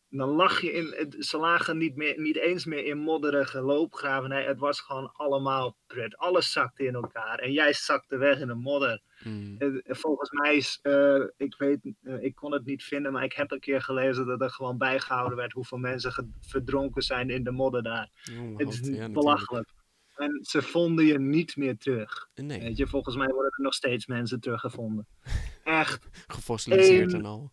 Dan 0.08 0.28
lag 0.28 0.60
je 0.60 0.72
in, 0.72 0.94
het- 0.96 1.16
ze 1.18 1.38
lagen 1.38 1.78
niet, 1.78 1.96
meer, 1.96 2.20
niet 2.20 2.36
eens 2.36 2.64
meer 2.64 2.84
in 2.84 2.98
modderige 2.98 3.60
loopgraven. 3.60 4.28
Nee, 4.28 4.46
het 4.46 4.58
was 4.58 4.80
gewoon 4.80 5.10
allemaal 5.12 5.76
prut. 5.86 6.16
Alles 6.16 6.52
zakte 6.52 6.84
in 6.84 6.94
elkaar. 6.94 7.38
En 7.38 7.52
jij 7.52 7.72
zakte 7.72 8.16
weg 8.16 8.38
in 8.40 8.46
de 8.46 8.54
modder. 8.54 9.02
Hmm, 9.22 9.56
Eh, 9.58 9.68
Volgens 9.84 10.30
mij 10.30 10.56
is, 10.56 10.78
eh, 10.82 11.22
ik 11.36 11.54
weet, 11.58 11.78
eh, 12.02 12.22
ik 12.22 12.34
kon 12.34 12.52
het 12.52 12.64
niet 12.64 12.82
vinden, 12.84 13.12
maar 13.12 13.24
ik 13.24 13.32
heb 13.32 13.50
een 13.50 13.60
keer 13.60 13.82
gelezen 13.82 14.26
dat 14.26 14.40
er 14.40 14.50
gewoon 14.50 14.78
bijgehouden 14.78 15.36
werd 15.36 15.52
hoeveel 15.52 15.78
mensen 15.78 16.34
verdronken 16.40 17.02
zijn 17.02 17.30
in 17.30 17.44
de 17.44 17.50
modder 17.50 17.82
daar. 17.82 18.10
oh, 18.40 18.58
Het 18.58 18.68
is 18.72 18.88
ja, 18.88 19.08
belachelijk. 19.10 19.68
En 20.16 20.38
ze 20.42 20.62
vonden 20.62 21.04
je 21.04 21.18
niet 21.18 21.56
meer 21.56 21.76
terug. 21.76 22.28
Nee, 22.34 22.60
Weet 22.60 22.76
je, 22.76 22.86
volgens 22.86 23.16
mij 23.16 23.28
worden 23.28 23.52
er 23.56 23.62
nog 23.62 23.74
steeds 23.74 24.06
mensen 24.06 24.40
teruggevonden. 24.40 25.06
Echt. 25.64 26.08
gefossiliseerd 26.26 27.12
en 27.12 27.24
al. 27.24 27.52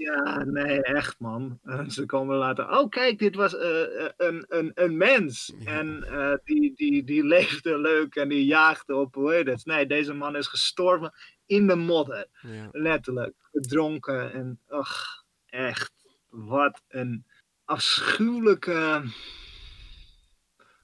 Ja, 0.00 0.44
nee, 0.44 0.82
echt 0.82 1.18
man. 1.18 1.58
Eh, 1.64 1.88
ze 1.88 2.06
komen 2.06 2.36
later. 2.36 2.78
Oh, 2.78 2.88
kijk, 2.88 3.18
dit 3.18 3.34
was 3.34 3.56
eh, 3.56 4.04
eh, 4.04 4.10
een, 4.16 4.44
een, 4.48 4.72
een 4.74 4.96
mens. 4.96 5.52
Ja. 5.58 5.78
En 5.78 6.40
die, 6.44 6.74
die, 6.74 7.04
die 7.04 7.24
leefde 7.24 7.78
leuk 7.78 8.14
en 8.14 8.28
die 8.28 8.44
jaagde 8.44 8.94
op, 8.94 9.14
het? 9.14 9.64
Nee, 9.64 9.86
deze 9.86 10.14
man 10.14 10.36
is 10.36 10.46
gestorven 10.46 11.12
in 11.46 11.66
de 11.66 11.74
modder. 11.74 12.26
Ja, 12.42 12.68
Letterlijk. 12.72 13.34
Gedronken 13.52 14.32
en, 14.32 14.60
ach, 14.68 15.24
echt. 15.46 15.92
Wat 16.28 16.82
een 16.88 17.24
afschuwelijke 17.64 19.02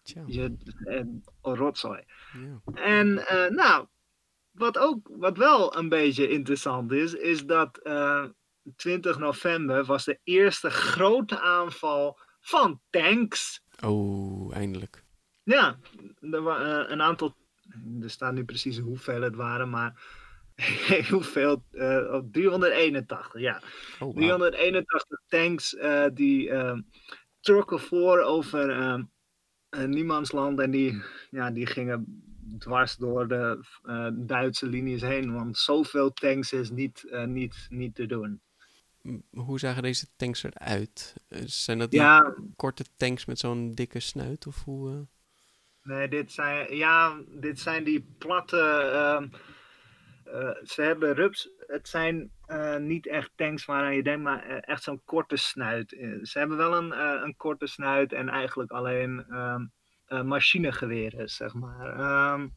tja, 0.03 0.23
je, 0.27 0.57
eh, 0.85 1.03
rotzooi. 1.41 2.05
ja. 2.33 2.73
En 2.75 3.14
nou, 3.55 3.87
wat 4.51 4.79
ook, 4.79 5.09
wat 5.11 5.37
wel 5.39 5.77
een 5.77 5.89
beetje 5.89 6.29
interessant 6.29 6.93
is, 6.93 7.14
is 7.14 7.47
dat 7.47 7.81
20 8.77 9.19
november 9.19 9.85
was 9.85 10.05
de 10.05 10.19
eerste 10.25 10.71
grote 10.71 11.41
aanval 11.41 12.19
van 12.41 12.81
tanks. 12.91 13.62
Oh, 13.85 14.55
eindelijk. 14.55 15.05
Ja, 15.43 15.79
er 16.21 16.43
waren 16.43 16.93
een 16.93 17.03
aantal, 17.03 17.37
er 18.01 18.11
staat 18.11 18.33
nu 18.33 18.45
precies 18.45 18.79
hoeveel 18.79 19.23
het 19.23 19.35
waren, 19.35 19.71
maar 19.71 20.03
heel 20.87 21.21
veel, 21.21 21.64
eh, 21.71 22.21
381, 22.31 23.39
ja. 23.39 23.62
Oh, 23.99 23.99
wauw. 23.99 24.12
381 24.14 25.21
tanks 25.27 25.75
eh, 25.77 26.07
die 26.12 26.51
eh, 26.51 26.79
trokken 27.41 27.81
voor 27.81 28.21
over 28.21 28.71
eh, 28.71 29.01
eh, 29.69 29.85
niemandsland 29.85 30.61
en 30.61 30.71
die, 30.71 31.03
ja, 31.31 31.51
die 31.51 31.67
gingen 31.67 32.23
dwars 32.59 32.97
door 32.97 33.29
de 33.29 33.64
eh, 33.83 34.09
Duitse 34.14 34.67
linies 34.67 35.03
heen. 35.03 35.35
Want 35.35 35.59
zoveel 35.59 36.12
tanks 36.12 36.53
is 36.53 36.71
niet, 36.71 37.05
eh, 37.11 37.25
niet, 37.25 37.67
niet 37.69 37.95
te 37.95 38.07
doen. 38.07 38.41
Hoe 39.31 39.59
zagen 39.59 39.83
deze 39.83 40.07
tanks 40.17 40.43
eruit? 40.43 41.15
Eh, 41.29 41.43
Zijn 41.45 41.79
dat 41.79 41.93
Ja, 41.93 42.35
korte 42.57 42.85
tanks 42.97 43.25
met 43.25 43.39
zo'n 43.39 43.73
dikke 43.75 44.01
snuit? 44.01 44.47
Of 44.47 44.65
hoe? 44.65 44.91
eh? 44.91 45.01
nee, 45.83 46.09
dit 46.09 46.33
zijn, 46.33 46.77
ja, 46.77 47.21
dit 47.29 47.61
zijn 47.61 47.85
die 47.85 48.15
platte. 48.19 48.59
ehm, 48.93 49.29
eh, 50.25 50.63
ze 50.65 50.83
hebben 50.83 51.15
rups. 51.15 51.51
Het 51.67 51.89
zijn 51.89 52.31
niet 52.79 53.07
echt 53.07 53.31
tanks 53.37 53.65
waaraan 53.65 53.95
je 53.97 54.03
denkt, 54.03 54.23
maar 54.23 54.47
echt 54.61 54.83
zo'n 54.83 55.03
korte 55.05 55.37
snuit. 55.37 55.89
Ze 56.23 56.39
hebben 56.39 56.57
wel 56.57 56.77
een, 56.77 56.99
een 57.25 57.37
korte 57.37 57.67
snuit 57.67 58.13
en 58.13 58.29
eigenlijk 58.29 58.71
alleen 58.71 59.25
ehm, 59.29 59.67
eh, 60.07 60.23
machinegeweren, 60.23 61.29
zeg 61.29 61.55
maar. 61.55 61.99
Ehm, 61.99 62.49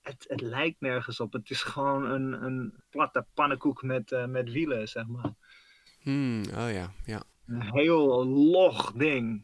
het, 0.00 0.24
het 0.28 0.40
lijkt 0.40 0.80
nergens 0.80 1.20
op. 1.20 1.32
Het 1.32 1.50
is 1.50 1.62
gewoon 1.62 2.04
een, 2.04 2.32
een 2.44 2.82
platte 2.90 3.26
pannenkoek 3.34 3.82
met, 3.82 4.26
met 4.28 4.50
wielen, 4.50 4.88
zeg 4.88 5.06
maar. 5.06 5.32
Hmm, 6.02 6.40
oh 6.40 6.72
ja, 6.72 6.92
ja. 7.04 7.22
Een 7.46 7.72
heel 7.72 8.26
log 8.26 8.92
ding. 8.92 9.42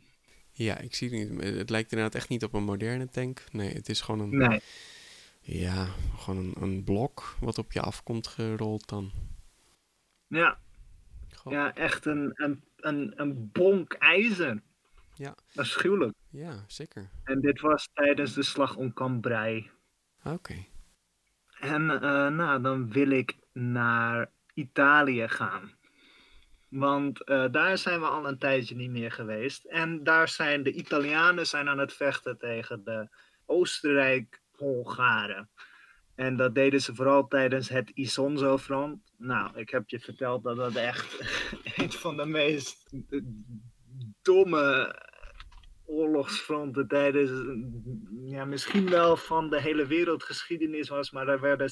Ja, 0.52 0.78
ik 0.78 0.94
zie 0.94 1.10
het 1.10 1.30
niet. 1.30 1.44
Het 1.44 1.70
lijkt 1.70 1.92
inderdaad 1.92 2.14
echt 2.14 2.28
niet 2.28 2.44
op 2.44 2.54
een 2.54 2.64
moderne 2.64 3.08
tank. 3.08 3.44
Nee, 3.52 3.72
het 3.72 3.88
is 3.88 4.00
gewoon 4.00 4.20
een, 4.20 4.36
Nee. 4.36 4.60
ja, 5.40 5.86
gewoon 6.16 6.44
een, 6.44 6.62
een 6.62 6.84
blok 6.84 7.36
wat 7.40 7.58
op 7.58 7.72
je 7.72 7.80
afkomt 7.80 8.26
gerold 8.26 8.88
dan. 8.88 9.10
Ja, 10.26 10.58
ja 11.44 11.74
echt 11.74 12.06
een, 12.06 12.32
een, 12.34 12.64
een, 12.76 13.12
een 13.16 13.50
bonk 13.52 13.92
ijzer. 13.92 14.62
Ja. 15.14 15.34
Afschuwelijk. 15.54 16.14
ja, 16.30 16.64
zeker. 16.66 17.08
En 17.24 17.40
dit 17.40 17.60
was 17.60 17.88
tijdens 17.92 18.34
de 18.34 18.42
slag 18.42 18.76
om 18.76 18.92
Cambrai. 18.92 19.70
Oké. 20.24 20.54
En 21.60 21.90
eh, 21.90 22.28
nou, 22.28 22.62
dan 22.62 22.92
wil 22.92 23.10
ik 23.10 23.36
naar 23.52 24.30
Italië 24.54 25.28
gaan. 25.28 25.70
Want 26.68 27.24
eh, 27.24 27.44
daar 27.50 27.78
zijn 27.78 28.00
we 28.00 28.06
al 28.06 28.28
een 28.28 28.38
tijdje 28.38 28.74
niet 28.74 28.90
meer 28.90 29.12
geweest. 29.12 29.64
En 29.64 30.04
daar 30.04 30.28
zijn 30.28 30.62
de 30.62 30.72
Italianen 30.72 31.46
zijn 31.46 31.68
aan 31.68 31.78
het 31.78 31.92
vechten 31.92 32.38
tegen 32.38 32.84
de 32.84 33.08
Oostenrijk-Hongaren. 33.46 35.50
En 36.14 36.36
dat 36.36 36.54
deden 36.54 36.80
ze 36.80 36.94
vooral 36.94 37.26
tijdens 37.26 37.68
het 37.68 37.90
Isonzo-front. 37.90 39.12
Nou, 39.16 39.58
ik 39.58 39.70
heb 39.70 39.88
je 39.88 40.00
verteld 40.00 40.42
dat 40.42 40.56
dat 40.56 40.74
echt 40.74 41.20
een 41.76 41.92
van 41.92 42.16
de 42.16 42.26
meest 42.26 42.90
domme 44.22 44.96
oorlogsfronten 45.88 46.88
tijdens, 46.88 47.30
ja, 48.24 48.44
misschien 48.44 48.90
wel 48.90 49.16
van 49.16 49.50
de 49.50 49.60
hele 49.60 49.86
wereldgeschiedenis 49.86 50.88
was, 50.88 51.10
maar 51.10 51.28
er 51.28 51.40
werden 51.40 51.70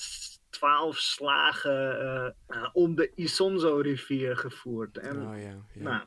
twaalf 0.50 0.96
slagen 0.96 2.00
eh, 2.00 2.26
eh, 2.46 2.68
om 2.72 2.94
de 2.94 3.12
Isonzo-rivier 3.14 4.36
gevoerd. 4.36 4.98
En, 4.98 5.26
Oh 5.26 5.40
ja, 5.40 5.54
ja. 5.74 5.82
nou, 5.82 6.04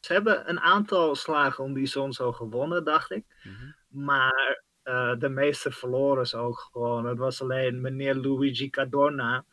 ze 0.00 0.12
hebben 0.12 0.48
een 0.48 0.60
aantal 0.60 1.14
slagen 1.14 1.64
om 1.64 1.74
die 1.74 1.82
Isonzo 1.82 2.32
gewonnen, 2.32 2.84
dacht 2.84 3.10
ik. 3.10 3.24
Mhm. 3.42 4.04
Maar 4.04 4.62
eh, 4.82 5.14
de 5.18 5.28
meeste 5.28 5.70
verloren 5.70 6.26
ze 6.26 6.36
ook 6.36 6.68
gewoon. 6.72 7.06
Het 7.06 7.18
was 7.18 7.42
alleen 7.42 7.80
meneer 7.80 8.14
Luigi 8.14 8.70
Cadorna. 8.70 9.44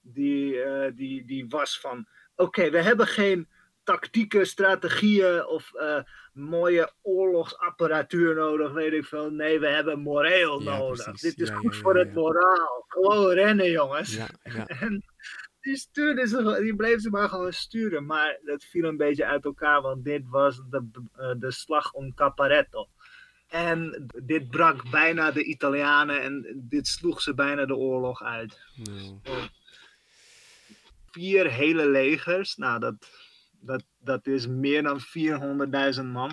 Die, 0.00 0.62
die, 0.94 1.24
die 1.24 1.46
was 1.48 1.80
van: 1.80 2.06
oké, 2.36 2.70
we 2.70 2.82
hebben 2.82 3.06
geen 3.06 3.48
tactieke 3.88 4.44
strategieën 4.44 5.46
of 5.46 5.74
eh, 5.74 6.02
mooie 6.32 6.92
oorlogsapparatuur 7.02 8.34
nodig, 8.34 8.72
weet 8.72 8.92
ik 8.92 9.04
veel. 9.04 9.30
Nee, 9.30 9.60
we 9.60 9.68
hebben 9.68 10.00
moreel 10.00 10.62
Ja, 10.62 10.78
nodig. 10.78 11.04
precies. 11.04 11.20
Dit 11.20 11.40
is 11.40 11.48
Ja, 11.48 11.54
goed 11.56 11.74
ja, 11.74 11.80
voor 11.80 11.96
het 11.96 12.14
moraal. 12.14 12.84
Gewoon 12.88 13.30
rennen, 13.30 13.70
jongens. 13.70 14.14
Ja, 14.16 14.28
ja. 14.42 14.66
En 14.86 15.04
die, 15.60 15.76
stuurde 15.76 16.26
ze, 16.26 16.58
die 16.62 16.76
bleef 16.76 17.00
ze 17.00 17.10
maar 17.10 17.28
gewoon 17.28 17.52
sturen. 17.52 18.06
Maar 18.06 18.38
dat 18.44 18.64
viel 18.64 18.84
een 18.84 18.96
beetje 18.96 19.24
uit 19.24 19.44
elkaar, 19.44 19.82
want 19.82 20.04
dit 20.04 20.22
was 20.28 20.56
de, 20.70 20.90
eh, 21.16 21.32
de 21.36 21.50
slag 21.50 21.92
om 21.92 22.14
Caparetto. 22.14 22.86
En 23.48 24.06
dit 24.24 24.50
brak 24.50 24.90
bijna 24.90 25.30
de 25.30 25.44
Italianen 25.44 26.22
en 26.22 26.62
dit 26.68 26.86
sloeg 26.86 27.20
ze 27.20 27.34
bijna 27.34 27.66
de 27.66 27.76
oorlog 27.76 28.22
uit. 28.22 28.58
Nou, 28.74 29.18
Vier 31.10 31.50
hele 31.50 31.88
legers, 31.88 32.56
nou 32.56 32.80
dat, 32.80 32.94
dat, 33.60 33.84
dat 33.98 34.26
is 34.26 34.46
meer 34.46 34.82
dan 34.82 35.00
400.000 35.96 36.04
man. 36.04 36.30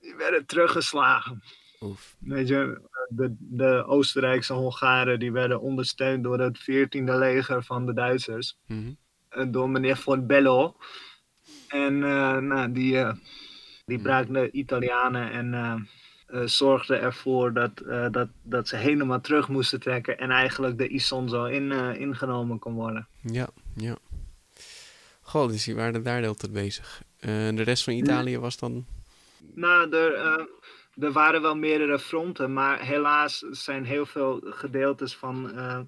Die 0.00 0.14
werden 0.14 0.46
teruggeslagen. 0.46 1.42
oef. 1.80 2.16
Weet 2.18 2.48
je, 2.48 2.88
de, 3.08 3.34
de 3.38 3.84
Oostenrijkse 3.86 4.52
Hongaren 4.52 5.18
die 5.18 5.32
werden 5.32 5.60
ondersteund 5.60 6.24
door 6.24 6.40
het 6.40 6.60
14e 6.60 7.02
leger 7.04 7.62
van 7.62 7.86
de 7.86 7.94
Duitsers. 7.94 8.56
Mhm. 8.66 8.92
eh, 9.28 9.46
door 9.48 9.70
meneer 9.70 9.96
Von 9.96 10.26
Bello. 10.26 10.76
En 11.68 12.04
eh, 12.04 12.36
nou, 12.36 12.72
die, 12.72 12.98
eh, 12.98 13.12
die 13.84 13.98
braken 13.98 14.32
de 14.32 14.50
Italianen 14.50 15.30
en 15.30 15.54
eh, 16.26 16.40
zorgde 16.44 16.96
ervoor 16.96 17.52
dat, 17.52 17.82
dat, 18.10 18.28
dat 18.42 18.68
ze 18.68 18.76
helemaal 18.76 19.20
terug 19.20 19.48
moesten 19.48 19.80
trekken 19.80 20.18
en 20.18 20.30
eigenlijk 20.30 20.78
de 20.78 20.88
Isonzo 20.88 21.44
in, 21.44 21.72
ingenomen 21.98 22.58
kon 22.58 22.74
worden. 22.74 23.08
Ja, 23.20 23.48
ja. 23.74 23.96
Goh, 25.26 25.48
dus 25.48 25.64
die 25.64 25.74
waren 25.74 26.02
daar 26.02 26.16
de 26.20 26.22
hele 26.26 26.36
tijd 26.36 26.52
bezig. 26.52 27.02
Eh, 27.18 27.28
de 27.30 27.62
rest 27.62 27.84
van 27.84 27.92
Italië 27.92 28.38
was 28.38 28.56
dan... 28.58 28.86
Nou, 29.54 29.90
er, 29.96 30.14
eh, 30.14 30.44
er 31.04 31.12
waren 31.12 31.42
wel 31.42 31.56
meerdere 31.56 31.98
fronten, 31.98 32.52
maar 32.52 32.80
helaas 32.80 33.38
zijn 33.38 33.84
heel 33.84 34.06
veel 34.06 34.40
gedeeltes 34.44 35.16
van 35.16 35.52
eh, 35.52 35.80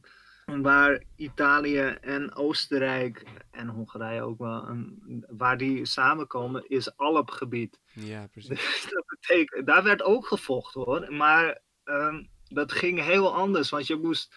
waar 0.62 1.03
Italië 1.16 1.97
en 2.01 2.34
Oostenrijk 2.34 3.24
en 3.51 3.68
Hongarije 3.68 4.22
ook 4.22 4.39
wel, 4.39 4.68
een- 4.68 5.24
waar 5.28 5.57
die 5.57 5.86
samenkomen, 5.86 6.68
is 6.68 6.97
Alpgebied. 6.97 7.80
Ja, 7.93 8.26
precies. 8.26 8.49
Dus 8.82 8.86
dat 8.91 9.05
betekent, 9.07 9.66
daar 9.66 9.82
werd 9.82 10.03
ook 10.03 10.26
gevochten 10.26 10.80
hoor, 10.80 11.12
maar 11.12 11.61
ehm, 11.84 12.22
dat 12.49 12.72
ging 12.72 13.03
heel 13.03 13.34
anders, 13.34 13.70
want 13.70 13.86
je 13.86 13.97
moest 13.97 14.34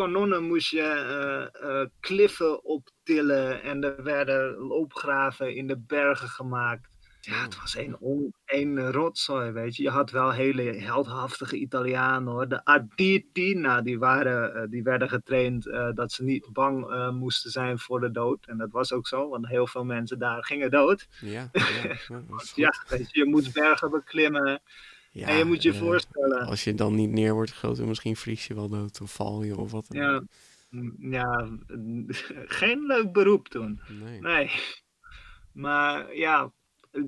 kanonnen 0.00 0.42
moest 0.42 0.70
je 0.70 0.82
eh, 0.82 1.80
eh, 1.80 1.88
kliffen 2.00 2.64
optillen 2.64 3.62
en 3.62 3.84
er 3.84 4.02
werden 4.02 4.56
loopgraven 4.56 5.54
in 5.54 5.66
de 5.66 5.78
bergen 5.78 6.28
gemaakt. 6.28 6.88
Ja, 7.20 7.42
het 7.42 7.60
was 7.60 7.76
één, 7.76 8.00
on, 8.00 8.34
één 8.44 8.92
rotzooi, 8.92 9.50
weet 9.50 9.76
je. 9.76 9.82
Je 9.82 9.90
had 9.90 10.10
wel 10.10 10.32
hele 10.32 10.62
heldhaftige 10.62 11.56
Italianen 11.56 12.32
hoor. 12.32 12.48
De 12.48 12.64
Arditi, 12.64 13.54
nou, 13.54 13.82
die, 13.82 13.98
waren, 13.98 14.54
eh, 14.54 14.62
die 14.70 14.82
werden 14.82 15.08
getraind 15.08 15.64
dat 15.94 16.12
ze 16.12 16.24
niet 16.24 16.48
bang 16.52 17.10
moesten 17.12 17.50
zijn 17.50 17.78
voor 17.78 18.00
de 18.00 18.10
dood. 18.10 18.46
En 18.46 18.58
dat 18.58 18.70
was 18.70 18.92
ook 18.92 19.06
zo, 19.06 19.28
want 19.28 19.48
heel 19.48 19.66
veel 19.66 19.84
mensen 19.84 20.18
daar 20.18 20.44
gingen 20.44 20.70
dood. 20.70 21.08
Ja, 21.20 21.50
ja, 22.54 22.74
weet 22.88 23.10
je, 23.12 23.18
je 23.18 23.24
moet 23.24 23.52
bergen 23.52 23.90
beklimmen. 23.90 24.62
Ja, 25.12 25.26
en 25.26 25.36
je 25.36 25.44
moet 25.44 25.62
je 25.62 25.72
eh, 25.72 25.78
voorstellen. 25.78 26.46
Als 26.46 26.64
je 26.64 26.74
dan 26.74 26.94
niet 26.94 27.10
neer 27.10 27.32
wordt 27.34 27.50
geschoten, 27.50 27.88
misschien 27.88 28.16
vries 28.16 28.46
je 28.46 28.54
wel 28.54 28.68
dood 28.68 29.00
of 29.00 29.12
val 29.12 29.42
je 29.42 29.56
of 29.56 29.70
wat 29.70 29.86
dan 29.88 30.02
Ja, 30.02 30.14
ook. 30.14 30.22
mm, 30.70 30.96
ja, 31.12 31.48
geen 32.60 32.86
leuk 32.86 33.12
beroep 33.12 33.48
toen. 33.48 33.80
Nee. 33.88 34.20
Nee. 34.20 34.50
Maar 35.52 36.16
ja, 36.16 36.52
eh, 36.90 37.02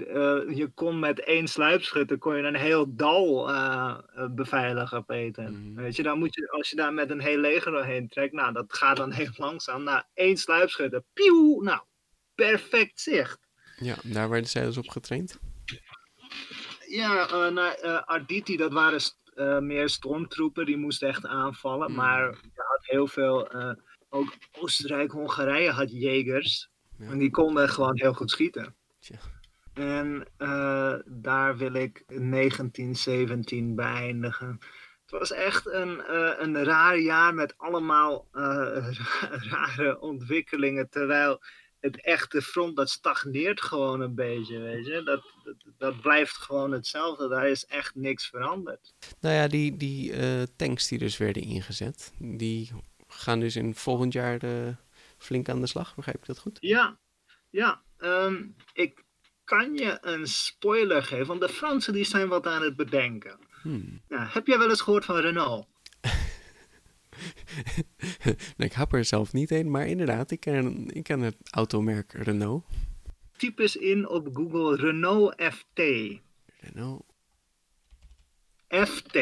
je 0.57 0.71
kon 0.75 0.99
met 0.99 1.21
één 1.25 1.49
sluipschutter 1.49 2.19
kon 2.19 2.37
je 2.37 2.43
een 2.43 2.55
heel 2.55 2.95
dal 2.95 3.51
eh, 3.51 3.99
beveiligen, 4.31 5.05
Peter. 5.05 5.51
Mhm. 5.53 5.75
Weet 5.75 5.97
je, 5.97 6.03
dan 6.03 6.19
moet 6.19 6.35
je, 6.35 6.51
als 6.51 6.71
je 6.71 6.77
daar 6.77 6.93
met 6.95 7.11
een 7.11 7.21
heel 7.21 7.39
leger 7.39 7.73
doorheen 7.73 8.09
trekt, 8.09 8.33
nou, 8.33 8.53
dat 8.53 8.73
gaat 8.75 8.97
dan 8.97 9.13
heel 9.13 9.31
langzaam. 9.37 9.83
Nou, 9.83 10.03
één 10.15 10.37
sluipschutter, 10.37 11.03
pieuw, 11.13 11.61
nou, 11.63 11.81
perfect 12.35 13.01
zicht. 13.01 13.39
Ja, 13.79 13.95
daar 14.05 14.29
werden 14.29 14.51
zij 14.51 14.65
dus 14.65 14.77
op 14.77 14.89
getraind. 14.89 15.39
Ja, 16.93 17.29
eh 17.29 17.49
nou, 17.49 17.75
eh, 17.81 18.03
Arditi, 18.03 18.57
dat 18.57 18.73
waren 18.73 19.01
eh, 19.35 19.59
meer 19.59 19.89
stormtroepen, 19.89 20.67
die 20.67 20.77
moesten 20.77 21.09
echt 21.09 21.27
aanvallen. 21.27 21.87
Hmm. 21.87 21.97
Maar 21.97 22.21
je 22.31 22.51
had 22.55 22.85
heel 22.85 23.07
veel, 23.07 23.53
ook 24.09 24.35
Oostenrijk, 24.59 25.13
Hongarije 25.13 25.71
had 25.71 25.91
jegers. 25.91 26.71
Ja. 26.99 27.11
En 27.11 27.19
die 27.19 27.31
konden 27.31 27.69
gewoon 27.69 27.99
heel 27.99 28.13
goed 28.13 28.31
schieten. 28.31 28.75
Tja. 28.99 29.17
En 29.75 30.27
daar 31.07 31.57
wil 31.57 31.75
ik 31.75 32.03
1917 32.07 33.75
beëindigen. 33.75 34.61
Het 35.13 35.21
was 35.21 35.33
echt 35.33 35.67
een, 35.67 36.01
eh, 36.01 36.33
een 36.39 36.65
raar 36.65 36.99
jaar 36.99 37.35
met 37.35 37.55
allemaal 37.57 38.29
rare 39.51 40.01
ontwikkelingen. 40.01 40.89
Terwijl 40.91 41.41
het 41.83 42.05
echte 42.05 42.43
front, 42.43 42.77
dat 42.77 42.91
stagneert 42.91 43.61
gewoon 43.61 44.01
een 44.01 44.15
beetje, 44.15 44.59
weet 44.59 44.87
je. 44.87 45.03
Dat, 45.05 45.23
dat, 45.45 45.55
dat 45.79 46.01
blijft 46.01 46.37
gewoon 46.37 46.73
hetzelfde. 46.73 47.29
Daar 47.29 47.49
is 47.49 47.67
echt 47.67 47.95
niks 47.95 48.27
veranderd. 48.27 48.95
Nou 49.21 49.35
ja, 49.35 49.49
die, 49.49 49.77
die 49.77 50.13
eh, 50.13 50.43
tanks 50.57 50.89
die 50.89 50.99
dus 50.99 51.17
werden 51.17 51.43
ingezet, 51.43 52.13
die 52.19 52.71
gaan 53.09 53.41
dus 53.41 53.57
in 53.57 53.75
volgend 53.75 54.13
jaar 54.13 54.43
eh, 54.43 54.75
flink 55.19 55.49
aan 55.49 55.61
de 55.61 55.67
slag. 55.67 55.95
Begrijp 55.95 56.17
ik 56.17 56.27
dat 56.27 56.39
goed? 56.39 56.59
Ja, 56.61 56.99
ja. 57.51 57.83
ehm, 57.97 58.45
ik 58.73 59.05
kan 59.45 59.75
je 59.75 59.99
een 60.01 60.27
spoiler 60.27 61.03
geven, 61.03 61.27
want 61.27 61.41
de 61.41 61.49
Fransen 61.49 61.93
die 61.93 62.05
zijn 62.05 62.29
wat 62.29 62.47
aan 62.47 62.63
het 62.63 62.77
bedenken. 62.77 63.39
Hmm. 63.63 64.03
Ja, 64.09 64.27
heb 64.31 64.47
jij 64.47 64.59
wel 64.59 64.71
eens 64.71 64.81
gehoord 64.81 65.05
van 65.05 65.17
Renault? 65.17 65.67
Ik 68.57 68.73
hap 68.73 68.93
er 68.93 69.05
zelf 69.05 69.33
niet 69.33 69.51
een, 69.51 69.71
maar 69.71 69.87
inderdaad, 69.87 70.31
ik 70.31 70.41
ken, 70.41 70.89
ik 70.89 71.03
ken 71.03 71.21
het 71.21 71.37
automerk 71.51 72.13
Renault. 72.13 72.65
Typ 73.37 73.59
eens 73.59 73.77
in 73.77 74.09
op 74.09 74.29
Google 74.33 74.77
Renault 74.77 75.43
FT. 75.43 75.81
Renault. 76.61 77.05
FT. 78.69 79.19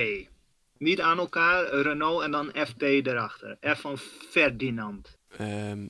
Niet 0.78 1.00
aan 1.00 1.18
elkaar, 1.18 1.80
Renault 1.80 2.22
en 2.22 2.30
dan 2.30 2.52
FT 2.66 2.82
erachter. 2.82 3.58
F 3.60 3.80
van 3.80 3.98
Ferdinand. 3.98 5.18
Ehm, 5.36 5.88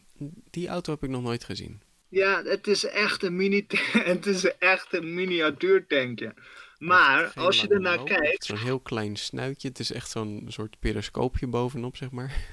die 0.51 0.69
auto 0.69 0.93
heb 0.93 1.03
ik 1.03 1.11
nog 1.11 1.23
nooit 1.23 1.45
gezien. 1.45 1.83
Ja, 2.09 2.43
het 2.43 2.67
is 2.67 2.85
echt 2.85 3.23
een 3.23 3.37
mini 3.37 3.67
het 4.13 4.27
is 4.27 4.57
echt 4.59 4.93
een 4.93 5.15
miniatuurtankje. 5.15 6.35
Maar 6.81 7.33
als 7.35 7.61
je 7.61 7.69
ernaar 7.69 8.03
kijkt, 8.05 8.45
Zo'n 8.45 8.57
heel 8.57 8.81
klein 8.81 9.17
snuitje. 9.17 9.69
Het 9.69 9.79
is 9.79 9.93
echt 9.93 10.11
zo'n 10.11 10.45
soort 10.49 10.79
periscoopje 10.79 11.47
bovenop, 11.47 11.97
zeg 11.97 12.11
maar. 12.11 12.45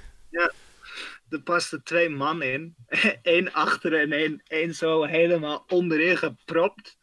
er 1.29 1.41
pasten 1.41 1.83
twee 1.83 2.09
man 2.09 2.41
in. 2.41 2.75
Eén 3.21 3.53
achter 3.53 3.93
en 3.99 4.11
één, 4.11 4.41
één 4.47 4.75
zo 4.75 5.03
helemaal 5.03 5.63
onderin 5.67 6.17
gepropt. 6.17 6.97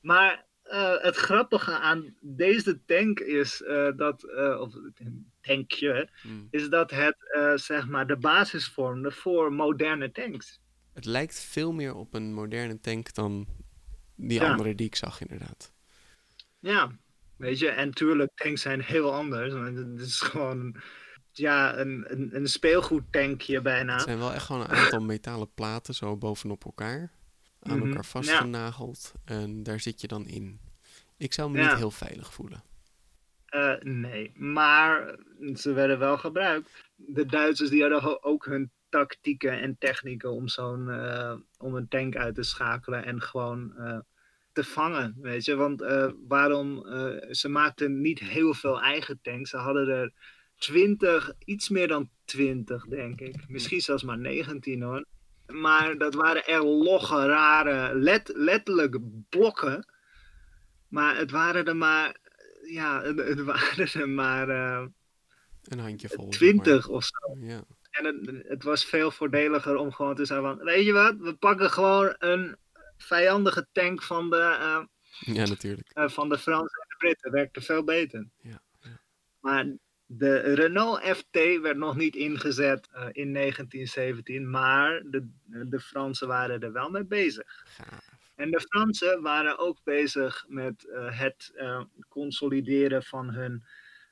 Maar 0.00 0.46
eh, 0.62 0.94
het 1.02 1.16
grappige 1.16 1.78
aan 1.78 2.14
deze 2.20 2.84
tank 2.84 3.20
is 3.20 3.62
eh, 3.62 3.88
dat, 3.96 4.22
eh, 4.24 4.60
of 4.60 4.74
een 4.94 5.30
tankje, 5.40 6.08
Hmm. 6.22 6.48
is 6.50 6.68
dat 6.68 6.90
het 6.90 7.16
zeg 7.54 7.88
maar 7.88 8.06
de 8.06 8.16
basis 8.16 8.68
vormde 8.68 9.10
voor 9.10 9.52
moderne 9.52 10.10
tanks. 10.12 10.60
Het 10.92 11.04
lijkt 11.04 11.40
veel 11.40 11.72
meer 11.72 11.94
op 11.94 12.14
een 12.14 12.34
moderne 12.34 12.80
tank 12.80 13.14
dan 13.14 13.46
die 14.14 14.40
Ja. 14.40 14.50
andere 14.50 14.74
die 14.74 14.86
ik 14.86 14.96
zag, 14.96 15.20
inderdaad. 15.20 15.72
Ja, 16.62 16.90
weet 17.36 17.58
je, 17.58 17.68
en 17.68 17.90
tuurlijk, 17.90 18.30
tanks 18.34 18.62
zijn 18.62 18.80
heel 18.80 19.14
anders. 19.14 19.52
Het 19.54 20.00
is 20.00 20.20
gewoon 20.20 20.76
ja, 21.32 21.76
een, 21.78 22.04
een, 22.08 22.36
een 22.36 22.46
speelgoedtankje 22.48 23.60
bijna. 23.60 23.92
Het 23.92 24.02
zijn 24.02 24.18
wel 24.18 24.32
echt 24.32 24.44
gewoon 24.46 24.62
een 24.62 24.76
aantal 24.76 25.00
metalen 25.00 25.52
platen 25.54 25.94
zo 25.94 26.16
bovenop 26.16 26.64
elkaar. 26.64 27.10
Aan 27.60 27.76
Mhm, 27.76 27.86
elkaar 27.86 28.02
ja. 28.02 28.08
vastgenageld. 28.08 29.12
En 29.24 29.62
daar 29.62 29.80
zit 29.80 30.00
je 30.00 30.06
dan 30.06 30.26
in. 30.26 30.60
Ik 31.16 31.32
zou 31.32 31.50
me 31.50 31.58
Ja. 31.58 31.68
niet 31.68 31.78
heel 31.78 31.90
veilig 31.90 32.32
voelen. 32.34 32.62
Eh, 33.46 33.74
nee, 33.80 34.32
maar 34.34 35.18
ze 35.54 35.72
werden 35.72 35.98
wel 35.98 36.18
gebruikt. 36.18 36.84
De 36.96 37.26
Duitsers 37.26 37.70
die 37.70 37.80
hadden 37.82 38.22
ook 38.24 38.44
hun 38.44 38.70
tactieken 38.88 39.60
en 39.60 39.76
technieken 39.78 40.30
om 40.32 40.48
zo'n 40.48 40.90
eh, 40.90 41.34
om 41.58 41.74
een 41.74 41.88
tank 41.88 42.16
uit 42.16 42.34
te 42.34 42.42
schakelen 42.42 43.04
en 43.04 43.20
gewoon 43.22 43.76
eh, 43.76 43.98
te 44.52 44.64
vangen, 44.64 45.16
weet 45.20 45.44
je. 45.44 45.54
Want 45.54 45.82
eh, 45.82 46.10
waarom, 46.28 46.86
eh, 46.86 47.30
ze 47.30 47.48
maakten 47.48 48.00
niet 48.00 48.18
heel 48.18 48.54
veel 48.54 48.80
eigen 48.80 49.18
tanks. 49.22 49.50
Ze 49.50 49.56
hadden 49.56 49.88
er 49.88 50.12
20, 50.56 51.32
iets 51.44 51.68
meer 51.68 51.88
dan 51.88 52.10
20, 52.24 52.86
denk 52.86 53.20
ik. 53.20 53.48
Misschien 53.48 53.80
zelfs 53.80 54.02
maar 54.02 54.18
19 54.18 54.82
hoor. 54.82 55.04
Maar 55.46 55.98
dat 55.98 56.14
waren 56.14 56.46
er 56.46 56.64
logge, 56.64 57.26
rare, 57.26 57.98
let, 57.98 58.32
letterlijk 58.34 58.98
blokken. 59.28 59.86
Maar 60.88 61.16
het 61.16 61.30
waren 61.30 61.64
er 61.64 61.76
maar, 61.76 62.16
ja, 62.62 63.02
het, 63.02 63.18
het 63.28 63.40
waren 63.40 63.92
er 63.92 64.08
maar 64.08 64.48
eh, 64.48 64.86
Een 65.62 65.78
handjevol. 65.78 66.28
20 66.28 66.88
of 66.88 67.04
zo. 67.04 67.36
Ja. 67.40 67.64
En 67.90 68.04
het, 68.04 68.48
het 68.48 68.62
was 68.62 68.84
veel 68.84 69.10
voordeliger 69.10 69.76
om 69.76 69.92
gewoon 69.92 70.14
te 70.14 70.24
zeggen 70.24 70.46
van, 70.46 70.64
weet 70.64 70.84
je 70.84 70.92
wat, 70.92 71.16
we 71.18 71.34
pakken 71.34 71.70
gewoon 71.70 72.14
een 72.18 72.56
vijandige 73.02 73.66
tank 73.72 74.02
van 74.02 74.30
de, 74.30 74.36
eh, 74.36 74.84
ja, 75.34 75.46
natuurlijk. 75.46 75.90
eh, 75.92 76.08
van 76.08 76.28
de 76.28 76.38
Fransen 76.38 76.80
en 76.80 76.86
de 76.88 76.96
Britten. 76.98 77.30
Werkte 77.32 77.60
veel 77.60 77.84
beter. 77.84 78.28
Ja, 78.40 78.62
ja. 78.80 79.00
Maar 79.40 79.66
de 80.06 80.38
Renault 80.38 81.00
FT 81.02 81.60
werd 81.60 81.76
nog 81.76 81.96
niet 81.96 82.16
ingezet 82.16 82.88
eh, 82.92 83.08
in 83.12 83.32
1917, 83.32 84.50
maar 84.50 85.02
de, 85.04 85.28
de 85.44 85.80
Fransen 85.80 86.28
waren 86.28 86.60
er 86.60 86.72
wel 86.72 86.90
mee 86.90 87.04
bezig. 87.04 87.64
Gaaf. 87.64 88.10
En 88.34 88.50
de 88.50 88.60
Fransen 88.60 89.22
waren 89.22 89.58
ook 89.58 89.78
bezig 89.84 90.44
met 90.48 90.86
het 90.92 91.52
consolideren 92.08 93.02
van 93.02 93.30
hun 93.30 93.64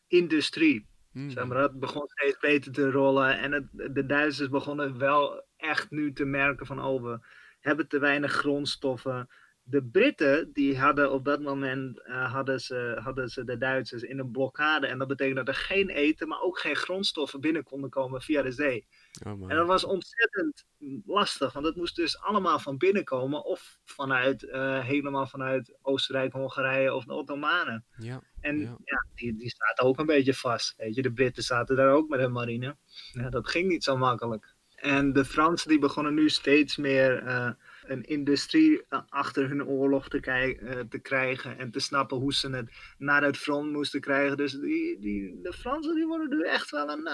industrie. 0.06 0.88
Zeg 1.12 1.46
maar, 1.46 1.58
dat 1.58 1.78
begon 1.78 2.08
steeds 2.08 2.38
beter 2.38 2.72
te 2.72 2.90
rollen. 2.90 3.38
En 3.38 3.52
het, 3.52 3.94
de 3.94 4.06
Duitsers 4.06 4.48
begonnen 4.48 4.98
wel 4.98 5.44
echt 5.56 5.90
nu 5.90 6.12
te 6.12 6.24
merken 6.24 6.66
van, 6.66 6.84
oh, 6.84 7.02
we 7.02 7.18
hebben 7.60 7.88
te 7.88 7.98
weinig 7.98 8.32
grondstoffen. 8.32 9.28
De 9.62 9.84
Britten, 9.84 10.52
die 10.52 10.78
hadden 10.78 11.12
op 11.12 11.24
dat 11.24 11.40
moment, 11.40 12.02
eh, 12.06 12.32
hadden, 12.32 12.60
ze, 12.60 12.98
hadden 13.02 13.28
ze 13.28 13.44
de 13.44 13.58
Duitsers 13.58 14.02
in 14.02 14.18
een 14.18 14.30
blokkade. 14.30 14.86
En 14.86 14.98
dat 14.98 15.08
betekent 15.08 15.36
dat 15.36 15.48
er 15.48 15.54
geen 15.54 15.88
eten, 15.88 16.28
maar 16.28 16.40
ook 16.40 16.58
geen 16.58 16.76
grondstoffen 16.76 17.40
binnen 17.40 17.62
konden 17.62 17.90
komen 17.90 18.22
via 18.22 18.42
de 18.42 18.52
zee. 18.52 18.86
Oh. 19.26 19.50
En 19.50 19.56
dat 19.56 19.66
was 19.66 19.84
ontzettend 19.84 20.64
lastig, 21.06 21.52
want 21.52 21.66
het 21.66 21.76
moest 21.76 21.96
dus 21.96 22.20
allemaal 22.20 22.58
van 22.58 22.76
binnen 22.76 23.04
komen. 23.04 23.44
Of 23.44 23.78
vanuit, 23.84 24.42
eh, 24.42 24.84
helemaal 24.84 25.26
vanuit 25.26 25.78
Oostenrijk, 25.82 26.32
Hongarije 26.32 26.94
of 26.94 27.04
de 27.04 27.14
Ottomanen. 27.14 27.84
Ja, 27.96 28.22
En 28.40 28.60
Ja. 28.60 28.76
ja, 28.84 29.06
die, 29.14 29.36
die 29.36 29.54
zaten 29.56 29.84
ook 29.84 29.98
een 29.98 30.06
beetje 30.06 30.34
vast. 30.34 30.74
Weet 30.76 30.94
je, 30.94 31.02
de 31.02 31.12
Britten 31.12 31.42
zaten 31.42 31.76
daar 31.76 31.92
ook 31.92 32.08
met 32.08 32.20
hun 32.20 32.32
marine. 32.32 32.76
Ja, 33.12 33.28
dat 33.30 33.48
ging 33.48 33.68
niet 33.68 33.84
zo 33.84 33.96
makkelijk. 33.96 34.54
En 34.80 35.12
de 35.12 35.24
Fransen 35.24 35.68
die 35.68 35.78
begonnen 35.78 36.14
nu 36.14 36.28
steeds 36.28 36.76
meer 36.76 37.22
eh, 37.22 37.50
een 37.82 38.02
industrie 38.02 38.84
eh, 38.88 39.00
achter 39.08 39.48
hun 39.48 39.66
oorlog 39.66 40.08
te, 40.08 40.20
eh, 40.20 40.80
te 40.88 40.98
krijgen. 40.98 41.58
En 41.58 41.70
te 41.70 41.80
snappen 41.80 42.16
hoe 42.16 42.34
ze 42.34 42.50
het 42.50 42.70
naar 42.98 43.22
het 43.22 43.36
front 43.36 43.72
moesten 43.72 44.00
krijgen. 44.00 44.36
Dus 44.36 44.52
die, 44.52 44.98
die, 45.00 45.40
de 45.42 45.52
Fransen 45.52 45.94
die 45.94 46.06
worden 46.06 46.28
nu 46.28 46.44
echt 46.44 46.70
wel 46.70 46.90
een, 46.90 47.08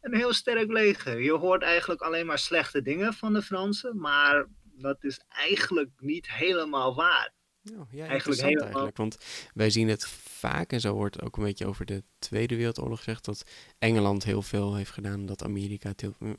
een 0.00 0.14
heel 0.14 0.32
sterk 0.32 0.72
leger. 0.72 1.20
Je 1.20 1.32
hoort 1.32 1.62
eigenlijk 1.62 2.00
alleen 2.00 2.26
maar 2.26 2.38
slechte 2.38 2.82
dingen 2.82 3.12
van 3.12 3.32
de 3.32 3.42
Fransen. 3.42 3.96
Maar 3.96 4.46
dat 4.62 5.04
is 5.04 5.20
eigenlijk 5.28 5.90
niet 5.98 6.30
helemaal 6.30 6.94
waar. 6.94 7.32
Nou, 7.72 7.86
ja 7.90 8.06
Eigenlijk 8.06 8.40
helemaal- 8.40 8.64
eigenlijk. 8.64 8.96
Want 8.96 9.18
wij 9.54 9.70
zien 9.70 9.88
het 9.88 10.06
vaak, 10.08 10.72
en 10.72 10.80
zo 10.80 10.92
wordt 10.94 11.22
ook 11.22 11.36
een 11.36 11.44
beetje 11.44 11.66
over 11.66 11.86
de 11.86 12.02
Tweede 12.18 12.56
Wereldoorlog 12.56 12.98
gezegd, 12.98 13.24
dat 13.24 13.44
Engeland 13.78 14.24
heel 14.24 14.42
veel 14.42 14.74
heeft 14.74 14.90
gedaan, 14.90 15.26
dat 15.26 15.44
Amerika 15.44 15.88
het 15.88 16.00
heel 16.00 16.14
Maar 16.20 16.36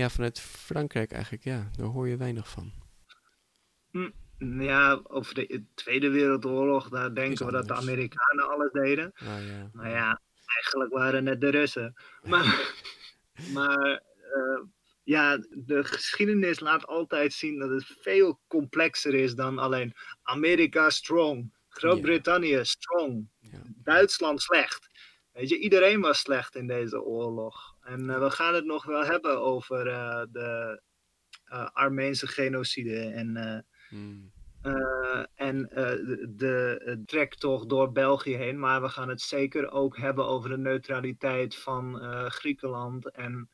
ja, 0.00 0.10
vanuit 0.10 0.40
Frankrijk 0.40 1.12
eigenlijk, 1.12 1.44
ja, 1.44 1.70
daar 1.76 1.86
hoor 1.86 2.08
je 2.08 2.16
weinig 2.16 2.48
van. 2.50 2.72
Ja, 4.38 5.00
over 5.02 5.34
de 5.34 5.64
Tweede 5.74 6.08
Wereldoorlog, 6.10 6.88
daar 6.88 7.14
denken 7.14 7.46
we 7.46 7.52
dat 7.52 7.68
de. 7.68 7.74
Amerikanen 7.74 8.48
alles 8.48 8.72
deden. 8.72 9.12
Ah 9.14 9.26
ja. 9.46 9.70
Nou 9.72 9.88
ja, 9.88 10.20
eigenlijk 10.46 10.92
waren 10.92 11.26
het 11.26 11.40
de 11.40 11.48
Russen. 11.48 11.94
Maar, 12.22 12.74
maar 13.54 14.02
eh, 14.34 14.60
ja, 15.04 15.38
de 15.50 15.84
geschiedenis 15.84 16.60
laat 16.60 16.86
altijd 16.86 17.32
zien 17.32 17.58
dat 17.58 17.70
het 17.70 17.84
veel 18.00 18.40
complexer 18.46 19.14
is 19.14 19.34
dan 19.34 19.58
alleen 19.58 19.94
Amerika 20.22 20.90
strong, 20.90 21.52
Groot-Brittannië 21.68 22.60
strong. 22.62 23.28
Duitsland 23.82 24.42
slecht. 24.42 24.88
Weet 25.32 25.48
je, 25.48 25.58
iedereen 25.58 26.00
was 26.00 26.18
slecht 26.18 26.54
in 26.54 26.66
deze 26.66 27.02
oorlog. 27.02 27.74
En 27.80 28.10
eh, 28.10 28.18
we 28.18 28.30
gaan 28.30 28.54
het 28.54 28.64
nog 28.64 28.84
wel 28.84 29.04
hebben 29.04 29.40
over 29.40 29.86
eh, 29.86 30.22
de 30.32 30.80
eh, 31.44 31.68
Armeense 31.72 32.26
genocide 32.26 32.98
en 32.98 33.66
Hmm. 33.88 34.32
en 35.34 35.62
de, 35.68 36.32
de 36.36 37.02
trektocht 37.06 37.68
door 37.68 37.92
België 37.92 38.36
heen. 38.36 38.58
Maar 38.58 38.82
we 38.82 38.88
gaan 38.88 39.08
het 39.08 39.20
zeker 39.20 39.70
ook 39.70 39.96
hebben 39.96 40.26
over 40.26 40.50
de 40.50 40.58
neutraliteit 40.58 41.56
van 41.56 41.98
Griekenland. 42.30 43.10
En 43.10 43.50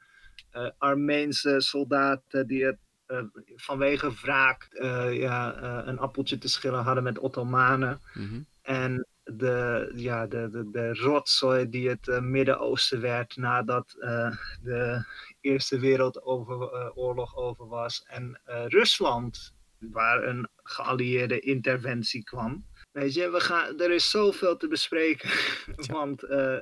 Armeense 0.79 1.61
soldaten 1.61 2.47
die 2.47 2.65
het 2.65 2.79
eh, 3.11 3.23
vanwege 3.57 4.13
wraak 4.23 4.69
eh, 4.71 5.19
ja, 5.19 5.55
eh, 5.55 5.87
een 5.87 5.99
appeltje 5.99 6.39
te 6.39 6.49
schillen 6.49 6.83
hadden 6.83 7.03
met 7.05 7.19
Ottomanen. 7.19 8.01
Mhm. 8.15 8.41
En 8.63 9.07
de, 9.25 9.93
ja, 9.95 10.27
de, 10.27 10.49
de, 10.51 10.71
de 10.71 10.95
rotzooi 10.95 11.69
die 11.69 11.89
het 11.89 12.09
eh, 12.09 12.21
Midden-Oosten 12.21 13.01
werd 13.01 13.37
nadat 13.37 13.97
eh, 13.99 14.37
de 14.63 15.05
Eerste 15.41 15.79
Wereldoorlog 15.79 17.37
over 17.37 17.69
was. 17.69 18.05
En 18.07 18.41
eh, 18.45 18.65
Rusland, 18.67 19.55
waar 19.79 20.23
een 20.23 20.49
geallieerde 20.57 21.41
interventie 21.41 22.25
kwam. 22.25 22.65
Weet 22.93 23.15
je, 23.15 23.31
we 23.31 23.41
gaan, 23.41 23.81
er 23.81 23.91
is 23.91 24.11
zoveel 24.11 24.57
te 24.57 24.69
bespreken. 24.69 25.31
Want 25.97 26.23
eh, 26.23 26.57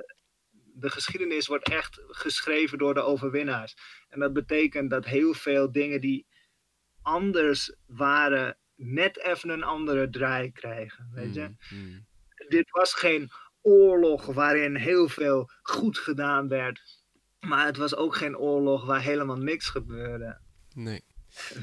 de 0.79 0.89
geschiedenis 0.89 1.47
wordt 1.47 1.69
echt 1.69 2.01
geschreven 2.07 2.77
door 2.77 2.93
de 2.93 3.01
overwinnaars. 3.01 3.75
En 4.09 4.19
dat 4.19 4.33
betekent 4.33 4.89
dat 4.89 5.05
heel 5.05 5.33
veel 5.33 5.71
dingen 5.71 6.01
die 6.01 6.27
anders 7.01 7.75
waren, 7.85 8.57
net 8.75 9.19
even 9.19 9.49
een 9.49 9.63
andere 9.63 10.09
draai 10.09 10.51
krijgen. 10.51 11.09
Weet 11.13 11.33
je? 11.33 11.41
Hmm. 11.41 11.57
Hmm. 11.67 12.07
dit 12.47 12.69
was 12.69 12.93
geen 12.93 13.29
oorlog 13.61 14.25
waarin 14.25 14.75
heel 14.75 15.09
veel 15.09 15.49
goed 15.61 15.97
gedaan 15.97 16.47
werd. 16.47 16.81
Maar 17.39 17.65
het 17.65 17.77
was 17.77 17.95
ook 17.95 18.15
geen 18.15 18.37
oorlog 18.37 18.85
waar 18.85 19.01
helemaal 19.01 19.37
niks 19.37 19.69
gebeurde. 19.69 20.41
Nee. 20.73 21.03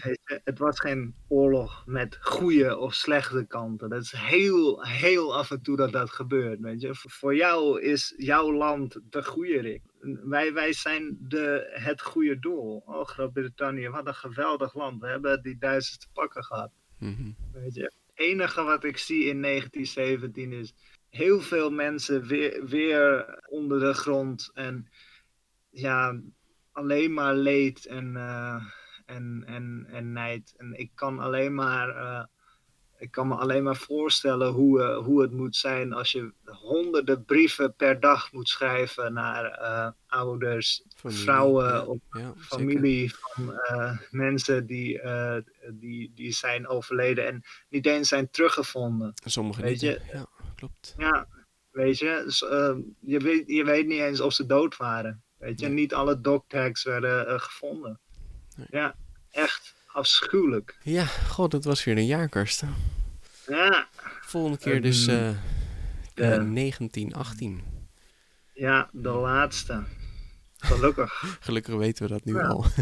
Je, 0.03 0.41
het 0.45 0.59
was 0.59 0.81
geen 0.81 1.15
oorlog 1.29 1.83
met 1.87 2.19
goede 2.21 2.77
of 2.79 2.95
slechte 2.95 3.45
kanten. 3.49 3.89
Dat 3.89 4.03
is 4.03 4.13
heel, 4.13 4.85
heel 4.85 5.37
af 5.37 5.51
en 5.51 5.63
toe 5.63 5.77
dat 5.77 5.93
dat 5.93 6.11
gebeurt. 6.11 6.61
Weet 6.61 6.81
je. 6.81 6.91
Voor- 6.93 7.35
jou 7.35 7.81
is 7.81 8.15
jouw 8.17 8.53
land 8.53 9.01
de 9.11 9.25
goede 9.25 9.61
rik. 9.61 9.83
Wij, 10.25 10.53
wij 10.53 10.73
zijn 10.73 11.17
de, 11.21 11.71
het 11.73 12.03
goede 12.03 12.39
doel. 12.39 12.83
Oh, 12.87 13.05
Groot-Brittannië, 13.05 13.89
wat 13.89 14.07
een 14.07 14.15
geweldig 14.15 14.75
land. 14.75 15.01
We 15.01 15.07
hebben 15.07 15.43
die 15.43 15.59
Duitsers 15.59 15.99
te 15.99 16.09
pakken 16.13 16.45
gehad. 16.45 16.71
Mhm. 16.99 17.31
Weet 17.53 17.75
je, 17.75 17.83
het 17.83 17.95
enige 18.15 18.63
wat 18.63 18.85
ik 18.85 18.97
zie 18.97 19.25
in 19.25 19.43
1917 19.43 20.53
is 20.53 20.75
heel 21.09 21.41
veel 21.41 21.71
mensen 21.71 22.27
weer, 22.27 22.67
weer 22.67 23.39
onder 23.49 23.81
de 23.81 23.95
grond 23.95 24.51
en 24.55 24.89
ja, 25.71 26.21
alleen 26.73 27.13
maar 27.13 27.35
leed 27.35 27.87
en, 27.87 28.17
eh, 28.17 28.65
en, 29.07 29.43
en, 29.47 29.87
en 29.91 30.13
nijd. 30.13 30.55
En 30.57 30.79
ik 30.79 30.91
kan 30.95 31.19
alleen 31.19 31.55
maar, 31.55 31.89
eh, 31.97 32.25
ik 32.99 33.11
kan 33.11 33.29
me 33.29 33.35
alleen 33.35 33.63
maar 33.63 33.77
voorstellen 33.77 34.53
hoe, 34.53 34.83
eh, 34.83 34.97
hoe 35.05 35.23
het 35.23 35.33
moet 35.33 35.57
zijn 35.57 35.93
als 35.93 36.13
je 36.13 36.33
honderden 36.45 37.25
brieven 37.25 37.75
per 37.75 38.01
dag 38.01 38.33
moet 38.33 38.49
schrijven 38.49 39.13
naar 39.13 39.45
eh, 39.45 39.91
ouders, 40.07 40.83
Familie, 40.97 41.23
vrouwen 41.23 41.67
ja, 41.67 41.85
of 41.85 41.99
ja, 42.11 42.21
zeker. 42.21 42.43
familie 42.43 43.15
van 43.15 43.59
mensen 44.11 44.67
die, 44.67 45.01
die, 45.73 46.13
die 46.15 46.33
zijn 46.33 46.69
overleden 46.69 47.27
en 47.27 47.43
niet 47.69 47.87
eens 47.87 48.09
zijn 48.09 48.31
teruggevonden. 48.31 49.13
Sommigen 49.25 49.63
Weet 49.63 49.73
niet. 49.73 49.81
je? 49.81 50.01
Ja, 50.13 50.27
klopt. 50.55 50.95
Ja, 50.99 51.29
weet 51.71 51.99
je, 51.99 52.23
dus, 52.25 52.39
je, 53.01 53.19
weet, 53.19 53.43
je 53.47 53.65
weet 53.65 53.87
niet 53.87 54.01
eens 54.01 54.21
of 54.21 54.33
ze 54.33 54.47
dood 54.47 54.77
waren. 54.77 55.23
Weet 55.39 55.61
je, 55.61 55.67
Nee. 55.67 55.75
niet 55.75 55.95
alle 55.95 56.21
dogtags 56.21 56.85
werden 56.85 57.41
gevonden. 57.41 58.01
Nee. 58.57 58.67
Ja, 58.71 58.95
echt 59.31 59.75
afschuwelijk. 59.87 60.79
Ja, 60.83 61.05
god, 61.05 61.51
dat 61.51 61.65
was 61.65 61.85
weer 61.85 61.97
een 61.97 62.07
jaar, 62.07 62.29
Karsten. 62.29 62.75
Ja, 63.47 63.89
Volgende 64.21 64.59
keer 64.59 64.83
dus 64.83 65.07
eh, 65.07 65.29
Ehm, 65.29 65.37
eh, 66.15 66.31
ja. 66.31 66.37
1918. 66.43 67.63
ja, 68.55 68.89
de 68.93 69.09
laatste. 69.09 69.85
Gelukkig. 70.59 71.23
Gelukkig 71.41 71.75
weten 71.75 72.03
we 72.03 72.09
dat 72.13 72.25
nu 72.25 72.35
Ja. 72.35 72.47
al. 72.47 72.65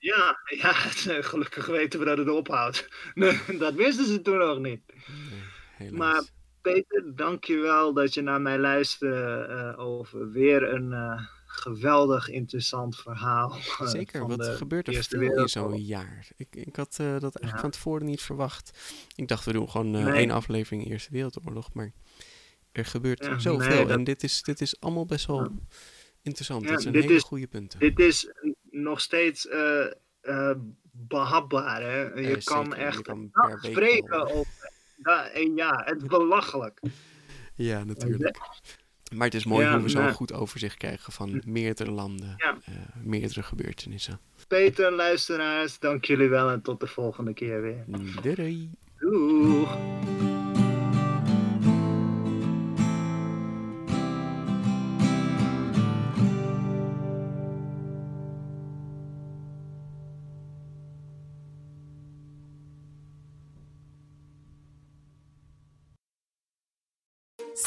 Ja, 0.00 0.38
ja, 0.44 0.72
gelukkig 1.30 1.66
weten 1.66 1.98
we 1.98 2.04
dat 2.04 2.18
het 2.18 2.28
ophoudt. 2.28 2.88
Nee, 3.14 3.40
dat 3.58 3.74
wisten 3.74 4.04
ze 4.06 4.22
toen 4.22 4.38
nog 4.38 4.58
niet. 4.58 4.80
Maar 5.90 6.22
Peter, 6.62 7.02
dankjewel 7.16 7.92
dat 7.92 8.14
je 8.14 8.20
naar 8.22 8.40
mij 8.40 8.58
luisterde 8.58 9.46
eh, 9.48 9.78
over 9.78 10.30
weer 10.30 10.74
een 10.74 10.92
eh, 10.92 11.26
geweldig 11.58 12.28
interessant 12.28 12.96
verhaal. 12.96 13.52
eh, 13.52 13.86
Zeker, 13.86 14.20
van 14.20 14.28
wat 14.28 14.38
de 14.38 14.52
gebeurt 14.56 14.88
er 14.88 15.04
veel 15.04 15.36
in 15.38 15.48
zo'n 15.48 15.84
jaar? 15.84 16.28
Ik, 16.36 16.48
ik 16.56 16.76
had 16.76 16.96
eh, 17.00 17.06
dat 17.06 17.22
eigenlijk 17.22 17.54
Ja. 17.54 17.58
van 17.60 17.70
tevoren 17.70 18.06
niet 18.06 18.22
verwacht. 18.22 18.78
Ik 19.14 19.28
dacht, 19.28 19.44
we 19.44 19.52
doen 19.52 19.70
gewoon 19.70 19.94
eh, 19.94 20.04
Nee. 20.04 20.12
één 20.12 20.30
aflevering 20.30 20.86
Eerste 20.90 21.10
Wereldoorlog, 21.12 21.72
maar 21.74 21.92
er 22.72 22.84
gebeurt 22.84 23.24
Ja, 23.24 23.38
zoveel. 23.38 23.68
nee, 23.68 23.78
dat- 23.86 23.96
En 23.96 24.04
dit 24.04 24.22
is, 24.22 24.42
dit 24.42 24.60
is 24.60 24.80
allemaal 24.80 25.06
best 25.06 25.26
wel 25.26 25.42
Ja. 25.42 25.50
interessant. 26.22 26.68
Dit 26.68 26.80
zijn 26.82 26.94
dit 26.94 27.02
hele 27.02 27.14
is- 27.14 27.22
goede 27.22 27.46
punten. 27.46 27.78
Dit 27.80 27.98
is 27.98 28.32
nog 28.70 29.00
steeds 29.00 29.48
eh, 29.48 30.50
behapbaar. 30.92 31.82
Hè? 31.82 32.00
Je 32.02 32.42
kan 32.44 32.64
zeker, 32.64 32.78
je 32.78 32.84
echt 32.84 33.02
kan 33.02 33.30
per 33.30 33.60
week 33.62 33.72
spreken 33.72 34.34
over. 34.34 34.70
Da- 34.96 35.28
en 35.28 35.54
ja, 35.56 35.82
het 35.84 36.02
is 36.02 36.08
belachelijk. 36.08 36.80
Ja, 37.54 37.84
natuurlijk. 37.84 38.38
Maar 39.14 39.24
het 39.26 39.34
is 39.34 39.44
mooi 39.44 39.66
Ja, 39.66 39.72
hoe 39.74 39.82
we 39.82 39.88
zo'n 39.88 40.12
goed 40.12 40.32
overzicht 40.32 40.76
krijgen 40.76 41.12
van 41.12 41.42
meerdere 41.46 41.90
landen, 41.90 42.34
Ja. 42.36 42.58
eh, 42.64 42.74
meerdere 43.02 43.42
gebeurtenissen. 43.42 44.20
Peter, 44.48 44.92
luisteraars, 44.92 45.78
dank 45.78 46.04
jullie 46.04 46.28
wel 46.28 46.50
en 46.50 46.62
tot 46.62 46.80
de 46.80 46.86
volgende 46.86 47.34
keer 47.34 47.62
weer. 47.62 47.84
Doei, 47.86 48.34
doei. 48.34 48.70
Doeg! 48.98 49.76